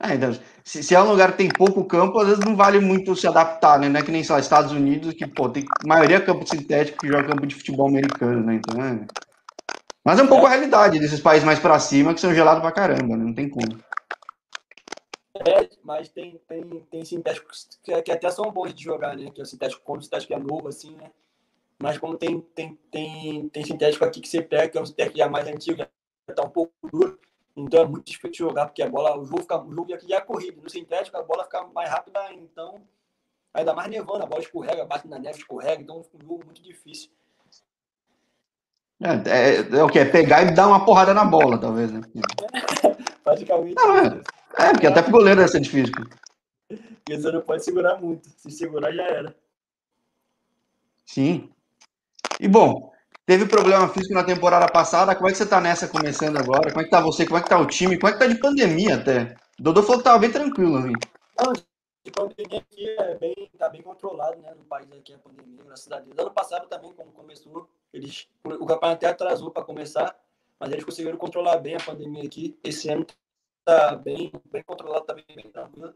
É, 0.01 0.15
então, 0.15 0.31
se, 0.63 0.83
se, 0.83 0.95
é 0.95 1.01
um 1.01 1.11
lugar 1.11 1.33
que 1.33 1.39
tem 1.39 1.49
pouco 1.49 1.85
campo, 1.85 2.19
às 2.19 2.29
vezes 2.29 2.45
não 2.45 2.55
vale 2.55 2.81
muito 2.81 3.17
se 3.17 3.27
adaptar, 3.27 3.79
né? 3.79 3.89
Não 3.89 4.01
é 4.01 4.03
que 4.03 4.11
nem 4.11 4.23
só 4.23 4.39
Estados 4.39 4.73
Unidos, 4.73 5.15
que, 5.15 5.27
pô, 5.27 5.49
tem 5.49 5.65
maioria 5.87 6.17
é 6.17 6.21
campo 6.21 6.47
sintético 6.47 6.99
que 6.99 7.09
joga 7.09 7.29
campo 7.29 7.47
de 7.47 7.55
futebol 7.55 7.89
americano, 7.89 8.45
né? 8.45 8.55
Então, 8.57 8.85
é... 8.85 9.07
Mas 10.07 10.21
é 10.21 10.23
um 10.23 10.29
pouco 10.29 10.45
é. 10.45 10.47
a 10.47 10.51
realidade 10.51 11.01
desses 11.01 11.21
países 11.21 11.45
mais 11.45 11.59
para 11.59 11.81
cima 11.81 12.15
que 12.15 12.21
são 12.21 12.33
gelados 12.33 12.63
pra 12.63 12.71
caramba, 12.71 13.17
né? 13.17 13.25
Não 13.25 13.35
tem 13.35 13.51
como. 13.51 13.77
É, 15.35 15.69
mas 15.83 16.09
tem, 16.09 16.41
tem, 16.47 16.63
tem 16.89 17.05
sintéticos 17.05 17.69
que, 17.83 18.03
que 18.03 18.13
até 18.13 18.31
são 18.31 18.49
bons 18.53 18.73
de 18.73 18.85
jogar, 18.85 19.17
né? 19.17 19.33
Que 19.33 19.41
é 19.41 19.43
o 19.43 19.47
sintético, 19.47 19.83
como 19.83 19.99
o 19.99 20.03
sintético 20.03 20.33
é 20.33 20.39
novo, 20.39 20.69
assim, 20.69 20.95
né? 20.95 21.11
Mas 21.77 21.99
como 21.99 22.17
tem, 22.17 22.41
tem, 22.41 22.79
tem, 22.89 23.49
tem 23.49 23.65
sintético 23.65 24.05
aqui 24.05 24.21
que 24.21 24.29
você 24.29 24.41
pega, 24.41 24.69
que 24.69 24.79
é 24.79 24.81
um 24.81 24.87
sintético 24.87 25.19
já 25.19 25.29
mais 25.29 25.49
antigo, 25.49 25.77
já 25.77 25.89
tá 26.37 26.45
um 26.45 26.51
pouco 26.51 26.73
duro, 26.89 27.19
então 27.57 27.83
é 27.83 27.85
muito 27.85 28.07
difícil 28.07 28.31
de 28.31 28.39
jogar, 28.39 28.67
porque 28.67 28.85
a 28.85 28.89
bola, 28.89 29.19
o 29.19 29.25
jogo, 29.25 29.41
fica, 29.41 29.61
o 29.61 29.75
jogo 29.75 29.93
aqui 29.93 30.09
já 30.09 30.19
é 30.19 30.21
corrido. 30.21 30.63
No 30.63 30.71
sintético, 30.71 31.17
a 31.17 31.23
bola 31.25 31.43
fica 31.43 31.65
mais 31.75 31.91
rápida, 31.91 32.33
então. 32.33 32.81
Ainda 33.53 33.75
mais 33.75 33.91
nevando, 33.91 34.23
a 34.23 34.27
bola 34.27 34.41
escorrega, 34.41 34.85
bate 34.85 35.09
na 35.09 35.19
neve, 35.19 35.39
escorrega, 35.39 35.83
então 35.83 36.01
fica 36.05 36.17
um 36.17 36.29
jogo 36.29 36.45
muito 36.45 36.63
difícil. 36.63 37.11
É, 39.03 39.31
é, 39.31 39.79
é, 39.79 39.85
o 39.85 39.89
que? 39.89 39.99
É 39.99 40.05
pegar 40.05 40.43
e 40.43 40.55
dar 40.55 40.69
uma 40.69 40.85
porrada 40.85 41.13
na 41.13 41.25
bola, 41.25 41.59
talvez, 41.59 41.93
né? 41.93 42.01
Praticamente. 43.23 43.75
Não, 43.75 43.97
é, 43.99 44.21
é, 44.59 44.71
porque 44.73 44.87
até 44.87 45.03
pro 45.03 45.13
goleiro 45.13 45.41
deve 45.41 45.53
ser 45.53 45.61
difícil. 45.61 45.95
Porque 46.69 47.21
você 47.21 47.31
não 47.31 47.41
pode 47.43 47.65
segurar 47.65 48.01
muito. 48.01 48.29
Se 48.39 48.51
segurar, 48.51 48.93
já 48.93 49.03
era. 49.03 49.37
Sim. 51.05 51.51
E 52.41 52.49
bom, 52.49 52.93
Teve 53.27 53.45
problema 53.45 53.89
físico 53.89 54.15
na 54.15 54.23
temporada 54.23 54.69
passada. 54.69 55.13
Como 55.13 55.29
é 55.29 55.33
que 55.33 55.39
você 55.39 55.45
tá 55.45 55.61
nessa 55.61 55.89
começando 55.89 56.37
agora? 56.37 56.71
Como 56.71 56.81
é 56.81 56.85
que 56.85 56.91
tá 56.91 57.01
você? 57.01 57.27
Como 57.27 57.37
é 57.37 57.43
que 57.43 57.49
tá 57.49 57.59
o 57.59 57.67
time? 57.67 57.99
Como 57.99 58.09
é 58.09 58.13
que 58.13 58.21
tá 58.21 58.27
de 58.29 58.39
pandemia 58.39 58.95
até? 58.95 59.35
O 59.59 59.65
Dodô 59.65 59.83
falou 59.83 59.99
que 59.99 60.05
tava 60.05 60.21
bem 60.21 60.31
tranquilo, 60.31 60.87
hein? 60.87 60.93
Não, 61.37 61.53
de 62.07 62.13
pandemia 62.13 62.59
aqui 62.59 62.89
é 62.89 63.15
bem, 63.17 63.51
tá 63.59 63.69
bem 63.69 63.83
controlado, 63.83 64.41
né? 64.41 64.55
No 64.55 64.65
país 64.65 64.91
aqui 64.93 65.13
a 65.13 65.19
pandemia, 65.19 65.65
graças 65.65 65.91
a 65.91 66.01
Deus. 66.01 66.19
Ano 66.19 66.31
passado 66.31 66.67
também, 66.69 66.93
quando 66.93 67.13
começou, 67.13 67.69
eles, 67.93 68.29
o 68.45 68.67
campeonato 68.67 68.87
até 68.87 69.07
atrasou 69.09 69.51
para 69.51 69.65
começar, 69.65 70.19
mas 70.59 70.73
eles 70.73 70.85
conseguiram 70.85 71.19
controlar 71.19 71.59
bem 71.59 71.75
a 71.75 71.81
pandemia 71.81 72.25
aqui. 72.25 72.59
Esse 72.63 72.89
ano 72.89 73.07
tá 73.65 73.97
bem, 73.97 74.33
bem 74.51 74.63
controlado, 74.63 75.05
tá 75.05 75.15
bem, 75.15 75.25
tranquilo, 75.53 75.95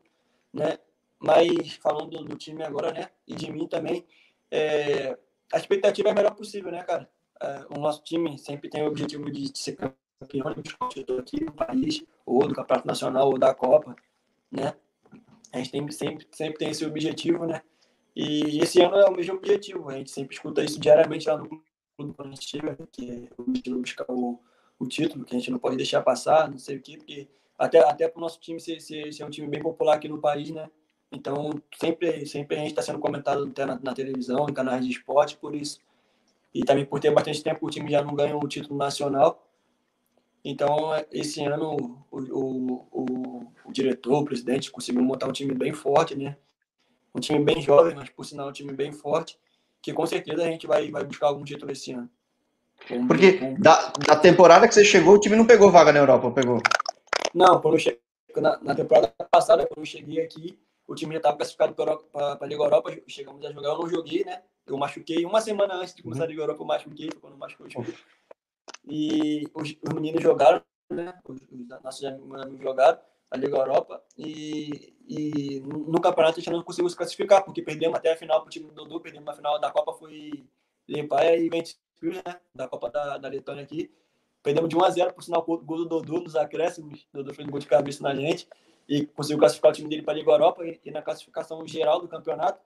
né? 0.53 0.79
Mas 1.18 1.75
falando 1.75 2.25
do, 2.25 2.37
time 2.37 2.62
agora, 2.62 2.92
né? 2.92 3.11
E 3.27 3.35
de 3.35 3.51
mim 3.51 3.66
também, 3.66 4.07
é, 4.51 5.16
a 5.53 5.57
expectativa 5.59 6.09
é 6.09 6.12
a 6.12 6.14
melhor 6.14 6.35
possível, 6.35 6.70
né, 6.73 6.83
cara? 6.83 7.09
uh, 7.40 7.79
o 7.79 7.81
nosso 7.81 8.03
time 8.03 8.38
sempre 8.38 8.68
tem 8.68 8.83
o 8.83 8.87
objetivo 8.87 9.31
de 9.31 9.57
ser 9.59 9.77
campeão 9.77 10.55
de 10.55 11.18
aqui 11.18 11.44
no 11.44 11.53
país, 11.53 12.05
ou 12.27 12.46
do 12.46 12.55
Campeonato 12.55 12.87
Nacional, 12.87 13.29
ou 13.29 13.38
da 13.38 13.55
Copa, 13.55 13.96
né? 14.51 14.75
A 15.53 15.59
gente 15.59 15.71
tem, 15.71 15.91
sempre, 15.91 16.27
sempre 16.33 16.59
tem 16.59 16.71
esse 16.71 16.85
objetivo, 16.85 17.47
né? 17.47 17.63
E 18.15 18.59
esse 18.59 18.81
ano 18.81 18.97
é 18.97 19.09
o 19.09 19.13
mesmo 19.13 19.37
objetivo, 19.37 19.89
a 19.89 19.95
gente 19.95 20.11
sempre 20.11 20.35
escuta 20.35 20.63
isso 20.63 20.81
diariamente 20.81 21.29
lá 21.29 21.37
no 21.37 21.49
clube 21.49 21.65
quando 22.17 22.29
a 22.29 22.35
gente 22.35 22.49
chega, 22.49 22.77
que 22.93 23.11
é 23.11 23.29
o 23.37 23.43
objetivo 23.43 23.77
de 23.77 23.83
buscar 23.83 24.07
o, 24.09 24.41
o 24.79 24.87
título, 24.87 25.25
que 25.25 25.35
a 25.35 25.39
gente 25.39 25.51
não 25.51 25.59
pode 25.59 25.77
deixar 25.77 26.01
passar, 26.03 26.51
não 26.51 26.59
sei 26.59 26.77
o 26.77 26.83
quê, 26.83 26.97
porque 26.97 27.29
até, 27.59 27.79
até 27.81 28.09
para 28.09 28.19
o 28.19 28.21
nosso 28.21 28.41
time 28.41 28.59
ser, 28.59 28.81
ser, 28.81 29.13
ser 29.13 29.25
um 29.25 29.31
time 29.31 29.47
bem 29.47 29.63
popular 29.63 29.97
aqui 29.97 30.09
no 30.09 30.21
país, 30.21 30.51
né? 30.51 30.69
Então, 31.13 31.51
sempre, 31.79 32.25
sempre 32.27 32.57
a 32.57 32.61
gente 32.61 32.71
está 32.71 32.83
sendo 32.83 32.99
comentado 32.99 33.45
até 33.45 33.67
na, 33.67 33.79
na 33.81 33.93
televisão, 33.93 34.47
em 34.49 34.55
canais 34.55 34.85
de 34.85 34.93
esporte, 34.93 35.37
por 35.37 35.55
isso 35.55 35.81
e 36.55 36.65
também 36.65 36.85
por 36.85 37.01
ter 37.01 37.13
bastante 37.13 37.43
tempo 37.43 37.67
o 37.67 37.71
time 37.71 37.91
já 37.91 38.03
não 38.03 38.15
ganhou 38.15 38.43
o 38.43 38.49
título 38.49 38.77
nacional. 38.77 39.47
Então, 40.44 40.90
esse 41.12 41.44
ano, 41.44 41.76
o, 42.11 42.18
o, 42.18 42.88
o, 42.90 43.53
o, 43.64 43.72
diretor, 43.72 44.20
o 44.20 44.24
presidente, 44.24 44.70
conseguiu 44.70 45.03
montar 45.03 45.29
um 45.29 45.33
time 45.33 45.55
bem 45.55 45.72
forte, 45.72 46.16
né? 46.16 46.37
Um 47.14 47.20
time 47.20 47.44
bem 47.44 47.61
jovem, 47.61 47.94
mas 47.94 48.09
por 48.09 48.24
sinal, 48.24 48.48
um 48.48 48.53
time 48.53 48.72
bem 48.72 48.92
forte, 48.92 49.38
que 49.83 49.92
com 49.92 50.07
certeza 50.07 50.42
a 50.42 50.46
gente 50.46 50.66
vai, 50.66 50.90
vai 50.90 51.05
buscar 51.05 51.26
algum 51.26 51.44
título 51.44 51.72
esse 51.72 51.92
ano. 51.92 52.09
Porque 53.07 53.33
da, 53.59 53.92
da 54.07 54.16
temporada 54.16 54.66
que 54.66 54.74
você 54.74 54.85
chegou, 54.85 55.14
o 55.14 55.20
time 55.20 55.37
não 55.37 55.46
pegou 55.46 55.70
vaga 55.70 55.92
na 55.92 55.98
Europa, 55.98 56.31
pegou? 56.31 56.61
Não, 57.35 57.61
quando 57.61 57.74
eu 57.74 57.81
cheguei, 57.81 58.00
na, 58.37 58.59
na 58.62 58.74
temporada 58.74 59.12
passada, 59.31 59.66
quando 59.66 59.81
eu 59.81 59.85
cheguei 59.85 60.22
aqui, 60.22 60.59
o 60.87 60.94
time 60.94 61.12
já 61.12 61.18
estava 61.18 61.37
classificado 61.37 61.74
para 61.74 62.38
a 62.40 62.46
Liga 62.46 62.62
Europa, 62.62 62.96
chegamos 63.07 63.44
a 63.44 63.53
jogar, 63.53 63.68
eu 63.68 63.79
não 63.79 63.88
joguei, 63.88 64.24
né? 64.24 64.42
Eu 64.66 64.76
machuquei 64.79 65.24
uma 65.24 65.40
semana 65.40 65.74
antes 65.74 65.94
de 65.94 66.03
começar 66.03 66.24
a 66.24 66.26
Liga 66.26 66.42
Europa, 66.42 66.62
eu 66.62 66.66
machuquei, 66.66 67.09
foi 67.12 67.20
quando 67.20 67.35
eu 67.35 67.38
machuquei. 67.38 67.94
E 68.88 69.47
os, 69.55 69.77
os, 69.83 69.95
meninos 69.95 70.23
jogaram, 70.23 70.62
né? 70.90 71.19
Os, 71.27 71.40
os 71.51 71.83
nossos 71.83 72.05
amigos 72.05 72.61
jogaram 72.61 72.99
a 73.31 73.37
Liga 73.37 73.57
Europa 73.57 74.03
e, 74.19 74.95
e 75.07 75.61
no 75.61 76.01
campeonato 76.01 76.40
a 76.40 76.43
gente 76.43 76.51
não 76.51 76.64
conseguiu 76.64 76.88
se 76.88 76.97
classificar, 76.97 77.45
porque 77.45 77.62
perdemos 77.62 77.97
até 77.97 78.12
a 78.12 78.16
final 78.16 78.40
para 78.40 78.49
o 78.49 78.51
time 78.51 78.66
do 78.66 78.75
Dudu, 78.75 79.01
perdemos 79.01 79.29
a 79.29 79.35
final 79.35 79.61
da 79.61 79.71
Copa, 79.71 79.93
foi 79.93 80.45
Limpaia 80.88 81.37
e 81.37 81.49
Ventspils, 81.49 82.16
né? 82.25 82.40
Da 82.55 82.66
Copa 82.66 82.90
da, 82.90 83.19
da 83.19 83.29
Letônia 83.29 83.62
aqui. 83.62 83.90
Perdemos 84.43 84.71
de 84.71 84.77
1 84.77 84.85
a 84.85 84.90
0 84.90 85.14
por 85.14 85.23
sinal, 85.23 85.43
gol 85.45 85.62
do 85.62 85.85
Dodô 85.85 86.21
nos 86.21 86.35
acréscimos. 86.35 87.07
O 87.12 87.19
Dodô 87.19 87.35
fez 87.35 87.47
um 87.47 87.51
gol 87.51 87.61
de 87.61 87.66
cabeça 87.66 88.03
na 88.03 88.14
gente 88.14 88.49
e 88.88 89.07
conseguiu 89.07 89.38
classificar 89.38 89.71
o 89.71 89.75
time 89.75 89.88
dele 89.88 90.03
para 90.03 90.14
a 90.14 90.16
Liga 90.16 90.31
Europa. 90.31 90.66
E, 90.66 90.81
e, 90.85 90.90
na 90.90 91.03
classificação 91.03 91.64
geral 91.66 92.01
do 92.01 92.09
campeonato, 92.09 92.61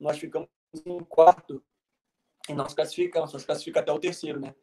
nós 0.00 0.18
ficamos 0.18 0.48
em 0.86 0.98
quarto 1.00 1.62
e 2.48 2.68
se 2.68 2.74
classificamos, 2.74 3.30
só 3.30 3.38
se 3.38 3.44
classifica 3.44 3.80
até 3.80 3.92
o 3.92 3.98
terceiro, 3.98 4.40
né? 4.40 4.54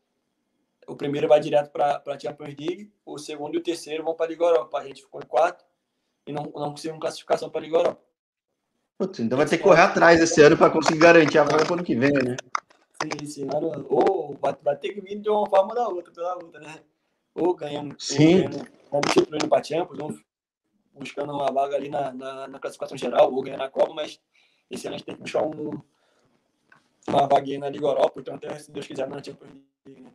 O 0.87 0.95
primeiro 0.95 1.27
vai 1.27 1.39
direto 1.39 1.71
para 1.71 2.01
a 2.05 2.19
Champions 2.19 2.55
League, 2.57 2.91
o 3.05 3.17
segundo 3.17 3.55
e 3.55 3.57
o 3.57 3.63
terceiro 3.63 4.03
vão 4.03 4.13
para 4.13 4.25
a 4.25 4.29
Liga 4.29 4.45
Europa. 4.45 4.77
A 4.77 4.85
gente 4.85 5.01
ficou 5.01 5.21
em 5.21 5.25
quarto 5.25 5.65
e 6.27 6.31
não, 6.31 6.43
não 6.43 6.71
conseguimos 6.71 7.01
classificação 7.01 7.49
para 7.49 7.61
a 7.61 7.63
Liga 7.63 7.77
Europa. 7.77 8.01
Putz, 8.97 9.19
então 9.19 9.37
vai 9.37 9.45
ter 9.45 9.57
que 9.57 9.63
correr 9.63 9.81
atrás 9.81 10.21
esse 10.21 10.41
ano 10.41 10.57
para 10.57 10.69
conseguir 10.69 10.99
garantir 10.99 11.37
a 11.37 11.43
vaga 11.43 11.65
para 11.65 11.71
o 11.71 11.73
ano 11.73 11.83
que 11.83 11.95
vem, 11.95 12.13
né? 12.13 12.37
Sim, 13.01 13.09
esse 13.21 13.41
ano. 13.43 13.85
Ou 13.89 14.37
vai, 14.41 14.55
vai 14.61 14.75
ter 14.77 14.93
que 14.93 15.01
vir 15.01 15.19
de 15.19 15.29
uma 15.29 15.47
forma 15.49 15.69
ou 15.69 15.75
da 15.75 15.87
outra, 15.89 16.13
pela 16.13 16.35
outra, 16.35 16.61
né? 16.61 16.79
Ou 17.33 17.53
ganhando, 17.53 17.95
Sim. 17.99 18.43
Ou 18.43 18.49
ganhando, 18.49 18.71
como 18.89 19.01
título 19.09 19.35
indo 19.35 19.49
para 19.49 19.59
a 19.59 19.63
Champions, 19.63 19.99
ou 19.99 20.19
buscando 20.93 21.33
uma 21.33 21.51
vaga 21.51 21.75
ali 21.75 21.89
na, 21.89 22.13
na, 22.13 22.47
na, 22.47 22.59
classificação 22.59 22.97
geral, 22.97 23.33
ou 23.33 23.41
ganhando 23.41 23.63
a 23.63 23.69
Copa, 23.69 23.93
mas 23.93 24.19
esse 24.71 24.87
ano 24.87 24.95
a 24.95 24.97
gente 24.97 25.05
tem 25.05 25.15
que 25.15 25.21
buscar 25.21 25.43
um, 25.43 25.81
uma 27.07 27.27
vaguinha 27.27 27.59
na 27.59 27.69
Liga 27.69 27.85
Europa, 27.85 28.21
então 28.21 28.35
até 28.35 28.57
se 28.57 28.71
Deus 28.71 28.87
quiser 28.87 29.09
na 29.09 29.21
Champions 29.21 29.51
League. 29.85 30.01
Né? 30.01 30.11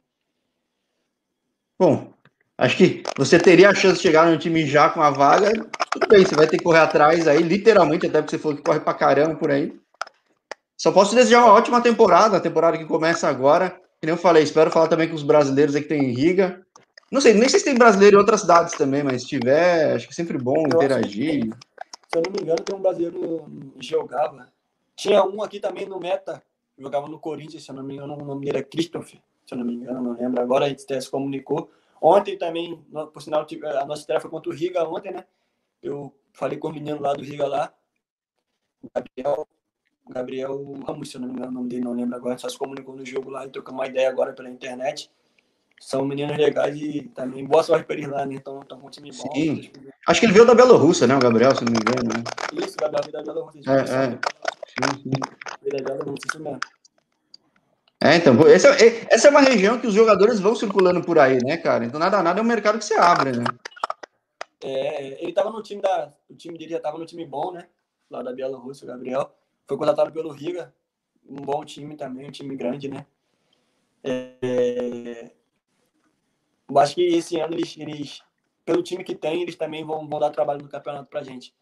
Bom, 1.81 2.13
acho 2.59 2.77
que 2.77 3.03
você 3.17 3.39
teria 3.39 3.71
a 3.71 3.75
chance 3.75 3.97
de 3.97 4.03
chegar 4.03 4.31
no 4.31 4.37
time 4.37 4.67
já 4.67 4.91
com 4.91 5.01
a 5.01 5.09
vaga, 5.09 5.51
tudo 5.91 6.07
bem, 6.09 6.27
você 6.27 6.35
vai 6.35 6.47
ter 6.47 6.59
que 6.59 6.63
correr 6.63 6.81
atrás 6.81 7.27
aí, 7.27 7.43
literalmente, 7.43 8.07
até 8.07 8.21
porque 8.21 8.37
você 8.37 8.43
falou 8.43 8.55
que 8.59 8.63
corre 8.63 8.81
pra 8.81 8.93
caramba 8.93 9.37
por 9.37 9.51
aí. 9.51 9.75
Só 10.77 10.93
posso 10.93 11.15
desejar 11.15 11.43
uma 11.43 11.55
ótima 11.55 11.81
temporada, 11.81 12.37
a 12.37 12.41
temporada 12.41 12.77
que 12.77 12.85
começa 12.85 13.27
agora. 13.31 13.71
Que 13.99 14.05
nem 14.07 14.11
eu 14.11 14.19
falei, 14.19 14.43
espero 14.43 14.71
falar 14.71 14.89
também 14.89 15.09
com 15.09 15.15
os 15.15 15.23
brasileiros 15.23 15.75
aí 15.75 15.81
que 15.81 15.89
tem 15.89 16.05
em 16.05 16.13
Riga. 16.13 16.61
Não 17.11 17.19
sei, 17.19 17.33
nem 17.33 17.49
sei 17.49 17.61
se 17.61 17.65
tem 17.65 17.75
brasileiro 17.75 18.17
em 18.17 18.21
outras 18.21 18.43
cidades 18.43 18.75
também, 18.75 19.03
mas 19.03 19.23
se 19.23 19.29
tiver, 19.29 19.95
acho 19.95 20.07
que 20.07 20.13
é 20.13 20.15
sempre 20.15 20.37
bom 20.37 20.59
eu 20.59 20.77
interagir. 20.77 21.45
se 21.45 22.19
eu 22.19 22.23
não 22.23 22.31
me 22.31 22.43
engano, 22.43 22.61
tem 22.63 22.77
um 22.77 22.83
brasileiro 22.83 23.47
em 23.75 23.83
Geogava. 23.83 24.47
Tinha 24.95 25.25
um 25.25 25.43
aqui 25.43 25.59
também 25.59 25.87
no 25.87 25.99
Meta, 25.99 26.43
jogava 26.79 27.09
no 27.09 27.19
Corinthians, 27.19 27.65
se 27.65 27.71
eu 27.71 27.75
não 27.75 27.83
me 27.83 27.95
engano, 27.95 28.19
o 28.21 28.25
nome 28.25 28.45
dele 28.45 28.59
é 28.59 28.63
Christopher, 28.63 29.19
se 29.51 29.55
eu 29.55 29.59
não 29.59 29.67
me 29.67 29.75
engano, 29.75 30.01
não 30.01 30.13
lembro 30.13 30.41
agora, 30.41 30.67
a 30.67 30.69
gente 30.69 30.83
se 30.83 31.11
comunicou. 31.11 31.71
Ontem 32.01 32.39
também, 32.39 32.83
por 33.13 33.21
sinal, 33.21 33.47
a 33.81 33.85
nossa 33.85 34.21
foi 34.21 34.31
contra 34.31 34.51
o 34.51 34.55
Riga 34.55 34.89
ontem, 34.89 35.13
né? 35.13 35.25
Eu 35.83 36.15
falei 36.33 36.59
com 36.59 36.69
o 36.69 36.73
menino 36.73 37.01
lá 37.01 37.13
do 37.13 37.23
Riga 37.23 37.47
lá, 37.47 37.73
o 38.83 38.89
Gabriel, 38.95 39.49
Gabriel 40.09 40.73
Ramos, 40.87 41.11
se 41.11 41.17
eu 41.17 41.21
não 41.21 41.29
me 41.29 41.35
engano 41.35 41.51
o 41.51 41.55
nome 41.55 41.69
dele, 41.69 41.85
não 41.85 41.93
lembro 41.93 42.17
agora, 42.17 42.39
só 42.39 42.49
se 42.49 42.57
comunicou 42.57 42.97
no 42.97 43.05
jogo 43.05 43.29
lá 43.31 43.45
e 43.45 43.51
trocamos 43.51 43.81
uma 43.81 43.87
ideia 43.87 44.09
agora 44.09 44.33
pela 44.33 44.49
internet 44.49 45.11
são 45.81 46.05
meninos 46.05 46.37
legais 46.37 46.77
e 46.77 47.11
também 47.15 47.45
boa 47.47 47.63
sorte 47.63 47.87
para 47.87 47.97
eles 47.97 48.09
lá, 48.09 48.27
né? 48.27 48.35
Estão 48.35 48.61
com 48.61 48.87
um 48.87 48.91
time 48.91 49.11
bom. 49.11 49.33
Sim. 49.33 49.73
Acho 50.07 50.21
que 50.21 50.27
ele 50.27 50.35
veio 50.35 50.45
da 50.45 50.55
Bielorrússia, 50.55 51.07
né? 51.07 51.17
O 51.17 51.19
Gabriel, 51.19 51.57
se 51.57 51.65
não 51.65 51.73
me 51.73 51.79
engano, 51.79 52.19
né? 52.19 52.23
Isso, 52.53 52.75
o 52.75 52.81
Gabriel 52.83 53.03
veio 53.03 53.13
da 53.13 53.23
Bielorrússia. 53.23 53.71
É, 53.73 53.81
é. 53.81 54.11
Sim, 54.69 55.03
sim. 55.03 55.11
Veio 55.63 55.83
da 55.83 55.95
Bielorrússia, 55.95 56.29
isso 56.29 56.43
mesmo. 56.43 56.61
É, 58.03 58.17
então, 58.17 58.35
essa, 58.49 58.69
é, 58.83 59.07
essa 59.11 59.29
é 59.29 59.31
uma 59.31 59.43
região 59.43 59.79
que 59.79 59.87
os 59.87 59.93
jogadores 59.93 60.41
vão 60.41 60.55
circulando 60.55 61.03
por 61.03 61.19
aí, 61.19 61.39
né, 61.45 61.59
cara? 61.59 61.85
Então, 61.85 62.01
nada, 62.01 62.23
nada 62.23 62.41
é 62.41 62.43
um 62.43 62.47
mercado 62.47 62.79
que 62.79 62.85
se 62.85 62.95
abre, 62.95 63.33
né? 63.33 63.45
É, 64.63 65.23
ele 65.23 65.33
tava 65.33 65.51
no 65.51 65.63
time 65.63 65.83
da. 65.83 66.11
O 66.29 66.35
time 66.35 66.57
dele 66.57 66.71
já 66.73 66.81
tava 66.81 66.97
no 66.97 67.05
time 67.05 67.27
bom, 67.27 67.53
né? 67.53 67.67
Lá 68.11 68.23
da 68.23 68.33
Bielorrússia, 68.33 68.85
o 68.85 68.89
Gabriel. 68.89 69.35
Foi 69.67 69.77
contratado 69.77 70.11
pelo 70.13 70.33
Riga. 70.33 70.73
Um 71.29 71.43
bom 71.43 71.63
time 71.63 71.95
também, 71.95 72.27
um 72.27 72.31
time 72.31 72.57
grande, 72.57 72.89
né? 72.89 73.05
É... 74.03 75.31
Eu 76.69 76.79
acho 76.79 76.95
que 76.95 77.03
esse 77.03 77.39
ano 77.39 77.55
eles, 77.55 77.77
eles, 77.77 78.23
pelo 78.65 78.83
time 78.83 79.05
que 79.05 79.15
tem, 79.15 79.43
eles 79.43 79.57
também 79.57 79.85
vão, 79.85 80.09
vão 80.09 80.19
dar 80.19 80.31
trabalho 80.31 80.63
no 80.63 80.69
campeonato 80.69 81.07
pra 81.07 81.23
gente. 81.23 81.55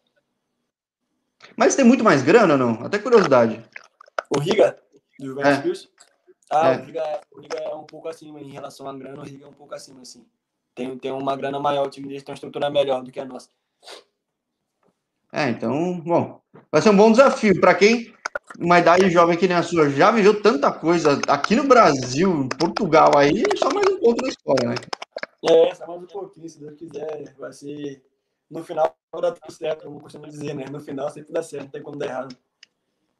Mas 1.57 1.75
tem 1.75 1.83
muito 1.83 2.03
mais 2.03 2.21
grana 2.21 2.53
ou 2.53 2.59
não? 2.59 2.85
Até 2.85 2.97
curiosidade. 2.97 3.63
O 4.29 4.39
Riga, 4.39 4.77
do 5.19 5.27
Juventus 5.27 5.89
É. 6.05 6.08
Ah, 6.49 6.69
É. 6.69 6.77
o, 6.77 6.85
Riga, 6.85 6.99
é- 7.01 7.21
o 7.31 7.41
Riga 7.41 7.57
é 7.59 7.75
um 7.75 7.83
pouco 7.83 8.07
acima 8.07 8.39
em 8.41 8.49
relação 8.49 8.87
à 8.87 8.93
grana, 8.97 9.21
o 9.21 9.25
Riga 9.25 9.45
é 9.45 9.47
um 9.47 9.53
pouco 9.53 9.73
acima, 9.75 10.01
assim. 10.01 10.25
Tem, 10.73 10.97
tem 10.97 11.11
uma 11.11 11.35
grana 11.35 11.59
maior, 11.59 11.87
o 11.87 11.89
time 11.89 12.07
deles 12.07 12.23
tem 12.23 12.31
uma 12.31 12.35
estrutura 12.35 12.69
melhor 12.69 13.03
do 13.03 13.11
que 13.11 13.19
a 13.19 13.25
nossa. 13.25 13.49
É, 15.31 15.49
então, 15.49 15.99
bom, 15.99 16.41
vai 16.71 16.81
ser 16.81 16.89
um 16.89 16.97
bom 16.97 17.11
desafio 17.11 17.59
para 17.59 17.75
quem, 17.75 18.11
uma 18.57 18.79
idade 18.79 19.09
jovem 19.11 19.37
que 19.37 19.47
nem 19.47 19.57
a 19.57 19.61
sua, 19.61 19.89
já 19.89 20.09
viveu 20.09 20.41
tanta 20.41 20.71
coisa 20.71 21.21
aqui 21.27 21.55
no 21.55 21.67
Brasil, 21.67 22.31
em 22.43 22.49
Portugal, 22.49 23.15
aí 23.15 23.43
só 23.55 23.69
mais 23.71 23.85
um 23.87 23.99
ponto 23.99 24.23
na 24.23 24.29
história, 24.29 24.69
né? 24.69 24.75
É, 25.47 25.75
só 25.75 25.85
mais 25.85 26.01
um 26.01 26.07
pouquinho, 26.07 26.49
se 26.49 26.59
Deus 26.59 26.75
quiser, 26.75 27.35
vai 27.37 27.53
ser. 27.53 28.03
No 28.49 28.63
final 28.63 28.95
vai 29.13 29.21
dar 29.21 29.31
tudo 29.33 29.51
certo, 29.53 29.83
como 29.83 29.97
eu 29.97 30.01
costumo 30.01 30.27
dizer, 30.27 30.55
né? 30.55 30.65
No 30.69 30.79
final 30.79 31.09
sempre 31.11 31.31
dá 31.31 31.43
certo, 31.43 31.65
não 31.65 31.71
tem 31.71 31.83
como 31.83 31.97
dar 31.97 32.07
errado. 32.07 32.35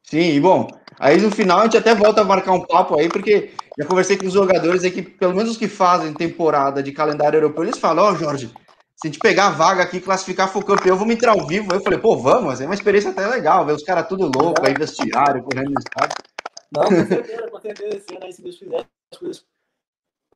Sim, 0.02 0.32
e 0.32 0.40
bom, 0.40 0.68
aí 0.98 1.20
no 1.20 1.30
final 1.30 1.60
a 1.60 1.64
gente 1.64 1.76
até 1.76 1.94
volta 1.94 2.20
a 2.20 2.24
marcar 2.24 2.52
um 2.52 2.66
papo 2.66 2.98
aí, 2.98 3.08
porque 3.08 3.52
já 3.78 3.86
conversei 3.86 4.16
com 4.16 4.26
os 4.26 4.32
jogadores 4.32 4.82
aí 4.84 4.90
que, 4.90 5.02
pelo 5.02 5.34
menos 5.34 5.52
os 5.52 5.56
que 5.56 5.68
fazem 5.68 6.12
temporada 6.12 6.82
de 6.82 6.92
calendário 6.92 7.36
europeu, 7.36 7.64
eles 7.64 7.78
falam, 7.78 8.04
ó, 8.04 8.14
Jorge, 8.14 8.48
se 8.48 9.06
a 9.06 9.10
gente 9.10 9.18
pegar 9.18 9.46
a 9.46 9.50
vaga 9.50 9.82
aqui, 9.82 10.00
classificar 10.00 10.52
for 10.52 10.64
campeão, 10.64 10.96
vamos 10.96 11.14
entrar 11.14 11.32
ao 11.32 11.46
vivo. 11.46 11.72
Aí 11.72 11.78
eu 11.78 11.82
falei, 11.82 11.98
pô, 11.98 12.16
vamos, 12.18 12.60
é 12.60 12.66
uma 12.66 12.74
experiência 12.74 13.10
até 13.10 13.26
legal, 13.26 13.64
ver 13.64 13.72
os 13.72 13.82
caras 13.82 14.06
tudo 14.06 14.30
louco 14.34 14.66
aí, 14.66 14.74
vestiário, 14.74 15.42
correndo 15.42 15.70
no 15.70 15.78
estádio. 15.78 16.16
Não, 16.70 16.84
com 16.84 17.06
certeza, 17.06 17.50
com 17.50 17.60
certeza, 17.60 18.00
se 18.30 18.42
Deus 18.42 18.58
quiser, 18.58 18.86
as 19.10 19.18
coisas 19.18 19.44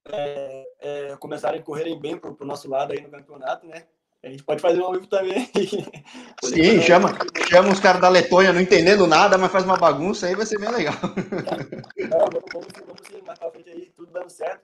é, 0.06 0.64
é, 0.80 1.16
começarem 1.16 1.60
a 1.60 1.62
correrem 1.62 2.00
bem 2.00 2.16
pro, 2.16 2.34
pro 2.34 2.46
nosso 2.46 2.68
lado 2.68 2.92
aí 2.92 3.00
no 3.00 3.10
campeonato, 3.10 3.66
né? 3.66 3.84
A 4.24 4.30
gente 4.30 4.42
pode 4.42 4.62
fazer 4.62 4.80
um 4.80 4.86
ao 4.86 4.92
vivo 4.92 5.06
também. 5.06 5.50
Sim, 6.42 6.80
chama, 6.80 7.10
chama 7.46 7.70
os 7.70 7.78
caras 7.78 8.00
da 8.00 8.08
Letônia 8.08 8.54
não 8.54 8.60
entendendo 8.60 9.06
nada, 9.06 9.36
mas 9.36 9.52
faz 9.52 9.64
uma 9.64 9.76
bagunça 9.76 10.26
aí, 10.26 10.34
vai 10.34 10.46
ser 10.46 10.58
bem 10.58 10.70
legal. 10.70 10.94
Não, 10.94 12.18
vamos, 12.18 12.42
vamos, 12.50 12.68
vamos 12.86 13.00
sim, 13.06 13.22
mais 13.26 13.38
pra 13.38 13.50
frente 13.50 13.68
aí, 13.68 13.92
tudo 13.94 14.10
dando 14.10 14.30
certo. 14.30 14.62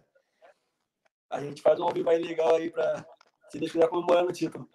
A 1.29 1.41
gente 1.41 1.61
faz 1.61 1.79
um 1.79 1.85
ao 1.85 1.93
vivo 1.93 2.09
aí 2.09 2.23
legal 2.23 2.55
aí 2.55 2.71
pra, 2.71 3.05
se 3.51 3.59
Deus 3.59 3.71
quiser, 3.71 3.87
comemorar 3.89 4.25
no 4.25 4.33
título. 4.33 4.67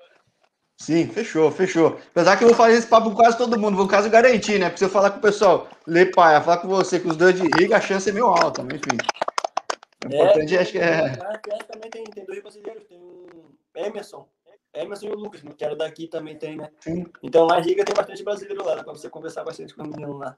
Sim, 0.77 1.07
fechou, 1.07 1.49
fechou. 1.49 1.99
Apesar 2.11 2.37
que 2.37 2.43
eu 2.43 2.49
vou 2.49 2.57
fazer 2.57 2.77
esse 2.77 2.87
papo 2.87 3.09
com 3.09 3.15
quase 3.15 3.39
todo 3.39 3.59
mundo, 3.59 3.77
vou 3.77 3.87
caso 3.87 4.07
garantir, 4.07 4.59
né? 4.59 4.69
Você 4.69 4.87
falar 4.87 5.09
com 5.09 5.17
o 5.17 5.21
pessoal, 5.21 5.67
Lê 5.87 6.05
Paia, 6.05 6.41
falar 6.41 6.57
com 6.57 6.67
você, 6.67 6.99
com 6.99 7.09
os 7.09 7.17
dois 7.17 7.33
de 7.41 7.47
riga, 7.57 7.77
a 7.77 7.81
chance 7.81 8.07
é 8.07 8.13
meio 8.13 8.27
alta, 8.27 8.61
mas 8.61 8.75
enfim. 8.75 8.97
O 10.05 10.13
importante, 10.13 10.57
acho 10.57 10.71
que 10.73 10.77
é. 10.77 11.15
Também 11.71 11.89
tem, 11.89 12.03
tem 12.03 12.23
dois 12.23 12.39
brasileiros, 12.39 12.83
tem 12.83 12.99
o 12.99 13.57
Emerson. 13.75 14.27
Emerson 14.75 15.07
e 15.07 15.09
o 15.11 15.15
Lucas, 15.15 15.41
que 15.57 15.63
era 15.65 15.75
daqui 15.75 16.07
também 16.07 16.37
tem, 16.37 16.57
né? 16.57 16.69
Sim. 16.79 17.05
Então 17.23 17.47
na 17.47 17.59
Riga 17.59 17.83
tem 17.85 17.95
bastante 17.95 18.23
brasileiro 18.23 18.63
lá, 18.65 18.75
dá 18.75 18.83
pra 18.83 18.93
você 18.93 19.09
conversar 19.09 19.43
bastante 19.43 19.73
com 19.73 19.83
os 19.83 19.89
meninos 19.89 20.19
lá. 20.19 20.37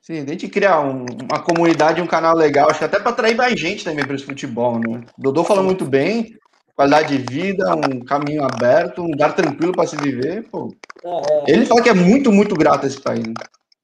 Sim, 0.00 0.18
a 0.20 0.26
gente 0.26 0.48
criar 0.48 0.80
um- 0.80 1.06
uma 1.30 1.40
comunidade, 1.42 2.00
um 2.02 2.06
canal 2.06 2.34
legal, 2.36 2.68
acho 2.68 2.80
que 2.80 2.84
até 2.84 2.98
para 2.98 3.10
atrair 3.10 3.36
mais 3.36 3.58
gente 3.58 3.84
também 3.84 4.04
para 4.04 4.16
esse 4.16 4.24
futebol, 4.24 4.78
né? 4.78 5.04
O 5.16 5.22
Dodô 5.22 5.44
falou 5.44 5.62
muito 5.62 5.84
bem, 5.84 6.36
qualidade 6.74 7.16
de 7.16 7.32
vida, 7.32 7.72
um 7.76 8.04
caminho 8.04 8.42
aberto, 8.42 9.02
um 9.02 9.06
lugar 9.06 9.34
tranquilo 9.36 9.72
para 9.72 9.86
se 9.86 9.96
viver, 9.96 10.42
pô. 10.50 10.74
É, 11.04 11.08
é, 11.08 11.44
Ele 11.54 11.66
fala 11.66 11.82
que 11.82 11.88
é 11.88 11.94
muito, 11.94 12.32
muito 12.32 12.56
grato 12.56 12.84
a 12.84 12.86
esse 12.88 13.00
país. 13.00 13.22
Né? 13.22 13.34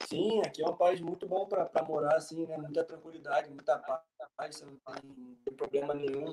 sim, 0.05 0.41
aqui 0.41 0.62
é 0.62 0.66
um 0.66 0.75
país 0.75 1.01
muito 1.01 1.27
bom 1.29 1.45
pra, 1.47 1.66
pra 1.66 1.85
morar, 1.85 2.16
assim, 2.16 2.47
né? 2.47 2.57
Muita 2.57 2.83
tranquilidade, 2.83 3.51
muita 3.51 3.77
paz, 3.77 4.62
não 4.62 4.73
tem 5.45 5.55
problema 5.55 5.95
nenhum. 5.95 6.33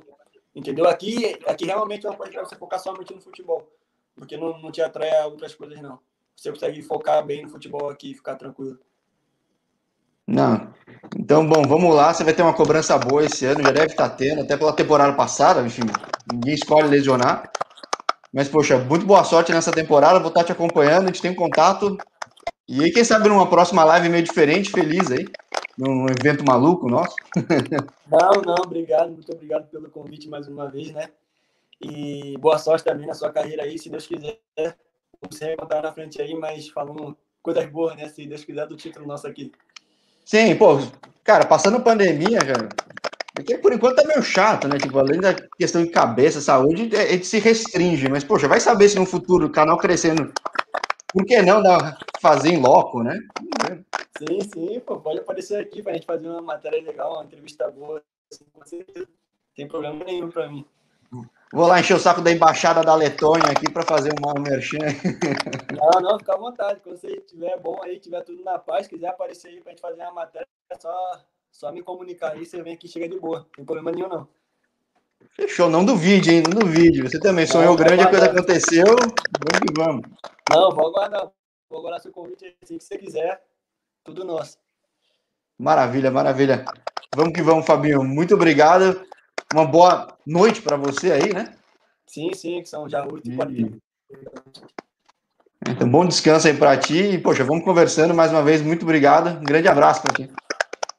Entendeu? 0.56 0.88
Aqui, 0.88 1.38
aqui 1.46 1.66
realmente 1.66 2.08
é 2.08 2.10
um 2.10 2.16
país 2.16 2.32
pra 2.32 2.46
você 2.46 2.56
focar 2.56 2.80
somente 2.80 3.14
no 3.14 3.22
futebol. 3.22 3.70
Porque 4.16 4.38
não, 4.38 4.58
não 4.60 4.72
te 4.72 4.82
atrai 4.82 5.10
a 5.18 5.26
outras 5.26 5.54
coisas, 5.54 5.82
não. 5.82 6.00
Você 6.36 6.50
consegue 6.50 6.82
focar 6.82 7.26
bem 7.26 7.44
no 7.44 7.50
futebol 7.50 7.90
aqui 7.90 8.12
e 8.12 8.16
ficar 8.16 8.36
tranquilo. 8.36 8.80
Não. 10.26 10.74
Então, 11.18 11.48
bom, 11.48 11.62
vamos 11.64 11.94
lá. 11.94 12.14
Você 12.14 12.24
vai 12.24 12.34
ter 12.34 12.42
uma 12.42 12.54
cobrança 12.54 12.98
boa 12.98 13.24
esse 13.24 13.46
ano, 13.46 13.62
já 13.62 13.72
deve 13.72 13.88
estar 13.88 14.10
tendo, 14.10 14.42
até 14.42 14.58
pela 14.58 14.74
temporada 14.74 15.14
passada, 15.14 15.62
enfim, 15.62 15.84
ninguém 16.32 16.56
escolhe 16.56 16.88
lesionar. 16.88 17.52
Mas, 18.34 18.50
poxa, 18.50 18.78
muito 18.78 19.06
boa 19.06 19.24
sorte 19.24 19.52
nessa 19.54 19.72
temporada, 19.72 20.20
vou 20.20 20.30
estar 20.30 20.44
te 20.44 20.52
acompanhando, 20.52 21.04
a 21.04 21.08
gente 21.08 21.22
tem 21.22 21.34
contato. 21.34 21.98
E 22.68 22.84
aí, 22.84 22.92
quem 22.92 23.04
sabe 23.04 23.30
numa 23.30 23.50
próxima 23.50 23.84
live 23.84 24.10
meio 24.10 24.24
diferente, 24.24 24.72
feliz 24.72 25.12
aí, 25.12 25.26
num 25.78 26.08
evento 26.10 26.44
maluco 26.46 26.90
nosso. 26.90 27.16
Não, 28.08 28.42
não, 28.42 28.56
obrigado, 28.64 29.12
muito 29.12 29.32
obrigado 29.32 29.68
pelo 29.70 29.90
convite 29.90 30.30
mais 30.30 30.48
uma 30.48 30.70
vez, 30.70 30.92
né? 30.92 31.10
E 31.82 32.38
boa 32.38 32.58
sorte 32.58 32.86
também 32.86 33.08
na 33.08 33.14
sua 33.14 33.32
carreira 33.32 33.64
aí, 33.64 33.78
se 33.78 33.90
Deus 33.90 34.08
quiser. 34.08 34.40
Você 35.30 35.48
vai 35.48 35.56
contar 35.58 35.82
na 35.82 35.92
frente 35.92 36.22
aí, 36.22 36.34
mas 36.36 36.70
falando 36.70 37.18
coisas 37.42 37.66
boas, 37.68 37.96
né? 37.96 38.08
Se 38.08 38.26
Deus 38.26 38.46
quiser, 38.46 38.68
do 38.68 38.78
título 38.78 39.08
nosso 39.08 39.28
aqui. 39.28 39.52
Sim, 40.24 40.56
pô, 40.56 40.80
cara, 41.24 41.46
passando 41.46 41.82
pandemia, 41.82 42.40
cara, 42.40 42.70
porque 43.36 43.58
por 43.58 43.74
enquanto 43.74 44.00
é 44.00 44.08
meio 44.08 44.24
chato, 44.24 44.68
né? 44.68 44.78
Tipo, 44.78 44.98
além 44.98 45.20
da 45.20 45.34
questão 45.34 45.84
de 45.84 45.90
cabeça, 45.90 46.40
saúde, 46.40 46.96
a 46.96 47.06
gente 47.06 47.28
se 47.28 47.38
restringe, 47.38 48.08
mas, 48.08 48.24
poxa, 48.24 48.48
vai 48.48 48.62
saber 48.62 48.88
se 48.88 48.98
no 48.98 49.06
futuro 49.06 49.48
o 49.48 49.52
canal 49.52 49.78
crescendo, 49.78 50.32
por 51.12 51.26
que 51.26 51.42
não 51.42 51.62
dar, 51.62 51.98
fazer 52.22 52.50
em 52.50 52.62
loco, 52.62 53.04
né? 53.04 53.20
Sim, 54.18 54.40
sim, 54.42 54.80
pô, 54.80 55.00
pode 55.00 55.20
aparecer 55.20 55.60
aqui 55.60 55.84
pra 55.84 55.94
gente 55.94 56.06
fazer 56.06 56.28
uma 56.28 56.42
matéria 56.42 56.82
legal, 56.82 57.14
uma 57.14 57.24
entrevista 57.26 57.70
boa, 57.70 58.02
assim, 58.32 58.46
com 58.54 58.66
certeza. 58.66 59.08
Tem 59.56 59.68
problema 59.68 60.04
nenhum 60.04 60.30
pra 60.30 60.50
mim. 60.50 60.66
Vou 61.54 61.68
lá 61.68 61.80
encher 61.80 61.96
o 61.96 62.00
saco 62.00 62.22
da 62.22 62.32
embaixada 62.32 62.82
da 62.82 62.96
Letônia 62.96 63.52
aqui 63.52 63.72
para 63.72 63.84
fazer 63.84 64.14
uma 64.20 64.34
merchan. 64.34 64.80
Não, 65.72 66.02
não, 66.02 66.20
fica 66.20 66.34
à 66.34 66.38
vontade. 66.38 66.80
Quando 66.82 66.98
você 66.98 67.22
tiver 67.22 67.58
bom 67.60 67.80
aí, 67.84 68.00
tiver 68.00 68.22
tudo 68.22 68.44
na 68.44 68.58
paz, 68.58 68.88
quiser 68.88 69.08
aparecer 69.08 69.50
aí 69.50 69.62
pra 69.62 69.72
gente 69.72 69.82
fazer 69.82 70.02
uma 70.02 70.12
matéria, 70.12 70.48
é 70.70 70.80
só, 70.80 71.22
só 71.52 71.72
me 71.72 71.84
comunicar 71.84 72.32
aí, 72.32 72.46
você 72.46 72.62
vem 72.62 72.74
aqui 72.74 72.88
e 72.88 72.90
chega 72.90 73.08
de 73.08 73.20
boa. 73.20 73.40
Não 73.40 73.46
tem 73.56 73.66
problema 73.66 73.92
nenhum, 73.92 74.10
não. 74.10 74.28
Fechou, 75.32 75.70
não 75.70 75.86
duvide, 75.86 76.32
hein? 76.32 76.44
Não 76.44 76.60
duvide. 76.60 77.02
Você 77.04 77.20
também 77.20 77.46
sonhou 77.46 77.76
Não, 77.76 77.76
grande, 77.76 78.04
a 78.04 78.10
coisa 78.10 78.26
aconteceu. 78.26 78.86
Vamos 78.86 79.60
que 79.60 79.74
vamos. 79.76 80.02
Não, 80.50 80.72
vou 80.72 80.88
aguardar. 80.88 81.32
Vou 81.70 81.80
aguardar 81.80 82.02
seu 82.02 82.12
convite 82.12 82.46
aí, 82.46 82.56
assim 82.64 82.78
que 82.78 82.84
você 82.84 82.98
quiser. 82.98 83.42
Tudo 84.06 84.24
nosso. 84.24 84.60
Maravilha, 85.58 86.12
maravilha. 86.12 86.64
Vamos 87.16 87.34
que 87.34 87.42
vamos, 87.42 87.66
Fabinho. 87.66 88.04
Muito 88.04 88.36
obrigado. 88.36 89.04
Uma 89.52 89.66
boa 89.66 90.16
noite 90.26 90.62
para 90.62 90.78
você 90.78 91.12
aí, 91.12 91.34
né? 91.34 91.58
Sim, 92.06 92.32
sim, 92.34 92.62
que 92.62 92.70
são 92.70 92.88
já 92.88 93.04
8 93.04 93.28
e 93.28 93.34
E- 93.34 93.36
40. 93.36 93.78
Então, 95.68 95.90
bom 95.90 96.06
descanso 96.06 96.48
aí 96.48 96.56
para 96.56 96.78
ti. 96.78 97.14
E, 97.14 97.18
poxa, 97.18 97.44
vamos 97.44 97.66
conversando 97.66 98.14
mais 98.14 98.32
uma 98.32 98.44
vez. 98.44 98.62
Muito 98.62 98.84
obrigado. 98.84 99.40
Um 99.40 99.44
grande 99.44 99.68
abraço 99.68 100.04
para 100.04 100.14
ti. 100.14 100.32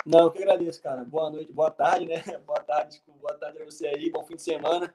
Não, 0.04 0.20
eu 0.24 0.30
que 0.32 0.42
agradeço, 0.42 0.82
cara. 0.82 1.04
Boa 1.04 1.30
noite, 1.30 1.52
boa 1.52 1.70
tarde, 1.70 2.06
né? 2.06 2.22
Boa 2.44 2.60
tarde, 2.60 3.00
boa 3.06 3.34
tarde 3.34 3.62
a 3.62 3.64
você 3.64 3.86
aí. 3.86 4.10
Bom 4.10 4.24
fim 4.24 4.34
de 4.36 4.42
semana. 4.42 4.92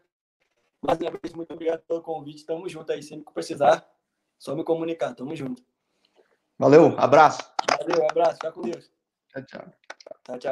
Mais 0.82 1.00
uma 1.00 1.12
vez, 1.12 1.34
muito 1.34 1.54
obrigado 1.54 1.82
pelo 1.88 2.02
convite. 2.02 2.46
Tamo 2.46 2.68
junto 2.68 2.92
aí, 2.92 3.02
sempre 3.02 3.26
que 3.26 3.34
precisar. 3.34 3.86
Só 4.38 4.54
me 4.56 4.64
comunicar. 4.66 5.14
Tamo 5.14 5.34
junto. 5.36 5.64
Valeu, 6.62 6.94
abraço. 7.00 7.42
Valeu, 7.80 8.08
abraço. 8.08 8.36
Fica 8.36 8.52
com 8.52 8.62
Deus. 8.62 8.92
Tchau, 9.30 9.44
tchau. 9.46 9.62
Tchau, 9.98 10.18
tchau. 10.24 10.40